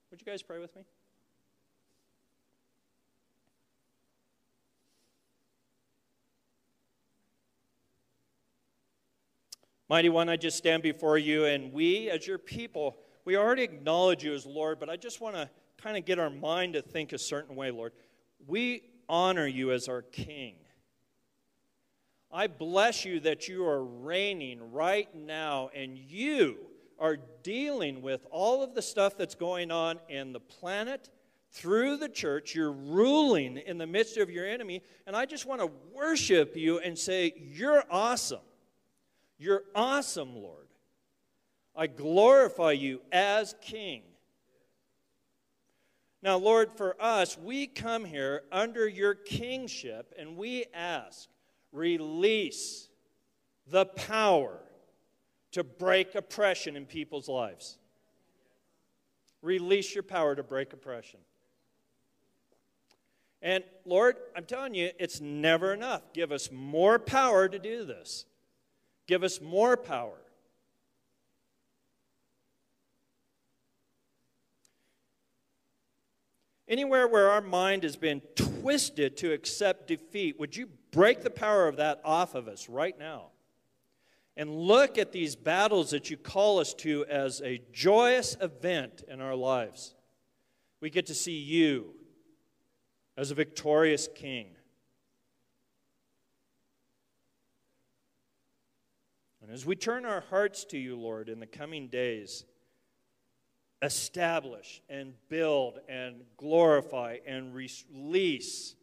Would 0.10 0.22
you 0.22 0.26
guys 0.26 0.42
pray 0.42 0.60
with 0.60 0.76
me? 0.76 0.84
Mighty 9.92 10.08
One, 10.08 10.30
I 10.30 10.38
just 10.38 10.58
stand 10.58 10.84
before 10.84 11.18
you, 11.18 11.44
and 11.44 11.74
we, 11.74 12.10
as 12.10 12.26
your 12.26 12.38
people, 12.38 12.98
we 13.26 13.36
already 13.36 13.64
acknowledge 13.64 14.24
you 14.24 14.34
as 14.34 14.46
Lord, 14.46 14.80
but 14.80 14.90
I 14.90 14.96
just 14.96 15.20
want 15.20 15.36
to 15.36 15.50
kind 15.76 15.98
of 15.98 16.06
get 16.06 16.18
our 16.18 16.30
mind 16.30 16.74
to 16.74 16.82
think 16.82 17.12
a 17.12 17.18
certain 17.18 17.58
way, 17.58 17.72
Lord. 17.72 17.92
We 18.48 18.84
honor 19.08 19.48
you 19.48 19.72
as 19.72 19.88
our 19.88 20.02
King. 20.02 20.56
I 22.32 22.48
bless 22.48 23.04
you 23.04 23.20
that 23.22 23.48
you 23.48 23.66
are 23.66 23.84
reigning 23.84 24.72
right 24.72 25.14
now, 25.14 25.70
and 25.76 25.98
you 25.98 26.58
are 26.98 27.18
dealing 27.44 28.02
with 28.02 28.26
all 28.32 28.64
of 28.64 28.74
the 28.74 28.82
stuff 28.82 29.18
that's 29.18 29.36
going 29.36 29.72
on 29.72 30.00
in 30.08 30.32
the 30.32 30.40
planet 30.40 31.10
through 31.52 31.98
the 31.98 32.08
church. 32.08 32.56
You're 32.56 32.72
ruling 32.72 33.58
in 33.58 33.78
the 33.78 33.88
midst 33.88 34.18
of 34.18 34.30
your 34.30 34.48
enemy, 34.48 34.82
and 35.06 35.16
I 35.16 35.26
just 35.26 35.46
want 35.46 35.62
to 35.62 35.72
worship 35.94 36.56
you 36.56 36.80
and 36.80 36.98
say, 36.98 37.34
You're 37.38 37.84
awesome. 37.90 38.40
You're 39.38 39.64
awesome, 39.76 40.36
Lord. 40.36 40.68
I 41.76 41.88
glorify 41.88 42.74
you 42.74 43.02
as 43.12 43.56
King. 43.62 44.04
Now, 46.24 46.38
Lord, 46.38 46.72
for 46.72 46.96
us, 47.02 47.38
we 47.38 47.66
come 47.66 48.06
here 48.06 48.44
under 48.52 48.88
your 48.88 49.16
kingship 49.16 50.14
and 50.20 50.38
we 50.38 50.66
ask, 50.74 51.28
release 51.72 52.90
the 53.68 53.86
power 53.86 54.60
to 55.52 55.64
break 55.64 56.14
oppression 56.14 56.76
in 56.76 56.86
people's 56.86 57.28
lives. 57.28 57.78
Release 59.42 59.96
your 59.96 60.04
power 60.04 60.36
to 60.36 60.44
break 60.44 60.74
oppression. 60.74 61.20
And 63.42 63.64
Lord, 63.86 64.18
I'm 64.36 64.46
telling 64.46 64.76
you, 64.76 64.92
it's 65.00 65.20
never 65.20 65.74
enough. 65.74 66.14
Give 66.14 66.32
us 66.32 66.52
more 66.52 67.00
power 67.00 67.50
to 67.50 67.58
do 67.58 67.84
this. 67.86 68.26
Give 69.08 69.24
us 69.24 69.42
more 69.42 69.76
power. 69.76 70.20
Anywhere 76.72 77.06
where 77.06 77.30
our 77.30 77.42
mind 77.42 77.84
has 77.84 77.98
been 77.98 78.22
twisted 78.34 79.18
to 79.18 79.34
accept 79.34 79.88
defeat, 79.88 80.40
would 80.40 80.56
you 80.56 80.70
break 80.92 81.22
the 81.22 81.30
power 81.30 81.68
of 81.68 81.76
that 81.76 82.00
off 82.06 82.34
of 82.34 82.48
us 82.48 82.70
right 82.70 82.98
now? 82.98 83.26
And 84.38 84.50
look 84.50 84.98
at 84.98 85.12
these 85.12 85.36
battles 85.36 85.90
that 85.90 86.10
you 86.10 86.16
call 86.16 86.60
us 86.60 86.74
to 86.76 87.06
as 87.08 87.42
a 87.42 87.62
joyous 87.74 88.38
event 88.40 89.04
in 89.10 89.20
our 89.20 89.36
lives. 89.36 89.96
We 90.80 90.90
get 90.90 91.08
to 91.08 91.14
see 91.14 91.38
you 91.38 91.94
as 93.18 93.32
a 93.32 93.36
victorious 93.36 94.08
king. 94.16 94.56
And 99.42 99.52
as 99.52 99.66
we 99.66 99.76
turn 99.76 100.06
our 100.06 100.22
hearts 100.22 100.64
to 100.66 100.78
you, 100.78 100.98
Lord, 100.98 101.28
in 101.28 101.42
the 101.42 101.48
coming 101.48 101.90
days, 101.90 102.46
establish 103.82 104.82
and 104.90 105.14
build 105.30 105.80
and 105.90 106.22
glorify 106.38 107.18
and 107.26 107.54
release 107.56 108.76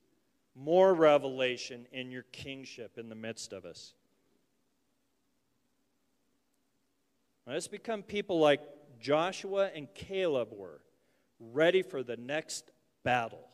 more 0.54 0.92
revelation 0.92 1.86
in 1.92 2.10
your 2.10 2.24
kingship 2.32 2.98
in 2.98 3.08
the 3.08 3.14
midst 3.14 3.52
of 3.52 3.64
us. 3.64 3.94
Let's 7.46 7.68
become 7.68 8.02
people 8.02 8.40
like 8.40 8.60
Joshua 9.00 9.70
and 9.74 9.88
Caleb 9.94 10.48
were, 10.52 10.80
ready 11.38 11.82
for 11.82 12.02
the 12.02 12.16
next 12.16 12.70
battle. 13.04 13.48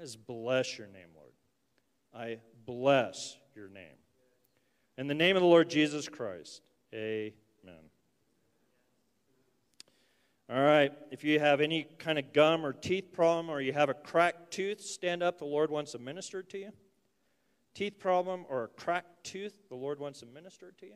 Just 0.00 0.26
bless 0.26 0.78
your 0.78 0.86
name, 0.86 1.08
Lord. 1.14 1.32
I 2.14 2.38
bless 2.64 3.36
your 3.54 3.68
name. 3.68 3.84
In 4.96 5.06
the 5.06 5.14
name 5.14 5.36
of 5.36 5.42
the 5.42 5.48
Lord 5.48 5.68
Jesus 5.68 6.08
Christ, 6.08 6.62
amen. 6.94 7.32
All 10.52 10.60
right, 10.60 10.92
if 11.12 11.22
you 11.22 11.38
have 11.38 11.60
any 11.60 11.86
kind 11.98 12.18
of 12.18 12.32
gum 12.32 12.66
or 12.66 12.72
teeth 12.72 13.12
problem 13.12 13.48
or 13.48 13.60
you 13.60 13.72
have 13.72 13.88
a 13.88 13.94
cracked 13.94 14.50
tooth, 14.50 14.80
stand 14.80 15.22
up. 15.22 15.38
The 15.38 15.44
Lord 15.44 15.70
wants 15.70 15.92
to 15.92 16.00
minister 16.00 16.42
to 16.42 16.58
you. 16.58 16.70
Teeth 17.72 18.00
problem 18.00 18.44
or 18.48 18.64
a 18.64 18.68
cracked 18.68 19.22
tooth, 19.22 19.54
the 19.68 19.76
Lord 19.76 20.00
wants 20.00 20.18
to 20.20 20.26
minister 20.26 20.72
to 20.80 20.86
you. 20.86 20.94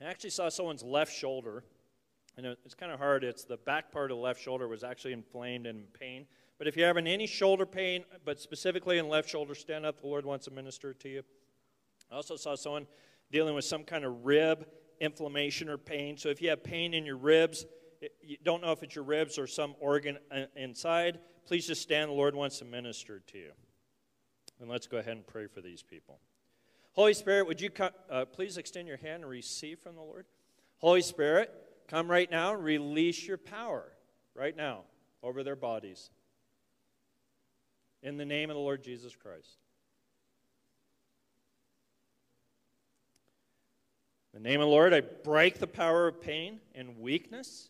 I 0.00 0.04
actually 0.04 0.30
saw 0.30 0.50
someone's 0.50 0.84
left 0.84 1.12
shoulder, 1.12 1.64
and 2.36 2.46
it's 2.46 2.74
kind 2.74 2.92
of 2.92 3.00
hard. 3.00 3.24
It's 3.24 3.42
the 3.42 3.56
back 3.56 3.90
part 3.90 4.12
of 4.12 4.18
the 4.18 4.22
left 4.22 4.40
shoulder 4.40 4.68
was 4.68 4.84
actually 4.84 5.14
inflamed 5.14 5.66
and 5.66 5.80
in 5.80 5.86
pain. 5.98 6.26
But 6.58 6.68
if 6.68 6.76
you're 6.76 6.86
having 6.86 7.08
any 7.08 7.26
shoulder 7.26 7.66
pain, 7.66 8.04
but 8.24 8.38
specifically 8.38 8.98
in 8.98 9.08
left 9.08 9.28
shoulder, 9.28 9.56
stand 9.56 9.84
up. 9.84 10.00
The 10.00 10.06
Lord 10.06 10.24
wants 10.24 10.44
to 10.44 10.52
minister 10.52 10.94
to 10.94 11.08
you. 11.08 11.22
I 12.12 12.16
also 12.16 12.36
saw 12.36 12.54
someone 12.54 12.86
dealing 13.34 13.56
with 13.56 13.64
some 13.64 13.82
kind 13.82 14.04
of 14.04 14.24
rib 14.24 14.64
inflammation 15.00 15.68
or 15.68 15.76
pain. 15.76 16.16
So 16.16 16.28
if 16.28 16.40
you 16.40 16.50
have 16.50 16.62
pain 16.62 16.94
in 16.94 17.04
your 17.04 17.16
ribs, 17.16 17.66
you 18.22 18.36
don't 18.44 18.62
know 18.62 18.70
if 18.70 18.84
it's 18.84 18.94
your 18.94 19.02
ribs 19.02 19.38
or 19.38 19.48
some 19.48 19.74
organ 19.80 20.18
uh, 20.30 20.44
inside, 20.54 21.18
please 21.44 21.66
just 21.66 21.82
stand. 21.82 22.10
The 22.10 22.14
Lord 22.14 22.36
wants 22.36 22.60
to 22.60 22.64
minister 22.64 23.18
to 23.18 23.38
you. 23.38 23.50
And 24.60 24.70
let's 24.70 24.86
go 24.86 24.98
ahead 24.98 25.16
and 25.16 25.26
pray 25.26 25.48
for 25.48 25.60
these 25.60 25.82
people. 25.82 26.20
Holy 26.92 27.12
Spirit, 27.12 27.48
would 27.48 27.60
you 27.60 27.70
come, 27.70 27.90
uh, 28.08 28.24
please 28.24 28.56
extend 28.56 28.86
your 28.86 28.98
hand 28.98 29.24
and 29.24 29.28
receive 29.28 29.80
from 29.80 29.96
the 29.96 30.00
Lord? 30.00 30.26
Holy 30.76 31.02
Spirit, 31.02 31.52
come 31.88 32.08
right 32.08 32.30
now, 32.30 32.54
and 32.54 32.62
release 32.62 33.26
your 33.26 33.36
power 33.36 33.90
right 34.36 34.56
now 34.56 34.82
over 35.24 35.42
their 35.42 35.56
bodies. 35.56 36.08
In 38.00 38.16
the 38.16 38.24
name 38.24 38.48
of 38.48 38.54
the 38.54 38.60
Lord 38.60 38.84
Jesus 38.84 39.16
Christ. 39.16 39.58
In 44.34 44.42
the 44.42 44.48
name 44.48 44.60
of 44.60 44.66
the 44.66 44.72
Lord, 44.72 44.92
I 44.92 45.00
break 45.00 45.60
the 45.60 45.68
power 45.68 46.08
of 46.08 46.20
pain 46.20 46.58
and 46.74 46.98
weakness. 46.98 47.68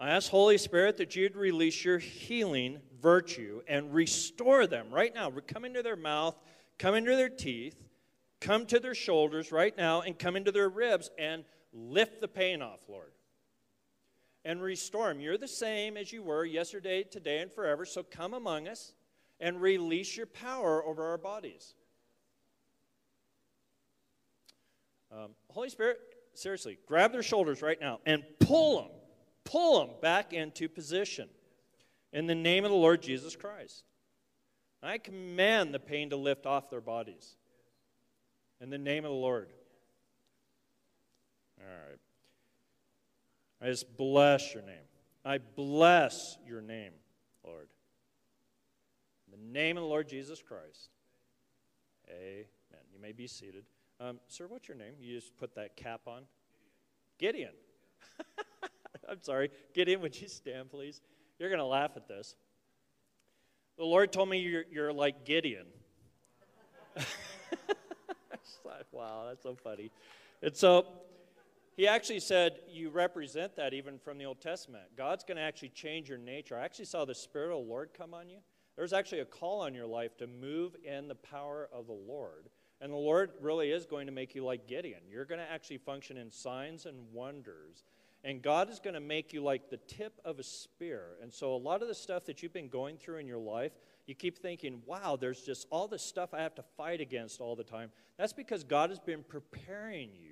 I 0.00 0.10
ask, 0.10 0.28
Holy 0.28 0.58
Spirit, 0.58 0.96
that 0.96 1.14
you'd 1.14 1.36
release 1.36 1.84
your 1.84 1.98
healing 1.98 2.80
virtue 3.00 3.62
and 3.68 3.94
restore 3.94 4.66
them 4.66 4.90
right 4.90 5.14
now. 5.14 5.30
Come 5.46 5.64
into 5.64 5.84
their 5.84 5.94
mouth, 5.94 6.34
come 6.76 6.96
into 6.96 7.14
their 7.14 7.28
teeth, 7.28 7.76
come 8.40 8.66
to 8.66 8.80
their 8.80 8.96
shoulders 8.96 9.52
right 9.52 9.76
now, 9.76 10.00
and 10.00 10.18
come 10.18 10.34
into 10.34 10.50
their 10.50 10.68
ribs 10.68 11.08
and 11.16 11.44
lift 11.72 12.20
the 12.20 12.26
pain 12.26 12.62
off, 12.62 12.80
Lord. 12.88 13.12
And 14.44 14.60
restore 14.60 15.06
them. 15.06 15.20
You're 15.20 15.38
the 15.38 15.46
same 15.46 15.96
as 15.96 16.12
you 16.12 16.24
were 16.24 16.44
yesterday, 16.44 17.04
today, 17.04 17.42
and 17.42 17.52
forever, 17.52 17.84
so 17.84 18.02
come 18.02 18.34
among 18.34 18.66
us 18.66 18.92
and 19.38 19.62
release 19.62 20.16
your 20.16 20.26
power 20.26 20.84
over 20.84 21.06
our 21.06 21.18
bodies. 21.18 21.74
Um, 25.12 25.30
Holy 25.50 25.68
Spirit, 25.68 25.98
seriously, 26.34 26.78
grab 26.86 27.12
their 27.12 27.22
shoulders 27.22 27.62
right 27.62 27.80
now 27.80 28.00
and 28.06 28.22
pull 28.38 28.82
them, 28.82 28.90
pull 29.44 29.80
them 29.80 29.96
back 30.00 30.32
into 30.32 30.68
position 30.68 31.28
in 32.12 32.26
the 32.26 32.34
name 32.34 32.64
of 32.64 32.70
the 32.70 32.76
Lord 32.76 33.02
Jesus 33.02 33.36
Christ. 33.36 33.84
I 34.82 34.98
command 34.98 35.74
the 35.74 35.78
pain 35.78 36.10
to 36.10 36.16
lift 36.16 36.46
off 36.46 36.70
their 36.70 36.80
bodies 36.80 37.36
in 38.60 38.70
the 38.70 38.78
name 38.78 39.04
of 39.04 39.10
the 39.10 39.16
Lord. 39.16 39.52
All 41.60 41.66
right. 41.66 41.98
I 43.60 43.70
just 43.70 43.96
bless 43.96 44.54
your 44.54 44.62
name. 44.62 44.76
I 45.24 45.38
bless 45.38 46.38
your 46.46 46.62
name, 46.62 46.92
Lord. 47.44 47.68
In 49.26 49.38
the 49.38 49.52
name 49.52 49.76
of 49.76 49.82
the 49.82 49.88
Lord 49.88 50.08
Jesus 50.08 50.40
Christ. 50.40 50.88
Amen. 52.08 52.46
You 52.92 53.00
may 53.00 53.12
be 53.12 53.26
seated. 53.26 53.64
Um, 54.00 54.18
sir, 54.28 54.46
what's 54.48 54.66
your 54.66 54.76
name? 54.78 54.94
You 54.98 55.14
just 55.14 55.36
put 55.36 55.54
that 55.56 55.76
cap 55.76 56.00
on. 56.06 56.22
Gideon. 57.18 57.52
I'm 59.08 59.20
sorry. 59.22 59.50
Gideon, 59.74 60.00
would 60.00 60.18
you 60.18 60.26
stand, 60.26 60.70
please? 60.70 61.02
You're 61.38 61.50
going 61.50 61.58
to 61.58 61.66
laugh 61.66 61.92
at 61.96 62.08
this. 62.08 62.34
The 63.76 63.84
Lord 63.84 64.10
told 64.12 64.28
me 64.28 64.38
you're, 64.38 64.64
you're 64.70 64.92
like 64.92 65.24
Gideon. 65.24 65.66
wow, 68.92 69.24
that's 69.28 69.42
so 69.42 69.54
funny. 69.54 69.90
And 70.42 70.56
so 70.56 70.86
he 71.76 71.86
actually 71.86 72.20
said, 72.20 72.60
You 72.70 72.90
represent 72.90 73.56
that 73.56 73.74
even 73.74 73.98
from 73.98 74.18
the 74.18 74.24
Old 74.24 74.40
Testament. 74.40 74.84
God's 74.96 75.24
going 75.24 75.36
to 75.36 75.42
actually 75.42 75.70
change 75.70 76.08
your 76.08 76.18
nature. 76.18 76.56
I 76.56 76.64
actually 76.64 76.86
saw 76.86 77.04
the 77.04 77.14
Spirit 77.14 77.52
of 77.52 77.62
the 77.62 77.70
Lord 77.70 77.90
come 77.96 78.14
on 78.14 78.28
you. 78.28 78.38
There's 78.76 78.92
actually 78.92 79.20
a 79.20 79.26
call 79.26 79.60
on 79.60 79.74
your 79.74 79.86
life 79.86 80.16
to 80.18 80.26
move 80.26 80.76
in 80.84 81.08
the 81.08 81.14
power 81.14 81.68
of 81.72 81.86
the 81.86 81.92
Lord. 81.92 82.48
And 82.80 82.92
the 82.92 82.96
Lord 82.96 83.32
really 83.40 83.70
is 83.70 83.84
going 83.84 84.06
to 84.06 84.12
make 84.12 84.34
you 84.34 84.44
like 84.44 84.66
Gideon. 84.66 85.00
You're 85.10 85.26
going 85.26 85.40
to 85.40 85.50
actually 85.50 85.78
function 85.78 86.16
in 86.16 86.30
signs 86.30 86.86
and 86.86 86.96
wonders. 87.12 87.84
And 88.24 88.42
God 88.42 88.70
is 88.70 88.80
going 88.80 88.94
to 88.94 89.00
make 89.00 89.32
you 89.32 89.42
like 89.42 89.70
the 89.70 89.78
tip 89.78 90.20
of 90.24 90.38
a 90.38 90.42
spear. 90.42 91.02
And 91.22 91.32
so, 91.32 91.54
a 91.54 91.56
lot 91.56 91.82
of 91.82 91.88
the 91.88 91.94
stuff 91.94 92.24
that 92.26 92.42
you've 92.42 92.52
been 92.52 92.68
going 92.68 92.96
through 92.96 93.18
in 93.18 93.26
your 93.26 93.38
life, 93.38 93.72
you 94.06 94.14
keep 94.14 94.38
thinking, 94.38 94.82
wow, 94.86 95.16
there's 95.18 95.40
just 95.40 95.66
all 95.70 95.88
this 95.88 96.02
stuff 96.02 96.34
I 96.34 96.42
have 96.42 96.54
to 96.56 96.64
fight 96.76 97.00
against 97.00 97.40
all 97.40 97.56
the 97.56 97.64
time. 97.64 97.90
That's 98.18 98.32
because 98.32 98.64
God 98.64 98.90
has 98.90 98.98
been 98.98 99.22
preparing 99.22 100.10
you 100.14 100.29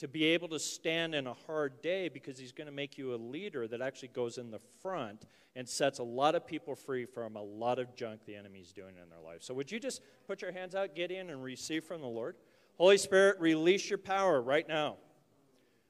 to 0.00 0.08
be 0.08 0.24
able 0.24 0.48
to 0.48 0.58
stand 0.58 1.14
in 1.14 1.26
a 1.26 1.34
hard 1.46 1.82
day 1.82 2.08
because 2.08 2.38
He's 2.38 2.52
going 2.52 2.66
to 2.66 2.72
make 2.72 2.96
you 2.96 3.14
a 3.14 3.16
leader 3.16 3.68
that 3.68 3.82
actually 3.82 4.08
goes 4.08 4.38
in 4.38 4.50
the 4.50 4.58
front 4.82 5.26
and 5.54 5.68
sets 5.68 5.98
a 5.98 6.02
lot 6.02 6.34
of 6.34 6.46
people 6.46 6.74
free 6.74 7.04
from 7.04 7.36
a 7.36 7.42
lot 7.42 7.78
of 7.78 7.94
junk 7.94 8.24
the 8.24 8.34
enemy's 8.34 8.72
doing 8.72 8.94
in 9.02 9.10
their 9.10 9.20
life. 9.20 9.42
So, 9.42 9.52
would 9.52 9.70
you 9.70 9.78
just 9.78 10.00
put 10.26 10.40
your 10.40 10.52
hands 10.52 10.74
out, 10.74 10.94
Gideon, 10.94 11.28
and 11.28 11.44
receive 11.44 11.84
from 11.84 12.00
the 12.00 12.06
Lord? 12.06 12.36
Holy 12.78 12.96
Spirit, 12.96 13.38
release 13.40 13.90
your 13.90 13.98
power 13.98 14.40
right 14.40 14.66
now. 14.66 14.96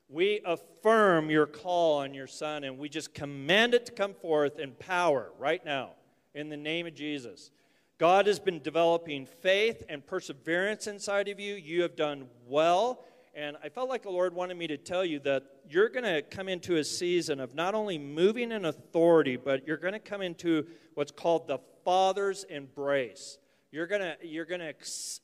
We 0.08 0.40
affirm 0.44 1.30
your 1.30 1.46
call 1.46 2.00
on 2.00 2.12
your 2.12 2.26
son, 2.26 2.64
and 2.64 2.78
we 2.78 2.88
just 2.88 3.14
command 3.14 3.74
it 3.74 3.86
to 3.86 3.92
come 3.92 4.14
forth 4.14 4.58
in 4.58 4.72
power 4.72 5.30
right 5.38 5.64
now 5.64 5.90
in 6.34 6.48
the 6.48 6.56
name 6.56 6.88
of 6.88 6.94
Jesus. 6.96 7.52
God 7.96 8.26
has 8.26 8.40
been 8.40 8.60
developing 8.60 9.24
faith 9.26 9.84
and 9.88 10.04
perseverance 10.04 10.88
inside 10.88 11.28
of 11.28 11.38
you. 11.38 11.54
You 11.54 11.82
have 11.82 11.94
done 11.94 12.26
well. 12.48 13.04
And 13.34 13.56
I 13.62 13.68
felt 13.68 13.88
like 13.88 14.02
the 14.02 14.10
Lord 14.10 14.34
wanted 14.34 14.56
me 14.56 14.66
to 14.66 14.76
tell 14.76 15.04
you 15.04 15.20
that 15.20 15.44
you're 15.68 15.88
going 15.88 16.04
to 16.04 16.20
come 16.22 16.48
into 16.48 16.76
a 16.76 16.84
season 16.84 17.38
of 17.38 17.54
not 17.54 17.74
only 17.74 17.96
moving 17.96 18.50
in 18.50 18.64
authority, 18.64 19.36
but 19.36 19.66
you're 19.66 19.76
going 19.76 19.92
to 19.92 20.00
come 20.00 20.20
into 20.20 20.66
what's 20.94 21.12
called 21.12 21.46
the 21.46 21.58
Father's 21.84 22.44
embrace. 22.44 23.38
You're 23.70 23.86
going 23.86 24.00
to, 24.00 24.16
you're 24.26 24.44
going 24.44 24.60
to 24.60 24.74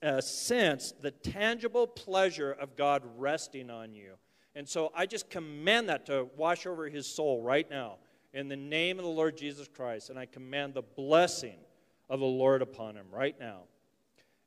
uh, 0.09 0.21
sense 0.21 0.95
the 1.01 1.11
tangible 1.11 1.87
pleasure 1.87 2.53
of 2.53 2.77
God 2.77 3.03
resting 3.17 3.71
on 3.71 3.93
you. 3.93 4.13
And 4.55 4.69
so 4.69 4.93
I 4.95 5.07
just 5.07 5.29
command 5.29 5.89
that 5.89 6.07
to 6.07 6.29
wash 6.37 6.65
over 6.65 6.89
his 6.89 7.07
soul 7.07 7.43
right 7.43 7.69
now 7.69 7.97
in 8.33 8.49
the 8.49 8.57
name 8.57 8.99
of 8.99 9.05
the 9.05 9.11
Lord 9.11 9.37
Jesus 9.37 9.67
Christ. 9.67 10.11
And 10.11 10.19
I 10.19 10.27
command 10.27 10.75
the 10.75 10.83
blessing 10.83 11.59
of 12.09 12.21
the 12.21 12.27
Lord 12.27 12.63
upon 12.63 12.95
him 12.95 13.07
right 13.11 13.39
now. 13.39 13.63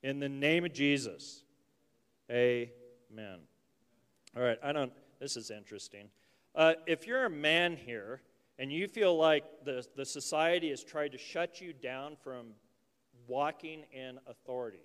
In 0.02 0.20
the 0.20 0.30
name 0.30 0.64
of 0.64 0.74
Jesus. 0.74 1.44
Amen. 2.32 2.70
All 4.36 4.44
right, 4.44 4.58
I 4.64 4.72
don't, 4.72 4.94
this 5.20 5.36
is 5.36 5.52
interesting. 5.52 6.10
Uh, 6.56 6.74
if 6.86 7.08
you're 7.08 7.26
a 7.26 7.30
man 7.30 7.76
here 7.76 8.22
and 8.58 8.72
you 8.72 8.88
feel 8.88 9.18
like 9.18 9.44
the, 9.66 9.86
the 9.96 10.06
society 10.06 10.70
has 10.70 10.84
tried 10.84 11.12
to 11.14 11.18
shut 11.18 11.62
you 11.62 11.74
down 11.74 12.16
from 12.24 12.48
walking 13.28 13.86
in 13.92 14.20
authority, 14.28 14.84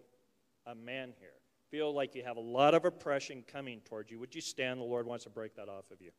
a 0.66 0.75
man 0.75 1.12
here, 1.18 1.31
feel 1.70 1.93
like 1.93 2.14
you 2.14 2.22
have 2.22 2.37
a 2.37 2.41
lot 2.41 2.75
of 2.75 2.85
oppression 2.85 3.43
coming 3.51 3.81
towards 3.81 4.11
you, 4.11 4.18
would 4.18 4.35
you 4.35 4.41
stand? 4.41 4.81
The 4.81 4.85
Lord 4.85 5.07
wants 5.07 5.25
to 5.25 5.31
break 5.31 5.57
that 5.57 5.68
off 5.68 5.91
of 5.91 6.01
you. 6.01 6.11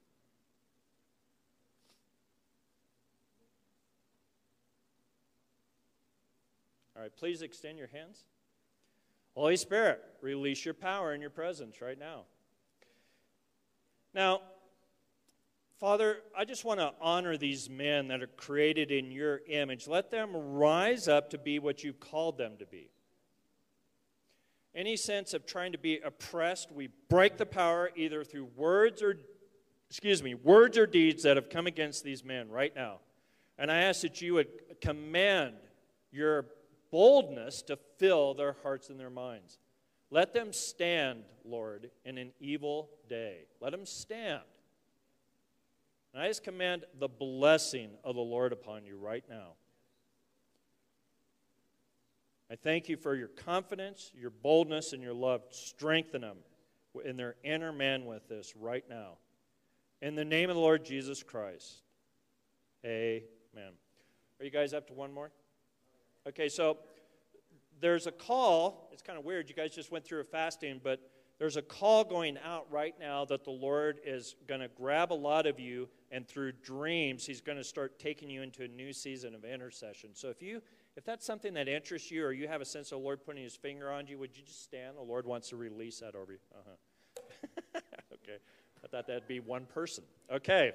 All 6.96 7.02
right, 7.02 7.16
please 7.16 7.42
extend 7.42 7.78
your 7.78 7.88
hands. 7.88 8.26
Holy 9.36 9.58
Spirit, 9.58 10.02
release 10.22 10.64
your 10.64 10.74
power 10.74 11.12
and 11.12 11.22
your 11.22 11.30
presence 11.30 11.82
right 11.82 12.00
now. 12.00 12.24
Now, 14.14 14.42
Father, 15.78 16.20
I 16.36 16.46
just 16.46 16.64
want 16.64 16.80
to 16.80 16.94
honor 17.02 17.36
these 17.36 17.70
men 17.70 18.08
that 18.08 18.24
are 18.24 18.28
created 18.28 18.92
in 18.92 19.12
your 19.12 19.42
image. 19.48 19.88
Let 19.88 20.10
them 20.10 20.36
rise 20.36 21.10
up 21.10 21.32
to 21.32 21.38
be 21.38 21.60
what 21.60 21.84
you've 21.84 22.00
called 22.00 22.38
them 22.38 22.54
to 22.60 22.66
be. 22.66 22.90
Any 24.74 24.96
sense 24.96 25.34
of 25.34 25.46
trying 25.46 25.74
to 25.74 25.78
be 25.78 26.00
oppressed, 26.00 26.72
we 26.72 26.90
break 27.10 27.38
the 27.38 27.46
power 27.46 27.92
either 27.96 28.24
through 28.24 28.50
words 28.56 29.02
or, 29.02 29.18
excuse 29.90 30.24
me, 30.24 30.34
words 30.34 30.78
or 30.78 30.88
deeds 30.88 31.24
that 31.24 31.36
have 31.36 31.50
come 31.50 31.68
against 31.68 32.06
these 32.06 32.24
men 32.24 32.50
right 32.50 32.74
now. 32.74 33.00
And 33.58 33.70
I 33.70 33.84
ask 33.84 34.02
that 34.02 34.22
you 34.22 34.34
would 34.36 34.48
command 34.80 35.56
your 36.12 36.46
boldness 36.96 37.62
to 37.62 37.76
fill 37.98 38.34
their 38.34 38.56
hearts 38.64 38.90
and 38.90 38.98
their 38.98 39.10
minds. 39.10 39.60
Let 40.12 40.34
them 40.34 40.54
stand, 40.54 41.26
Lord, 41.44 41.92
in 42.06 42.18
an 42.18 42.32
evil 42.40 42.90
day. 43.10 43.48
Let 43.60 43.74
them 43.74 43.86
stand. 43.86 44.44
And 46.14 46.24
I 46.24 46.30
just 46.30 46.42
command 46.42 46.86
the 46.98 47.10
blessing 47.10 47.90
of 48.06 48.16
the 48.16 48.22
Lord 48.22 48.54
upon 48.54 48.86
you 48.86 48.98
right 48.98 49.26
now. 49.30 49.56
I 52.50 52.56
thank 52.56 52.88
you 52.88 52.96
for 52.96 53.14
your 53.14 53.28
confidence, 53.28 54.14
your 54.16 54.30
boldness, 54.30 54.94
and 54.94 55.04
your 55.04 55.14
love. 55.14 55.42
Strengthen 55.50 56.22
them 56.22 56.38
in 57.04 57.18
their 57.18 57.36
inner 57.44 57.74
man 57.74 58.06
with 58.06 58.26
this 58.30 58.56
right 58.56 58.86
now. 58.90 59.18
In 60.02 60.16
the 60.16 60.24
name 60.24 60.50
of 60.50 60.56
the 60.56 60.62
Lord 60.62 60.86
Jesus 60.86 61.24
Christ. 61.24 61.82
Amen. 62.86 63.74
Are 64.40 64.46
you 64.46 64.52
guys 64.52 64.74
up 64.74 64.88
to 64.88 64.94
one 64.94 65.12
more? 65.12 65.34
Okay, 66.28 66.50
so 66.50 66.78
there's 67.80 68.08
a 68.08 68.12
call. 68.12 68.90
It's 68.92 69.04
kind 69.04 69.20
of 69.20 69.26
weird. 69.26 69.48
You 69.48 69.56
guys 69.56 69.76
just 69.76 69.92
went 69.92 70.06
through 70.06 70.22
a 70.22 70.24
fasting, 70.24 70.82
but 70.84 71.00
there's 71.38 71.56
a 71.56 71.62
call 71.62 72.04
going 72.04 72.38
out 72.44 72.66
right 72.72 72.96
now 73.00 73.26
that 73.26 73.44
the 73.44 73.52
Lord 73.52 74.00
is 74.04 74.36
going 74.48 74.62
to 74.62 74.70
grab 74.70 75.12
a 75.12 75.16
lot 75.16 75.46
of 75.46 75.60
you, 75.60 75.88
and 76.10 76.28
through 76.28 76.54
dreams, 76.64 77.26
He's 77.26 77.42
going 77.42 77.58
to 77.58 77.64
start 77.64 78.00
taking 78.00 78.30
you 78.30 78.42
into 78.42 78.64
a 78.64 78.68
new 78.68 78.92
season 78.92 79.36
of 79.36 79.46
intercession. 79.46 80.12
So 80.14 80.30
if 80.30 80.42
you 80.42 80.62
if 80.96 81.04
that's 81.04 81.26
something 81.26 81.54
that 81.56 81.68
interests 81.68 82.10
you, 82.10 82.26
or 82.26 82.32
you 82.32 82.48
have 82.48 82.62
a 82.62 82.66
sense 82.66 82.92
of 82.94 83.00
the 83.00 83.04
Lord 83.04 83.24
putting 83.24 83.44
His 83.44 83.56
finger 83.56 83.92
on 83.92 84.08
you, 84.08 84.18
would 84.18 84.36
you 84.36 84.44
just 84.44 84.64
stand? 84.64 84.98
The 84.98 85.02
Lord 85.02 85.26
wants 85.26 85.50
to 85.50 85.58
release 85.58 86.00
that 86.00 86.16
over 86.16 86.32
you. 86.32 86.40
Uh-huh. 86.56 87.80
okay, 88.14 88.38
I 88.84 88.88
thought 88.88 89.06
that'd 89.06 89.28
be 89.28 89.42
one 89.42 89.66
person. 89.66 90.06
Okay. 90.32 90.72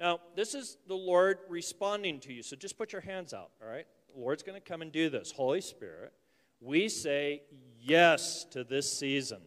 Now, 0.00 0.20
this 0.36 0.54
is 0.54 0.78
the 0.86 0.94
Lord 0.94 1.38
responding 1.48 2.20
to 2.20 2.32
you. 2.32 2.42
So 2.42 2.54
just 2.56 2.78
put 2.78 2.92
your 2.92 3.02
hands 3.02 3.34
out, 3.34 3.50
all 3.62 3.68
right? 3.68 3.86
The 4.14 4.20
Lord's 4.20 4.42
going 4.42 4.60
to 4.60 4.66
come 4.66 4.80
and 4.82 4.92
do 4.92 5.10
this. 5.10 5.32
Holy 5.32 5.60
Spirit, 5.60 6.12
we 6.60 6.88
say 6.88 7.42
yes 7.80 8.44
to 8.52 8.62
this 8.62 8.92
season. 8.92 9.40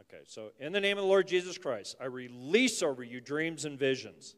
Okay, 0.00 0.22
so 0.26 0.50
in 0.58 0.72
the 0.72 0.80
name 0.80 0.96
of 0.96 1.02
the 1.02 1.08
Lord 1.08 1.26
Jesus 1.26 1.58
Christ, 1.58 1.96
I 2.00 2.06
release 2.06 2.82
over 2.82 3.02
you 3.02 3.20
dreams 3.20 3.64
and 3.64 3.78
visions. 3.78 4.34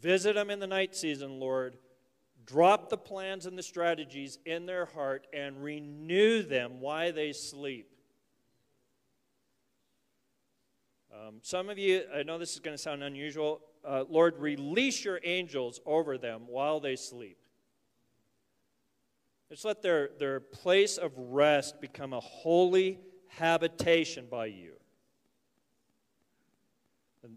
Visit 0.00 0.34
them 0.34 0.50
in 0.50 0.60
the 0.60 0.66
night 0.66 0.94
season, 0.94 1.40
Lord. 1.40 1.78
Drop 2.46 2.88
the 2.88 2.96
plans 2.96 3.44
and 3.46 3.58
the 3.58 3.62
strategies 3.62 4.38
in 4.46 4.66
their 4.66 4.86
heart 4.86 5.26
and 5.32 5.62
renew 5.62 6.42
them 6.42 6.80
while 6.80 7.12
they 7.12 7.32
sleep. 7.32 7.90
Um, 11.12 11.36
some 11.42 11.68
of 11.68 11.78
you, 11.78 12.02
I 12.14 12.22
know 12.22 12.38
this 12.38 12.52
is 12.54 12.60
going 12.60 12.76
to 12.76 12.82
sound 12.82 13.02
unusual. 13.02 13.62
Uh, 13.84 14.04
Lord, 14.08 14.38
release 14.38 15.04
your 15.04 15.18
angels 15.24 15.80
over 15.84 16.18
them 16.18 16.42
while 16.46 16.78
they 16.78 16.94
sleep. 16.94 17.38
Just 19.48 19.64
let 19.64 19.82
their, 19.82 20.10
their 20.18 20.40
place 20.40 20.98
of 20.98 21.12
rest 21.16 21.80
become 21.80 22.12
a 22.12 22.20
holy 22.20 23.00
habitation 23.28 24.26
by 24.30 24.46
you. 24.46 24.75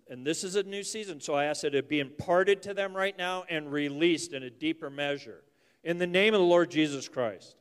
And, 0.09 0.25
this 0.25 0.43
is 0.43 0.55
a 0.55 0.63
new 0.63 0.83
season, 0.83 1.21
so 1.21 1.33
I 1.33 1.45
ask 1.45 1.61
that 1.61 1.75
it 1.75 1.89
be 1.89 1.99
imparted 1.99 2.61
to 2.63 2.73
them 2.73 2.95
right 2.95 3.17
now 3.17 3.45
and 3.49 3.71
released 3.71 4.33
in 4.33 4.43
a 4.43 4.49
deeper 4.49 4.89
measure. 4.89 5.43
In 5.83 5.97
the 5.97 6.07
name 6.07 6.33
of 6.33 6.39
the 6.39 6.45
Lord 6.45 6.69
Jesus 6.69 7.07
Christ. 7.07 7.55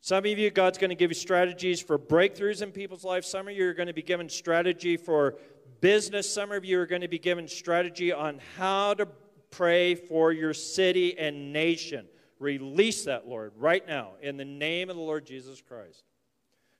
Some 0.00 0.26
of 0.26 0.38
you, 0.38 0.50
God's 0.50 0.76
going 0.76 0.90
to 0.90 0.94
give 0.94 1.10
you 1.10 1.14
strategies 1.14 1.80
for 1.80 1.98
breakthroughs 1.98 2.60
in 2.60 2.72
people's 2.72 3.04
lives. 3.04 3.26
Some 3.26 3.48
of 3.48 3.56
you 3.56 3.66
are 3.68 3.74
going 3.74 3.86
to 3.86 3.94
be 3.94 4.02
given 4.02 4.28
strategy 4.28 4.98
for 4.98 5.36
business. 5.80 6.32
Some 6.32 6.52
of 6.52 6.64
you 6.64 6.78
are 6.78 6.86
going 6.86 7.00
to 7.00 7.08
be 7.08 7.18
given 7.18 7.48
strategy 7.48 8.12
on 8.12 8.38
how 8.58 8.94
to 8.94 9.06
pray 9.50 9.94
for 9.94 10.30
your 10.32 10.52
city 10.52 11.18
and 11.18 11.52
nation. 11.52 12.06
Release 12.38 13.04
that, 13.04 13.26
Lord, 13.26 13.52
right 13.56 13.86
now, 13.86 14.12
in 14.20 14.36
the 14.36 14.44
name 14.44 14.90
of 14.90 14.96
the 14.96 15.02
Lord 15.02 15.24
Jesus 15.24 15.62
Christ. 15.62 16.04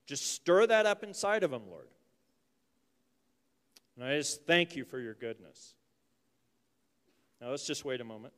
Just 0.06 0.32
stir 0.32 0.66
that 0.66 0.84
up 0.84 1.02
inside 1.02 1.42
of 1.42 1.50
them, 1.50 1.62
Lord. 1.70 1.88
And 3.96 4.04
I 4.04 4.16
just 4.16 4.46
thank 4.46 4.74
you 4.74 4.84
for 4.84 4.98
your 4.98 5.14
goodness. 5.14 5.74
Now, 7.40 7.50
let's 7.50 7.66
just 7.66 7.84
wait 7.84 8.00
a 8.00 8.04
moment. 8.04 8.32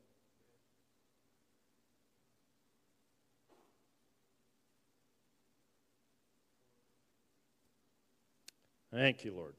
Thank 8.93 9.25
you, 9.25 9.35
Lord. 9.35 9.55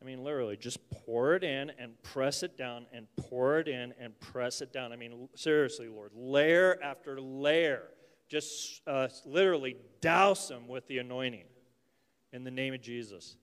I 0.00 0.04
mean, 0.04 0.22
literally, 0.22 0.56
just 0.56 0.78
pour 0.90 1.34
it 1.34 1.42
in 1.42 1.72
and 1.78 2.00
press 2.02 2.42
it 2.42 2.58
down 2.58 2.86
and 2.92 3.06
pour 3.16 3.58
it 3.58 3.66
in 3.66 3.94
and 3.98 4.18
press 4.20 4.60
it 4.60 4.72
down. 4.72 4.92
I 4.92 4.96
mean, 4.96 5.28
seriously, 5.34 5.88
Lord, 5.88 6.12
layer 6.14 6.78
after 6.82 7.20
layer. 7.20 7.82
just 8.28 8.82
uh, 8.86 9.08
literally 9.24 9.76
douse 10.00 10.48
them 10.48 10.68
with 10.68 10.86
the 10.86 10.98
anointing 10.98 11.46
in 12.32 12.44
the 12.44 12.50
name 12.50 12.74
of 12.74 12.82
Jesus. 12.82 13.36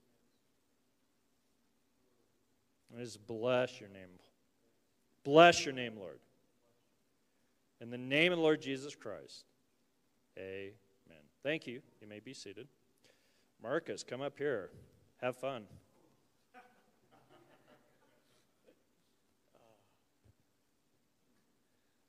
Just 2.98 3.26
bless 3.26 3.80
your 3.80 3.88
name. 3.88 4.08
Bless 5.24 5.64
your 5.64 5.74
name, 5.74 5.96
Lord. 5.98 6.18
In 7.80 7.90
the 7.90 7.98
name 7.98 8.32
of 8.32 8.38
the 8.38 8.42
Lord 8.42 8.62
Jesus 8.62 8.94
Christ. 8.94 9.44
Amen. 10.38 11.22
Thank 11.42 11.66
you. 11.66 11.80
You 12.00 12.06
may 12.06 12.20
be 12.20 12.32
seated. 12.32 12.68
Marcus, 13.62 14.04
come 14.04 14.20
up 14.20 14.38
here. 14.38 14.70
Have 15.20 15.36
fun. 15.36 15.64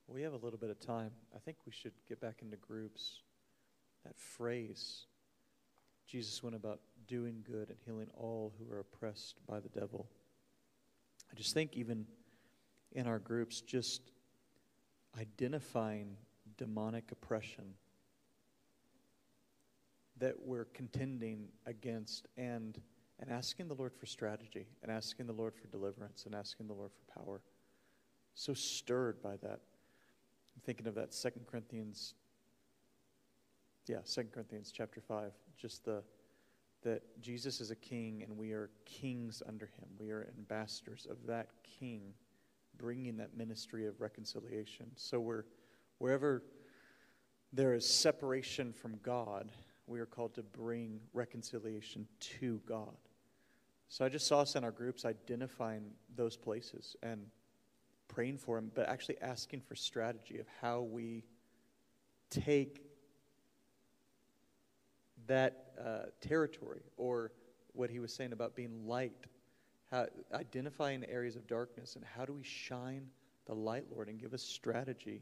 We 0.08 0.22
have 0.22 0.34
a 0.34 0.38
little 0.38 0.60
bit 0.60 0.70
of 0.70 0.80
time. 0.80 1.12
I 1.36 1.40
think 1.40 1.58
we 1.66 1.74
should 1.74 1.92
get 2.08 2.22
back 2.22 2.42
into 2.42 2.56
groups. 2.58 3.22
That 4.06 4.18
phrase, 4.18 5.08
Jesus 6.08 6.42
went 6.42 6.56
about 6.56 6.80
doing 7.08 7.44
good 7.46 7.70
and 7.70 7.78
healing 7.86 8.08
all 8.16 8.54
who 8.58 8.74
are 8.74 8.80
oppressed 8.80 9.36
by 9.48 9.60
the 9.60 9.68
devil. 9.70 10.08
I 11.36 11.38
just 11.38 11.54
think, 11.54 11.76
even 11.76 12.06
in 12.94 13.08
our 13.08 13.20
groups, 13.20 13.60
just 13.60 14.14
identifying 15.20 16.16
demonic 16.58 17.12
oppression 17.12 17.74
that 20.18 20.36
we're 20.40 20.64
contending 20.66 21.50
against 21.66 22.28
and 22.38 22.80
and 23.20 23.30
asking 23.30 23.68
the 23.68 23.74
Lord 23.74 23.94
for 23.94 24.06
strategy 24.06 24.68
and 24.82 24.90
asking 24.90 25.28
the 25.28 25.34
Lord 25.34 25.56
for 25.56 25.68
deliverance 25.68 26.26
and 26.26 26.34
asking 26.34 26.68
the 26.68 26.74
Lord 26.74 26.92
for 26.92 27.20
power. 27.20 27.42
So 28.34 28.54
stirred 28.54 29.22
by 29.22 29.38
that. 29.38 29.60
I'm 29.60 30.62
thinking 30.66 30.88
of 30.88 30.96
that 30.96 31.14
Second 31.14 31.48
Corinthians 31.48 32.14
yeah, 33.88 33.98
Second 34.04 34.32
Corinthians 34.32 34.72
chapter 34.76 35.02
5, 35.02 35.32
just 35.58 35.84
the 35.86 36.02
that 36.86 37.02
Jesus 37.20 37.60
is 37.60 37.72
a 37.72 37.76
king 37.76 38.24
and 38.24 38.38
we 38.38 38.52
are 38.52 38.70
kings 38.86 39.44
under 39.46 39.66
him. 39.66 39.88
We 40.00 40.12
are 40.12 40.30
ambassadors 40.38 41.06
of 41.10 41.18
that 41.28 41.50
king 41.64 42.14
bringing 42.78 43.18
that 43.18 43.36
ministry 43.36 43.88
of 43.88 44.00
reconciliation. 44.00 44.86
So 44.96 45.20
we're 45.20 45.46
wherever 45.98 46.44
there 47.52 47.74
is 47.74 47.90
separation 47.90 48.72
from 48.72 49.00
God, 49.02 49.52
we 49.88 50.00
are 50.00 50.06
called 50.06 50.36
to 50.36 50.44
bring 50.44 51.00
reconciliation 51.14 52.08
to 52.20 52.62
God. 52.68 52.96
So 53.88 54.06
I 54.06 54.10
just 54.10 54.28
saw 54.28 54.42
us 54.42 54.56
in 54.56 54.64
our 54.64 54.72
groups 54.72 55.06
identifying 55.06 55.92
those 56.16 56.38
places 56.38 56.96
and 57.02 57.26
praying 58.08 58.38
for 58.38 58.58
them, 58.58 58.72
but 58.76 58.88
actually 58.90 59.20
asking 59.22 59.62
for 59.62 59.76
strategy 59.76 60.40
of 60.40 60.48
how 60.62 60.82
we 60.82 61.24
take 62.30 62.85
that 65.28 65.74
uh, 65.84 66.10
territory 66.22 66.82
or 66.98 67.32
what 67.74 67.90
he 67.90 68.00
was 68.00 68.14
saying 68.14 68.34
about 68.34 68.56
being 68.56 68.88
light, 68.88 69.26
how, 69.92 70.08
identifying 70.34 71.06
areas 71.06 71.36
of 71.36 71.48
darkness, 71.48 71.96
and 71.96 72.06
how 72.06 72.26
do 72.26 72.34
we 72.34 72.44
shine 72.44 73.08
the 73.46 73.54
light, 73.54 73.86
Lord, 73.92 74.08
and 74.10 74.20
give 74.20 74.34
us 74.34 74.42
strategy 74.42 75.22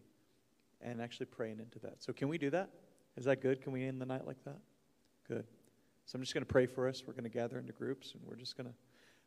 and 0.82 1.02
actually 1.02 1.26
praying 1.28 1.60
into 1.60 1.80
that. 1.80 2.04
So, 2.04 2.14
can 2.14 2.28
we 2.28 2.38
do 2.38 2.50
that? 2.52 2.70
Is 3.18 3.26
that 3.26 3.42
good? 3.42 3.62
Can 3.62 3.74
we 3.74 3.86
end 3.86 4.02
the 4.02 4.06
night 4.06 4.26
like 4.26 4.44
that? 4.46 4.58
Good. 5.28 5.46
So 6.06 6.18
I'm 6.18 6.22
just 6.22 6.34
going 6.34 6.46
to 6.46 6.52
pray 6.52 6.66
for 6.66 6.88
us. 6.88 7.04
We're 7.06 7.14
going 7.14 7.24
to 7.24 7.30
gather 7.30 7.58
into 7.58 7.72
groups, 7.72 8.14
and 8.14 8.22
we're 8.26 8.36
just 8.36 8.58
going 8.58 8.68
to 8.68 8.76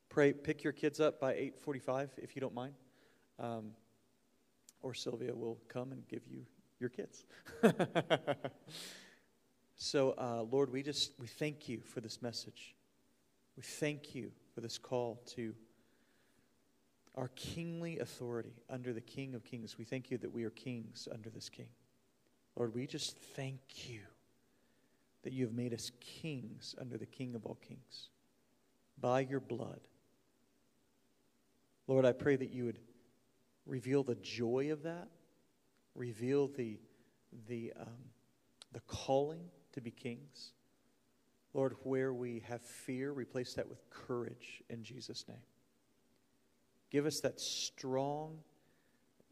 pray. 0.08 0.32
Pick 0.32 0.62
your 0.62 0.72
kids 0.72 1.00
up 1.00 1.20
by 1.20 1.32
8:45, 1.66 2.10
if 2.18 2.36
you 2.36 2.40
don't 2.40 2.54
mind, 2.54 2.74
um, 3.38 3.70
or 4.82 4.92
Sylvia 4.92 5.34
will 5.34 5.58
come 5.68 5.92
and 5.92 6.06
give 6.08 6.22
you 6.28 6.44
your 6.78 6.90
kids. 6.90 7.24
so, 9.76 10.14
uh, 10.16 10.42
Lord, 10.50 10.72
we 10.72 10.82
just 10.82 11.12
we 11.20 11.26
thank 11.26 11.68
you 11.68 11.80
for 11.84 12.00
this 12.00 12.22
message. 12.22 12.74
We 13.56 13.62
thank 13.62 14.14
you 14.14 14.32
for 14.54 14.62
this 14.62 14.78
call 14.78 15.20
to 15.34 15.54
our 17.14 17.28
kingly 17.28 17.98
authority 17.98 18.54
under 18.70 18.92
the 18.92 19.00
King 19.00 19.34
of 19.34 19.44
Kings. 19.44 19.76
We 19.78 19.84
thank 19.84 20.10
you 20.10 20.18
that 20.18 20.32
we 20.32 20.44
are 20.44 20.50
kings 20.50 21.08
under 21.12 21.30
this 21.30 21.48
King. 21.48 21.68
Lord, 22.56 22.74
we 22.74 22.86
just 22.86 23.18
thank 23.18 23.60
you 23.88 24.00
that 25.22 25.32
you 25.32 25.44
have 25.44 25.54
made 25.54 25.74
us 25.74 25.90
kings 26.00 26.74
under 26.80 26.96
the 26.96 27.06
King 27.06 27.34
of 27.34 27.44
all 27.44 27.58
kings 27.66 28.08
by 28.98 29.20
your 29.20 29.40
blood. 29.40 29.80
Lord, 31.86 32.04
I 32.04 32.12
pray 32.12 32.36
that 32.36 32.50
you 32.50 32.64
would 32.64 32.78
reveal 33.66 34.02
the 34.02 34.14
joy 34.16 34.72
of 34.72 34.82
that, 34.84 35.08
reveal 35.94 36.48
the, 36.48 36.78
the, 37.48 37.72
um, 37.78 38.10
the 38.72 38.80
calling 38.80 39.50
to 39.76 39.80
be 39.82 39.90
kings. 39.90 40.52
Lord, 41.54 41.76
where 41.84 42.12
we 42.12 42.42
have 42.48 42.60
fear, 42.62 43.12
replace 43.12 43.54
that 43.54 43.68
with 43.68 43.78
courage 43.90 44.62
in 44.68 44.82
Jesus' 44.82 45.24
name. 45.28 45.38
Give 46.90 47.06
us 47.06 47.20
that 47.20 47.40
strong, 47.40 48.38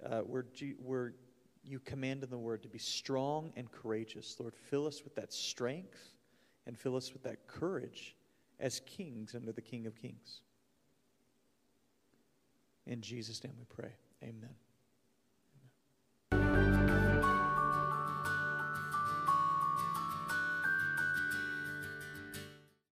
uh, 0.04 0.20
where, 0.20 0.46
where 0.78 1.14
you 1.62 1.80
command 1.80 2.22
in 2.22 2.30
the 2.30 2.38
word 2.38 2.62
to 2.62 2.68
be 2.68 2.78
strong 2.78 3.52
and 3.56 3.70
courageous. 3.70 4.36
Lord, 4.38 4.54
fill 4.54 4.86
us 4.86 5.02
with 5.02 5.14
that 5.16 5.32
strength 5.32 5.98
and 6.66 6.78
fill 6.78 6.96
us 6.96 7.12
with 7.12 7.22
that 7.24 7.46
courage 7.46 8.16
as 8.60 8.80
kings 8.80 9.34
under 9.34 9.52
the 9.52 9.62
King 9.62 9.86
of 9.86 10.00
Kings. 10.00 10.42
In 12.86 13.00
Jesus' 13.00 13.42
name 13.42 13.54
we 13.58 13.64
pray. 13.64 13.92
Amen. 14.22 14.54